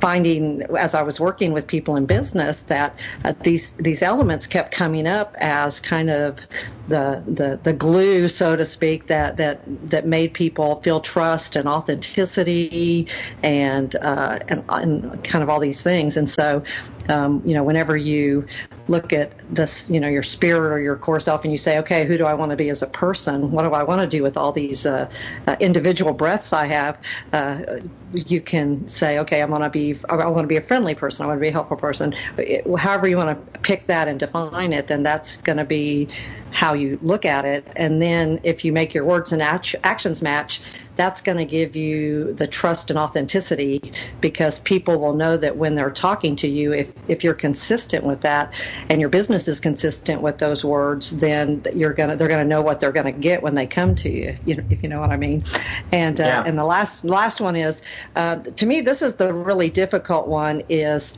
finding 0.00 0.62
as 0.78 0.94
I 0.94 1.02
was 1.02 1.20
working 1.20 1.52
with 1.52 1.66
people 1.66 1.96
in 1.96 2.06
business 2.06 2.62
that 2.62 2.98
uh, 3.26 3.34
these 3.42 3.74
these 3.74 4.00
elements 4.00 4.46
kept 4.46 4.72
coming 4.72 5.06
up 5.06 5.36
as 5.38 5.80
kind 5.80 6.08
of 6.08 6.46
the, 6.88 7.22
the 7.26 7.60
the 7.62 7.74
glue, 7.74 8.26
so 8.28 8.56
to 8.56 8.64
speak, 8.64 9.08
that 9.08 9.36
that 9.36 9.60
that 9.90 10.06
made 10.06 10.32
people 10.32 10.80
feel 10.80 10.98
trust 10.98 11.56
and 11.56 11.68
authenticity 11.68 13.06
and 13.42 13.94
uh, 13.96 14.38
and, 14.48 14.64
and 14.70 15.22
kind 15.22 15.42
of 15.42 15.50
all 15.50 15.60
these 15.60 15.82
things. 15.82 16.16
And 16.16 16.30
so, 16.30 16.64
um, 17.10 17.42
you 17.44 17.52
know, 17.52 17.64
whenever 17.64 17.98
you 17.98 18.46
look 18.90 19.12
at 19.12 19.30
this, 19.54 19.88
you 19.88 20.00
know, 20.00 20.08
your 20.08 20.22
spirit 20.22 20.72
or 20.72 20.80
your 20.80 20.96
core 20.96 21.20
self, 21.20 21.44
and 21.44 21.52
you 21.52 21.58
say, 21.58 21.78
okay, 21.78 22.04
who 22.04 22.18
do 22.18 22.26
I 22.26 22.34
want 22.34 22.50
to 22.50 22.56
be 22.56 22.68
as 22.70 22.82
a 22.82 22.88
person? 22.88 23.52
What 23.52 23.62
do 23.62 23.70
I 23.70 23.84
want 23.84 24.00
to 24.00 24.06
do 24.06 24.22
with 24.22 24.36
all 24.36 24.50
these 24.50 24.84
uh, 24.84 25.08
uh, 25.46 25.56
individual 25.60 26.12
breaths 26.12 26.52
I 26.52 26.66
have? 26.66 26.98
Uh, 27.32 27.80
you 28.12 28.40
can 28.40 28.86
say, 28.88 29.20
okay, 29.20 29.40
I 29.40 29.44
want 29.44 29.62
to 29.62 29.70
be, 29.70 29.96
I 30.08 30.26
want 30.26 30.42
to 30.42 30.48
be 30.48 30.56
a 30.56 30.60
friendly 30.60 30.96
person. 30.96 31.24
I 31.24 31.28
want 31.28 31.38
to 31.38 31.40
be 31.40 31.48
a 31.48 31.52
helpful 31.52 31.76
person. 31.76 32.14
It, 32.36 32.66
however 32.76 33.06
you 33.06 33.16
want 33.16 33.30
to 33.30 33.58
pick 33.60 33.86
that 33.86 34.08
and 34.08 34.18
define 34.18 34.72
it, 34.72 34.88
then 34.88 35.04
that's 35.04 35.36
going 35.36 35.58
to 35.58 35.64
be 35.64 36.08
how 36.50 36.74
you 36.74 36.98
look 37.00 37.24
at 37.24 37.44
it. 37.44 37.66
And 37.76 38.02
then 38.02 38.40
if 38.42 38.64
you 38.64 38.72
make 38.72 38.92
your 38.92 39.04
words 39.04 39.32
and 39.32 39.40
actions 39.42 40.20
match, 40.20 40.60
that's 40.96 41.22
going 41.22 41.38
to 41.38 41.44
give 41.46 41.76
you 41.76 42.34
the 42.34 42.46
trust 42.46 42.90
and 42.90 42.98
authenticity 42.98 43.92
because 44.20 44.58
people 44.58 44.98
will 44.98 45.14
know 45.14 45.36
that 45.36 45.56
when 45.56 45.74
they're 45.74 45.90
talking 45.90 46.36
to 46.36 46.48
you, 46.48 46.74
if, 46.74 46.92
if 47.08 47.24
you're 47.24 47.32
consistent 47.32 48.04
with 48.04 48.20
that 48.20 48.52
and 48.90 49.00
your 49.00 49.08
business 49.08 49.48
is 49.48 49.60
consistent 49.60 50.20
with 50.20 50.38
those 50.38 50.62
words, 50.62 51.10
then 51.10 51.62
you're 51.72 51.94
gonna 51.94 52.16
they're 52.16 52.28
gonna 52.28 52.44
know 52.44 52.60
what 52.60 52.80
they're 52.80 52.92
gonna 52.92 53.12
get 53.12 53.42
when 53.42 53.54
they 53.54 53.66
come 53.66 53.94
to 53.94 54.10
you. 54.10 54.36
you 54.44 54.56
know, 54.56 54.64
if 54.68 54.82
you 54.82 54.88
know 54.88 55.00
what 55.00 55.10
I 55.10 55.16
mean. 55.16 55.42
And 55.90 56.20
uh, 56.20 56.24
yeah. 56.24 56.44
and 56.44 56.58
the 56.58 56.64
last 56.64 57.04
last 57.04 57.40
one 57.40 57.56
is 57.56 57.80
uh, 58.16 58.36
to 58.36 58.66
me 58.66 58.82
this 58.82 59.00
is 59.00 59.14
the 59.14 59.32
really 59.32 59.70
difficult 59.70 60.28
one 60.28 60.62
is 60.68 61.16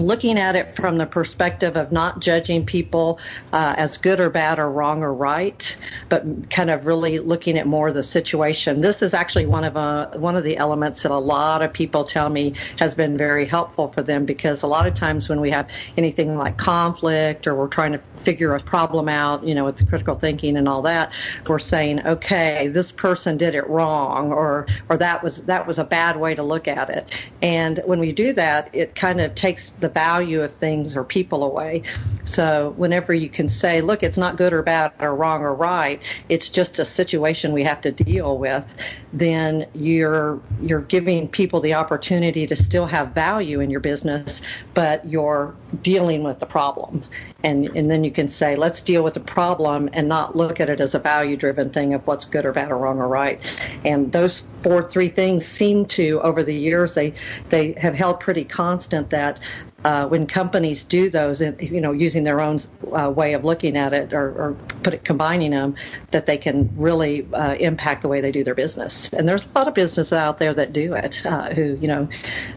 looking 0.00 0.38
at 0.38 0.56
it 0.56 0.74
from 0.76 0.98
the 0.98 1.06
perspective 1.06 1.76
of 1.76 1.92
not 1.92 2.20
judging 2.20 2.64
people 2.64 3.18
uh, 3.52 3.74
as 3.76 3.98
good 3.98 4.20
or 4.20 4.30
bad 4.30 4.58
or 4.58 4.70
wrong 4.70 5.02
or 5.02 5.12
right, 5.12 5.76
but 6.08 6.50
kind 6.50 6.70
of 6.70 6.86
really 6.86 7.18
looking 7.18 7.58
at 7.58 7.66
more 7.66 7.92
the 7.92 8.02
situation. 8.02 8.80
This 8.80 9.02
is 9.02 9.14
actually 9.14 9.46
one 9.46 9.64
of 9.64 9.76
uh, 9.76 10.08
one 10.10 10.36
of 10.36 10.44
the 10.44 10.56
elements 10.56 11.02
that 11.02 11.12
a 11.12 11.18
lot 11.18 11.62
of 11.62 11.72
people 11.72 12.04
tell 12.04 12.28
me 12.30 12.54
has 12.78 12.94
been 12.94 13.16
very 13.16 13.46
helpful 13.46 13.88
for 13.88 14.02
them 14.02 14.24
because 14.24 14.62
a 14.62 14.66
lot 14.66 14.86
of 14.86 14.94
times 14.94 15.28
when 15.28 15.40
we 15.40 15.50
have 15.50 15.68
anything 15.96 16.36
like 16.36 16.56
conflict 16.56 17.46
or 17.46 17.54
we're 17.54 17.68
trying 17.68 17.92
to 17.92 18.00
figure 18.16 18.54
a 18.54 18.60
problem 18.60 19.08
out, 19.08 19.44
you 19.44 19.54
know, 19.54 19.64
with 19.64 19.88
critical 19.88 20.14
thinking 20.14 20.56
and 20.56 20.68
all 20.68 20.82
that, 20.82 21.12
we're 21.46 21.58
saying, 21.58 22.04
okay, 22.06 22.68
this 22.68 22.92
person 22.92 23.36
did 23.36 23.54
it 23.54 23.68
wrong, 23.68 24.32
or 24.32 24.66
or 24.88 24.96
that 24.96 25.22
was 25.22 25.44
that 25.44 25.66
was 25.66 25.78
a 25.78 25.84
bad 25.84 26.16
way 26.16 26.34
to 26.34 26.42
look 26.42 26.66
at 26.66 26.88
it. 26.88 27.06
And 27.42 27.80
when 27.84 28.00
we 28.00 28.12
do 28.12 28.32
that, 28.32 28.70
it 28.72 28.94
kind 28.94 29.20
of 29.20 29.34
takes 29.34 29.70
the 29.80 29.89
value 29.90 30.42
of 30.42 30.54
things 30.54 30.96
or 30.96 31.04
people 31.04 31.44
away. 31.44 31.82
So 32.24 32.74
whenever 32.76 33.12
you 33.12 33.28
can 33.28 33.48
say, 33.48 33.80
look, 33.80 34.02
it's 34.02 34.18
not 34.18 34.36
good 34.36 34.52
or 34.52 34.62
bad 34.62 34.92
or 35.00 35.14
wrong 35.14 35.42
or 35.42 35.54
right, 35.54 36.00
it's 36.28 36.50
just 36.50 36.78
a 36.78 36.84
situation 36.84 37.52
we 37.52 37.64
have 37.64 37.80
to 37.82 37.90
deal 37.90 38.38
with, 38.38 38.74
then 39.12 39.66
you're 39.74 40.40
you're 40.62 40.82
giving 40.82 41.28
people 41.28 41.60
the 41.60 41.74
opportunity 41.74 42.46
to 42.46 42.54
still 42.54 42.86
have 42.86 43.08
value 43.08 43.60
in 43.60 43.70
your 43.70 43.80
business, 43.80 44.42
but 44.74 45.06
you're 45.08 45.54
dealing 45.82 46.22
with 46.22 46.38
the 46.38 46.46
problem. 46.46 47.04
And 47.42 47.66
and 47.76 47.90
then 47.90 48.04
you 48.04 48.10
can 48.10 48.28
say, 48.28 48.56
let's 48.56 48.80
deal 48.80 49.02
with 49.02 49.14
the 49.14 49.20
problem 49.20 49.88
and 49.92 50.08
not 50.08 50.36
look 50.36 50.60
at 50.60 50.68
it 50.68 50.80
as 50.80 50.94
a 50.94 50.98
value 50.98 51.36
driven 51.36 51.70
thing 51.70 51.94
of 51.94 52.06
what's 52.06 52.24
good 52.24 52.44
or 52.44 52.52
bad 52.52 52.70
or 52.70 52.76
wrong 52.76 52.98
or 52.98 53.08
right. 53.08 53.40
And 53.84 54.12
those 54.12 54.40
four 54.62 54.88
three 54.88 55.08
things 55.08 55.46
seem 55.46 55.86
to 55.86 56.20
over 56.22 56.42
the 56.42 56.54
years 56.54 56.94
they 56.94 57.14
they 57.48 57.72
have 57.72 57.94
held 57.94 58.20
pretty 58.20 58.44
constant 58.44 59.10
that 59.10 59.40
uh, 59.84 60.06
when 60.06 60.26
companies 60.26 60.84
do 60.84 61.08
those, 61.08 61.40
you 61.40 61.80
know, 61.80 61.92
using 61.92 62.24
their 62.24 62.40
own 62.40 62.58
uh, 62.92 63.10
way 63.10 63.32
of 63.32 63.44
looking 63.44 63.76
at 63.76 63.92
it 63.94 64.12
or, 64.12 64.28
or 64.30 64.56
it, 64.92 65.04
combining 65.04 65.52
them, 65.52 65.74
that 66.10 66.26
they 66.26 66.36
can 66.36 66.70
really 66.76 67.26
uh, 67.32 67.54
impact 67.54 68.02
the 68.02 68.08
way 68.08 68.20
they 68.20 68.32
do 68.32 68.44
their 68.44 68.54
business. 68.54 69.10
And 69.12 69.28
there's 69.28 69.44
a 69.44 69.58
lot 69.58 69.68
of 69.68 69.74
businesses 69.74 70.12
out 70.12 70.38
there 70.38 70.52
that 70.52 70.72
do 70.72 70.94
it, 70.94 71.24
uh, 71.24 71.54
who 71.54 71.78
you 71.80 71.88
know, 71.88 72.08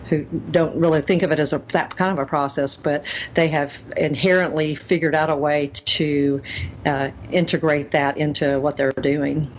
who 0.09 0.25
don't 0.51 0.75
really 0.77 1.01
think 1.01 1.23
of 1.23 1.31
it 1.31 1.39
as 1.39 1.53
a 1.53 1.61
that 1.71 1.95
kind 1.95 2.11
of 2.11 2.19
a 2.19 2.25
process, 2.25 2.75
but 2.75 3.05
they 3.35 3.47
have 3.47 3.81
inherently 3.95 4.75
figured 4.75 5.15
out 5.15 5.29
a 5.29 5.35
way 5.35 5.71
to 5.73 6.41
uh, 6.85 7.09
integrate 7.29 7.91
that 7.91 8.17
into 8.17 8.59
what 8.59 8.75
they're 8.75 8.91
doing. 8.91 9.49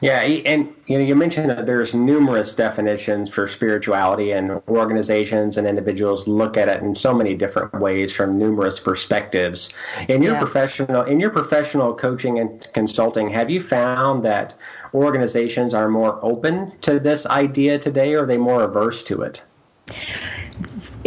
Yeah, 0.00 0.20
and 0.20 0.72
you 0.86 0.98
know, 0.98 1.04
you 1.04 1.14
mentioned 1.14 1.50
that 1.50 1.66
there's 1.66 1.92
numerous 1.92 2.54
definitions 2.54 3.28
for 3.28 3.48
spirituality, 3.48 4.32
and 4.32 4.62
organizations 4.68 5.56
and 5.56 5.66
individuals 5.66 6.28
look 6.28 6.56
at 6.56 6.68
it 6.68 6.82
in 6.82 6.94
so 6.94 7.12
many 7.12 7.34
different 7.34 7.74
ways 7.74 8.14
from 8.14 8.38
numerous 8.38 8.80
perspectives. 8.80 9.70
In 10.08 10.22
your 10.22 10.34
yeah. 10.34 10.40
professional, 10.40 11.02
in 11.02 11.20
your 11.20 11.30
professional 11.30 11.94
coaching 11.94 12.38
and 12.38 12.66
consulting, 12.72 13.28
have 13.30 13.50
you 13.50 13.60
found 13.60 14.24
that 14.24 14.54
organizations 14.94 15.74
are 15.74 15.88
more 15.88 16.18
open 16.22 16.72
to 16.82 17.00
this 17.00 17.26
idea 17.26 17.78
today, 17.78 18.14
or 18.14 18.22
are 18.22 18.26
they 18.26 18.38
more 18.38 18.62
averse 18.62 19.02
to 19.04 19.22
it? 19.22 19.42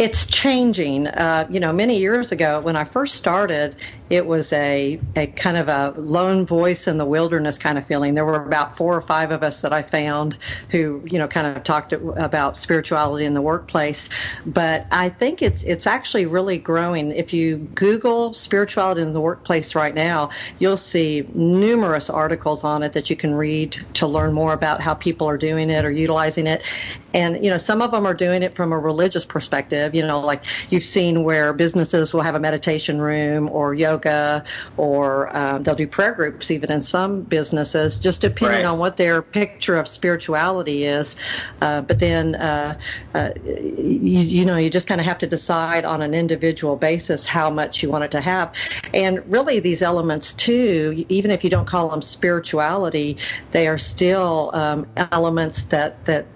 It's 0.02 0.26
changing. 0.26 1.06
Uh, 1.06 1.46
you 1.48 1.60
know, 1.60 1.72
many 1.72 1.98
years 1.98 2.32
ago 2.32 2.60
when 2.60 2.74
I 2.74 2.82
first 2.82 3.14
started, 3.14 3.76
it 4.10 4.26
was 4.26 4.52
a, 4.52 5.00
a 5.16 5.28
kind 5.28 5.56
of 5.56 5.68
a 5.68 5.94
lone 5.98 6.44
voice 6.44 6.86
in 6.86 6.98
the 6.98 7.04
wilderness 7.06 7.56
kind 7.56 7.78
of 7.78 7.86
feeling. 7.86 8.14
There 8.14 8.26
were 8.26 8.44
about 8.44 8.76
four 8.76 8.94
or 8.94 9.00
five 9.00 9.30
of 9.30 9.42
us 9.42 9.62
that 9.62 9.72
I 9.72 9.80
found 9.80 10.36
who, 10.70 11.02
you 11.06 11.18
know, 11.18 11.28
kind 11.28 11.46
of 11.46 11.64
talked 11.64 11.92
about 11.92 12.58
spirituality 12.58 13.24
in 13.24 13.32
the 13.32 13.40
workplace. 13.40 14.10
But 14.44 14.86
I 14.90 15.08
think 15.08 15.40
it's 15.40 15.62
it's 15.62 15.86
actually 15.86 16.26
really 16.26 16.58
growing. 16.58 17.12
If 17.12 17.32
you 17.32 17.56
Google 17.56 18.34
spirituality 18.34 19.00
in 19.00 19.14
the 19.14 19.20
workplace 19.20 19.74
right 19.74 19.94
now, 19.94 20.30
you'll 20.58 20.76
see 20.76 21.26
numerous 21.32 22.10
articles 22.10 22.64
on 22.64 22.82
it 22.82 22.92
that 22.92 23.08
you 23.08 23.16
can 23.16 23.34
read 23.34 23.78
to 23.94 24.06
learn 24.06 24.34
more 24.34 24.52
about 24.52 24.82
how 24.82 24.92
people 24.92 25.26
are 25.28 25.38
doing 25.38 25.70
it 25.70 25.86
or 25.86 25.90
utilizing 25.90 26.46
it. 26.46 26.64
And 27.14 27.42
you 27.42 27.50
know, 27.50 27.58
some 27.58 27.80
of 27.80 27.92
them 27.92 28.04
are 28.04 28.14
doing 28.14 28.42
it 28.42 28.54
from 28.54 28.72
a 28.72 28.78
religious 28.78 29.24
perspective. 29.24 29.91
You 29.92 30.06
know, 30.06 30.20
like 30.20 30.44
you've 30.70 30.84
seen 30.84 31.24
where 31.24 31.52
businesses 31.52 32.12
will 32.12 32.22
have 32.22 32.34
a 32.34 32.40
meditation 32.40 33.00
room 33.00 33.48
or 33.50 33.74
yoga, 33.74 34.44
or 34.76 35.34
um, 35.36 35.62
they'll 35.62 35.74
do 35.74 35.86
prayer 35.86 36.14
groups 36.14 36.50
even 36.50 36.70
in 36.70 36.82
some 36.82 37.22
businesses, 37.22 37.96
just 37.96 38.20
depending 38.20 38.64
right. 38.64 38.66
on 38.66 38.78
what 38.78 38.96
their 38.96 39.22
picture 39.22 39.76
of 39.76 39.88
spirituality 39.88 40.84
is. 40.84 41.16
Uh, 41.60 41.80
but 41.80 41.98
then, 41.98 42.34
uh, 42.34 42.78
uh, 43.14 43.30
you, 43.44 44.20
you 44.20 44.44
know, 44.44 44.56
you 44.56 44.70
just 44.70 44.88
kind 44.88 45.00
of 45.00 45.06
have 45.06 45.18
to 45.18 45.26
decide 45.26 45.84
on 45.84 46.02
an 46.02 46.14
individual 46.14 46.76
basis 46.76 47.26
how 47.26 47.50
much 47.50 47.82
you 47.82 47.90
want 47.90 48.04
it 48.04 48.10
to 48.10 48.20
have. 48.20 48.52
And 48.94 49.24
really, 49.30 49.60
these 49.60 49.82
elements 49.82 50.32
too, 50.34 51.04
even 51.08 51.30
if 51.30 51.44
you 51.44 51.50
don't 51.50 51.66
call 51.66 51.88
them 51.90 52.02
spirituality, 52.02 53.18
they 53.52 53.68
are 53.68 53.78
still 53.78 54.50
um, 54.54 54.86
elements 54.96 55.64
that 55.64 56.04
that 56.04 56.26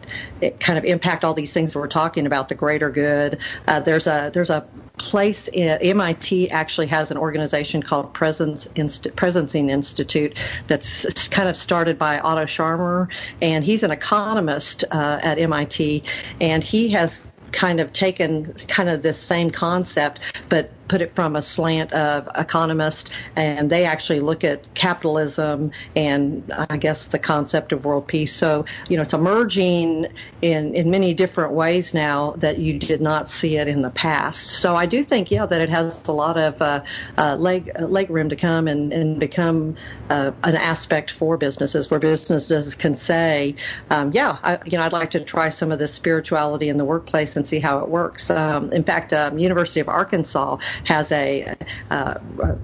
kind 0.60 0.78
of 0.78 0.84
impact 0.84 1.24
all 1.24 1.34
these 1.34 1.52
things 1.52 1.74
we're 1.74 1.88
talking 1.88 2.26
about, 2.26 2.48
the 2.48 2.54
greater 2.54 2.90
good. 2.90 3.35
Uh, 3.68 3.80
there's 3.80 4.06
a 4.06 4.30
there's 4.32 4.50
a 4.50 4.66
place 4.98 5.48
in, 5.48 5.78
MIT 5.80 6.50
actually 6.50 6.86
has 6.86 7.10
an 7.10 7.16
organization 7.16 7.82
called 7.82 8.12
Presence 8.14 8.66
Inst- 8.74 9.04
Presencing 9.16 9.70
Institute 9.70 10.36
that's 10.66 11.28
kind 11.28 11.48
of 11.48 11.56
started 11.56 11.98
by 11.98 12.18
Otto 12.18 12.44
Scharmer, 12.44 13.08
and 13.42 13.64
he's 13.64 13.82
an 13.82 13.90
economist 13.90 14.84
uh, 14.90 15.20
at 15.22 15.38
MIT, 15.38 16.02
and 16.40 16.64
he 16.64 16.88
has 16.90 17.26
kind 17.56 17.80
of 17.80 17.92
taken 17.92 18.52
kind 18.68 18.88
of 18.88 19.02
this 19.02 19.18
same 19.18 19.50
concept, 19.50 20.20
but 20.48 20.70
put 20.88 21.00
it 21.00 21.12
from 21.12 21.34
a 21.34 21.42
slant 21.42 21.92
of 21.92 22.28
economists, 22.36 23.10
and 23.34 23.70
they 23.70 23.84
actually 23.84 24.20
look 24.20 24.44
at 24.44 24.74
capitalism 24.74 25.72
and 25.96 26.52
I 26.70 26.76
guess 26.76 27.08
the 27.08 27.18
concept 27.18 27.72
of 27.72 27.84
world 27.84 28.06
peace. 28.06 28.32
So 28.34 28.66
you 28.88 28.96
know, 28.96 29.02
it's 29.02 29.14
emerging 29.14 30.06
in 30.42 30.74
in 30.74 30.90
many 30.90 31.14
different 31.14 31.54
ways 31.54 31.94
now 31.94 32.34
that 32.36 32.58
you 32.58 32.78
did 32.78 33.00
not 33.00 33.30
see 33.30 33.56
it 33.56 33.68
in 33.68 33.82
the 33.82 33.90
past. 33.90 34.60
So 34.60 34.76
I 34.76 34.86
do 34.86 35.02
think, 35.02 35.30
yeah, 35.30 35.46
that 35.46 35.60
it 35.60 35.70
has 35.70 36.06
a 36.06 36.12
lot 36.12 36.36
of 36.36 36.60
uh, 36.62 36.84
uh, 37.18 37.36
leg 37.36 37.72
leg 37.80 38.10
room 38.10 38.28
to 38.28 38.36
come 38.36 38.68
and 38.68 38.92
and 38.92 39.18
become 39.18 39.76
uh, 40.10 40.32
an 40.44 40.56
aspect 40.56 41.10
for 41.10 41.36
businesses 41.36 41.90
where 41.90 42.00
businesses 42.00 42.74
can 42.74 42.94
say, 42.94 43.56
um, 43.90 44.12
yeah, 44.12 44.38
I, 44.42 44.58
you 44.66 44.78
know, 44.78 44.84
I'd 44.84 44.92
like 44.92 45.10
to 45.12 45.20
try 45.20 45.48
some 45.48 45.72
of 45.72 45.78
this 45.78 45.92
spirituality 45.92 46.68
in 46.68 46.76
the 46.76 46.84
workplace 46.84 47.36
and 47.36 47.45
see 47.46 47.60
how 47.60 47.78
it 47.78 47.88
works. 47.88 48.30
Um, 48.30 48.72
in 48.72 48.84
fact, 48.84 49.12
um, 49.12 49.38
University 49.38 49.80
of 49.80 49.88
Arkansas 49.88 50.58
has 50.84 51.12
a, 51.12 51.54
uh, 51.90 52.14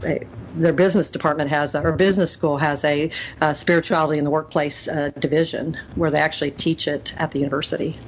a 0.04 0.26
their 0.54 0.72
business 0.72 1.10
department 1.10 1.50
has, 1.50 1.74
or 1.74 1.92
business 1.92 2.30
school 2.30 2.58
has 2.58 2.84
a 2.84 3.10
uh, 3.40 3.54
spirituality 3.54 4.18
in 4.18 4.24
the 4.24 4.30
workplace 4.30 4.86
uh, 4.88 5.10
division 5.18 5.78
where 5.94 6.10
they 6.10 6.18
actually 6.18 6.50
teach 6.50 6.86
it 6.86 7.14
at 7.16 7.30
the 7.30 7.38
university. 7.38 7.98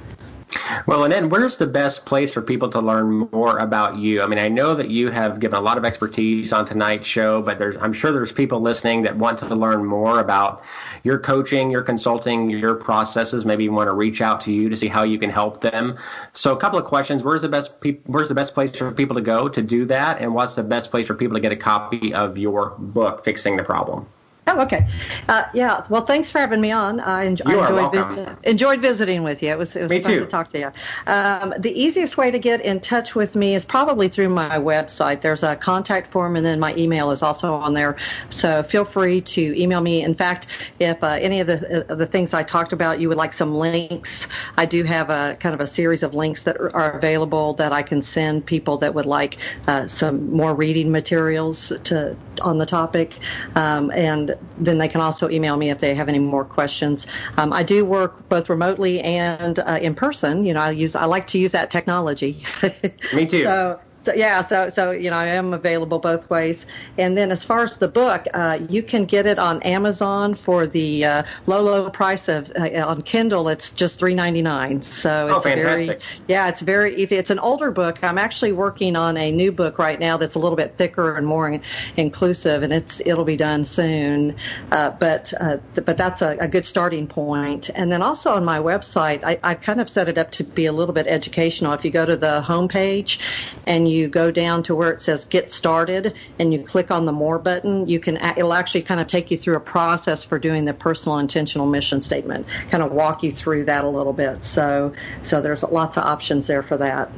Well, 0.87 1.03
and 1.03 1.11
then 1.11 1.29
where's 1.29 1.57
the 1.57 1.67
best 1.67 2.05
place 2.05 2.31
for 2.33 2.41
people 2.41 2.69
to 2.69 2.79
learn 2.79 3.29
more 3.31 3.57
about 3.57 3.97
you? 3.97 4.21
I 4.21 4.27
mean, 4.27 4.39
I 4.39 4.47
know 4.47 4.75
that 4.75 4.89
you 4.89 5.09
have 5.09 5.39
given 5.39 5.57
a 5.57 5.61
lot 5.61 5.77
of 5.77 5.85
expertise 5.85 6.53
on 6.53 6.65
tonight's 6.65 7.07
show, 7.07 7.41
but 7.41 7.61
I'm 7.81 7.93
sure 7.93 8.11
there's 8.11 8.31
people 8.31 8.61
listening 8.61 9.01
that 9.03 9.17
want 9.17 9.39
to 9.39 9.55
learn 9.55 9.83
more 9.85 10.19
about 10.19 10.63
your 11.03 11.19
coaching, 11.19 11.71
your 11.71 11.81
consulting, 11.81 12.49
your 12.49 12.75
processes. 12.75 13.45
Maybe 13.45 13.67
want 13.69 13.87
to 13.87 13.93
reach 13.93 14.21
out 14.21 14.39
to 14.41 14.51
you 14.51 14.69
to 14.69 14.77
see 14.77 14.87
how 14.87 15.03
you 15.03 15.17
can 15.17 15.29
help 15.29 15.61
them. 15.61 15.97
So, 16.33 16.55
a 16.55 16.59
couple 16.59 16.79
of 16.79 16.85
questions: 16.85 17.23
Where's 17.23 17.41
the 17.41 17.49
best? 17.49 17.79
Pe- 17.81 17.99
where's 18.05 18.29
the 18.29 18.35
best 18.35 18.53
place 18.53 18.77
for 18.77 18.91
people 18.91 19.15
to 19.15 19.21
go 19.21 19.49
to 19.49 19.61
do 19.61 19.85
that? 19.85 20.21
And 20.21 20.33
what's 20.33 20.53
the 20.55 20.63
best 20.63 20.91
place 20.91 21.07
for 21.07 21.15
people 21.15 21.35
to 21.35 21.41
get 21.41 21.51
a 21.51 21.57
copy 21.57 22.13
of 22.13 22.37
your 22.37 22.75
book, 22.77 23.25
Fixing 23.25 23.57
the 23.57 23.63
Problem? 23.63 24.07
Oh, 24.47 24.61
okay. 24.61 24.87
Uh, 25.27 25.43
yeah. 25.55 25.83
Well, 25.89 26.05
thanks 26.05 26.29
for 26.29 26.37
having 26.37 26.61
me 26.61 26.71
on. 26.71 26.99
I, 26.99 27.23
enjoy, 27.23 27.49
you 27.49 27.59
I 27.59 27.69
enjoyed, 27.69 27.91
visit, 27.91 28.37
enjoyed 28.43 28.79
visiting 28.79 29.23
with 29.23 29.41
you. 29.41 29.49
It 29.49 29.57
was, 29.57 29.75
it 29.75 29.81
was 29.81 29.89
me 29.89 30.01
fun 30.01 30.11
too. 30.11 30.19
to 30.19 30.25
talk 30.27 30.49
to 30.49 30.59
you. 30.59 30.71
Um, 31.07 31.55
the 31.57 31.71
easiest 31.71 32.15
way 32.15 32.29
to 32.29 32.37
get 32.37 32.61
in 32.61 32.79
touch 32.79 33.15
with 33.15 33.35
me 33.35 33.55
is 33.55 33.65
probably 33.65 34.07
through 34.07 34.29
my 34.29 34.59
website. 34.59 35.21
There's 35.21 35.41
a 35.41 35.55
contact 35.55 36.05
form, 36.05 36.35
and 36.35 36.45
then 36.45 36.59
my 36.59 36.75
email 36.75 37.09
is 37.09 37.23
also 37.23 37.55
on 37.55 37.73
there. 37.73 37.95
So 38.29 38.61
feel 38.61 38.85
free 38.85 39.21
to 39.21 39.59
email 39.59 39.81
me. 39.81 40.03
In 40.03 40.13
fact, 40.13 40.45
if 40.77 41.03
uh, 41.03 41.17
any 41.19 41.39
of 41.39 41.47
the 41.47 41.85
uh, 41.89 41.95
the 41.95 42.05
things 42.05 42.35
I 42.35 42.43
talked 42.43 42.71
about, 42.71 42.99
you 42.99 43.09
would 43.09 43.17
like 43.17 43.33
some 43.33 43.55
links, 43.55 44.27
I 44.57 44.65
do 44.65 44.83
have 44.83 45.09
a 45.09 45.37
kind 45.39 45.55
of 45.55 45.61
a 45.61 45.67
series 45.67 46.03
of 46.03 46.13
links 46.13 46.43
that 46.43 46.57
are 46.59 46.91
available 46.91 47.55
that 47.55 47.71
I 47.73 47.81
can 47.81 48.03
send 48.03 48.45
people 48.45 48.77
that 48.77 48.93
would 48.93 49.07
like 49.07 49.37
uh, 49.67 49.87
some 49.87 50.29
more 50.29 50.53
reading 50.53 50.91
materials 50.91 51.73
to 51.85 52.15
on 52.41 52.59
the 52.59 52.65
topic, 52.65 53.17
um, 53.55 53.89
and 53.91 54.34
then 54.57 54.77
they 54.77 54.87
can 54.87 55.01
also 55.01 55.29
email 55.29 55.57
me 55.57 55.69
if 55.69 55.79
they 55.79 55.93
have 55.95 56.09
any 56.09 56.19
more 56.19 56.45
questions. 56.45 57.07
Um, 57.37 57.53
I 57.53 57.63
do 57.63 57.85
work 57.85 58.27
both 58.29 58.49
remotely 58.49 59.01
and 59.01 59.59
uh, 59.59 59.79
in 59.81 59.95
person. 59.95 60.45
You 60.45 60.53
know, 60.53 60.61
I 60.61 60.71
use 60.71 60.95
I 60.95 61.05
like 61.05 61.27
to 61.27 61.39
use 61.39 61.51
that 61.51 61.71
technology. 61.71 62.43
me 63.13 63.25
too. 63.25 63.43
so 63.43 63.79
so 64.05 64.13
yeah, 64.13 64.41
so 64.41 64.69
so 64.69 64.91
you 64.91 65.09
know 65.09 65.17
I 65.17 65.27
am 65.27 65.53
available 65.53 65.99
both 65.99 66.29
ways. 66.29 66.67
And 66.97 67.17
then 67.17 67.31
as 67.31 67.43
far 67.43 67.63
as 67.63 67.77
the 67.77 67.87
book, 67.87 68.27
uh, 68.33 68.59
you 68.69 68.83
can 68.83 69.05
get 69.05 69.25
it 69.25 69.39
on 69.39 69.61
Amazon 69.63 70.35
for 70.35 70.67
the 70.67 71.05
uh, 71.05 71.23
low 71.47 71.61
low 71.61 71.89
price 71.89 72.27
of 72.27 72.51
uh, 72.55 72.85
on 72.85 73.01
Kindle. 73.01 73.49
It's 73.49 73.71
just 73.71 73.99
three 73.99 74.13
ninety 74.13 74.43
nine. 74.43 74.83
So 74.83 75.29
oh, 75.29 75.35
it's 75.37 75.45
fantastic. 75.45 75.87
very 75.87 75.99
yeah, 76.27 76.47
it's 76.47 76.61
very 76.61 76.95
easy. 76.95 77.15
It's 77.15 77.31
an 77.31 77.39
older 77.39 77.71
book. 77.71 78.03
I'm 78.03 78.19
actually 78.19 78.51
working 78.51 78.95
on 78.95 79.17
a 79.17 79.31
new 79.31 79.51
book 79.51 79.79
right 79.79 79.99
now 79.99 80.17
that's 80.17 80.35
a 80.35 80.39
little 80.39 80.55
bit 80.55 80.77
thicker 80.77 81.15
and 81.15 81.25
more 81.25 81.59
inclusive, 81.97 82.61
and 82.61 82.71
it's 82.71 83.01
it'll 83.05 83.25
be 83.25 83.37
done 83.37 83.65
soon. 83.65 84.35
Uh, 84.71 84.91
but 84.91 85.33
uh, 85.39 85.57
but 85.73 85.97
that's 85.97 86.21
a, 86.21 86.37
a, 86.39 86.47
good 86.47 86.67
starting 86.67 87.07
point. 87.07 87.69
And 87.73 87.91
then 87.91 88.01
also 88.01 88.35
on 88.35 88.45
my 88.45 88.59
website, 88.59 89.23
I, 89.23 89.39
I 89.43 89.55
kind 89.55 89.81
of 89.81 89.89
set 89.89 90.09
it 90.09 90.17
up 90.17 90.31
to 90.31 90.43
be 90.43 90.67
a 90.67 90.71
little 90.71 90.93
bit 90.93 91.07
educational. 91.07 91.73
If 91.73 91.83
you 91.83 91.91
go 91.91 92.05
to 92.05 92.15
the 92.15 92.41
homepage 92.41 93.19
and 93.65 93.89
you 93.89 93.94
you 93.95 94.07
go 94.07 94.31
down 94.31 94.63
to 94.63 94.75
where 94.75 94.91
it 94.91 95.01
says 95.01 95.25
get 95.25 95.51
started 95.51 96.15
and 96.39 96.53
you 96.53 96.63
click 96.63 96.91
on 96.91 97.05
the 97.05 97.11
more 97.11 97.39
button, 97.39 97.87
you 97.87 97.99
can 97.99 98.17
it'll 98.17 98.53
actually 98.53 98.81
kind 98.81 98.99
of 98.99 99.07
take 99.07 99.31
you 99.31 99.37
through 99.37 99.55
a 99.55 99.59
process 99.59 100.23
for 100.23 100.37
doing 100.37 100.65
the 100.65 100.73
personal 100.73 101.17
intentional 101.17 101.65
mission 101.65 102.01
statement. 102.01 102.45
Kind 102.69 102.83
of 102.83 102.91
walk 102.91 103.23
you 103.23 103.31
through 103.31 103.65
that 103.65 103.83
a 103.83 103.89
little 103.89 104.13
bit. 104.13 104.43
So 104.43 104.93
so 105.21 105.41
there's 105.41 105.63
lots 105.63 105.97
of 105.97 106.03
options 106.03 106.47
there 106.47 106.63
for 106.63 106.77
that. 106.77 107.09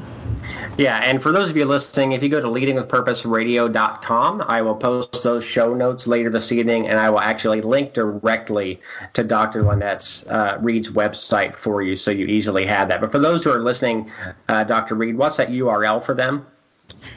Yeah, 0.77 0.99
and 1.03 1.21
for 1.21 1.31
those 1.31 1.49
of 1.49 1.57
you 1.57 1.65
listening, 1.65 2.11
if 2.11 2.21
you 2.21 2.29
go 2.29 2.39
to 2.39 2.47
leadingwithpurposeradio.com, 2.47 4.43
I 4.47 4.61
will 4.61 4.75
post 4.75 5.23
those 5.23 5.43
show 5.43 5.73
notes 5.73 6.05
later 6.07 6.29
this 6.29 6.51
evening, 6.51 6.87
and 6.87 6.99
I 6.99 7.09
will 7.09 7.19
actually 7.19 7.61
link 7.61 7.93
directly 7.93 8.79
to 9.13 9.23
Dr. 9.23 9.63
Lynette's 9.63 10.25
uh, 10.27 10.57
Reed's 10.61 10.91
website 10.91 11.55
for 11.55 11.81
you, 11.81 11.95
so 11.95 12.11
you 12.11 12.27
easily 12.27 12.65
have 12.65 12.89
that. 12.89 13.01
But 13.01 13.11
for 13.11 13.19
those 13.19 13.43
who 13.43 13.51
are 13.51 13.59
listening, 13.59 14.11
uh, 14.47 14.63
Dr. 14.63 14.95
Reed, 14.95 15.17
what's 15.17 15.37
that 15.37 15.49
URL 15.49 16.03
for 16.03 16.13
them? 16.13 16.45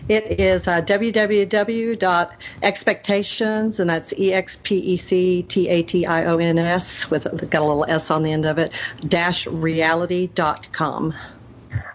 It 0.08 0.40
is 0.40 0.68
uh, 0.68 0.82
www.expectations, 0.82 3.80
and 3.80 3.90
that's 3.90 4.12
E 4.18 4.32
X 4.32 4.58
P 4.62 4.76
E 4.76 4.96
C 4.96 5.42
T 5.42 5.68
A 5.68 5.82
T 5.82 6.06
I 6.06 6.24
O 6.24 6.38
N 6.38 6.58
S, 6.58 7.10
with 7.10 7.24
got 7.50 7.62
a 7.62 7.64
little 7.64 7.84
S 7.88 8.10
on 8.10 8.22
the 8.22 8.32
end 8.32 8.46
of 8.46 8.58
it, 8.58 8.72
dash 9.00 9.46
reality.com. 9.46 11.14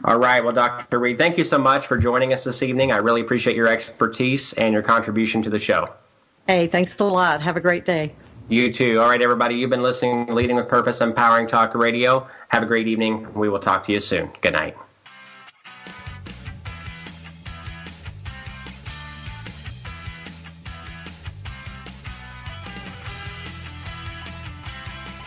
All 0.06 0.18
right. 0.18 0.44
Well, 0.44 0.54
Dr. 0.54 1.00
Reed, 1.00 1.18
thank 1.18 1.38
you 1.38 1.44
so 1.44 1.58
much 1.58 1.88
for 1.88 1.98
joining 1.98 2.32
us 2.32 2.44
this 2.44 2.64
evening. 2.64 2.92
I 2.92 2.98
really 2.98 3.22
appreciate 3.22 3.56
your 3.56 3.68
expertise 3.68 4.54
and 4.54 4.74
your 4.74 4.84
contribution 4.84 5.42
to 5.44 5.50
the 5.50 5.60
show. 5.60 5.90
Hey, 6.48 6.68
thanks 6.68 7.00
a 7.00 7.06
lot. 7.06 7.42
Have 7.42 7.58
a 7.58 7.62
great 7.62 7.86
day. 7.86 8.14
You 8.48 8.72
too. 8.72 9.02
All 9.02 9.10
right, 9.10 9.22
everybody. 9.22 9.56
You've 9.56 9.72
been 9.72 9.82
listening 9.82 10.28
to 10.28 10.34
Leading 10.34 10.56
with 10.56 10.70
Purpose, 10.70 11.02
Empowering 11.02 11.48
Talk 11.48 11.74
Radio. 11.74 12.28
Have 12.50 12.62
a 12.62 12.68
great 12.68 12.88
evening. 12.88 13.34
We 13.34 13.50
will 13.50 13.60
talk 13.60 13.86
to 13.88 13.92
you 13.92 14.00
soon. 14.00 14.30
Good 14.42 14.54
night. 14.54 14.78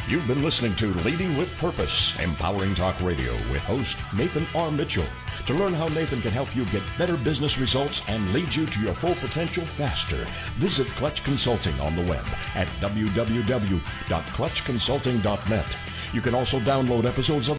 You've 0.09 0.27
been 0.27 0.43
listening 0.43 0.75
to 0.77 0.87
Leading 1.05 1.37
with 1.37 1.55
Purpose, 1.59 2.19
Empowering 2.19 2.75
Talk 2.75 2.99
Radio 3.03 3.35
with 3.53 3.63
host 3.65 3.99
Nathan 4.17 4.47
R. 4.55 4.71
Mitchell. 4.71 5.05
To 5.45 5.53
learn 5.53 5.75
how 5.75 5.89
Nathan 5.89 6.23
can 6.23 6.31
help 6.31 6.57
you 6.57 6.65
get 6.67 6.83
better 6.97 7.19
business 7.19 7.59
results 7.59 8.01
and 8.09 8.33
lead 8.33 8.55
you 8.55 8.65
to 8.65 8.81
your 8.81 8.95
full 8.95 9.17
potential 9.17 9.67
faster, 9.67 10.25
visit 10.57 10.87
Clutch 10.97 11.23
Consulting 11.25 11.79
on 11.79 11.95
the 11.95 12.07
web 12.07 12.25
at 12.55 12.69
www.clutchconsulting.net. 12.81 15.77
You 16.15 16.23
can 16.23 16.35
also 16.35 16.59
download 16.61 17.05
episodes 17.05 17.47
of 17.47 17.47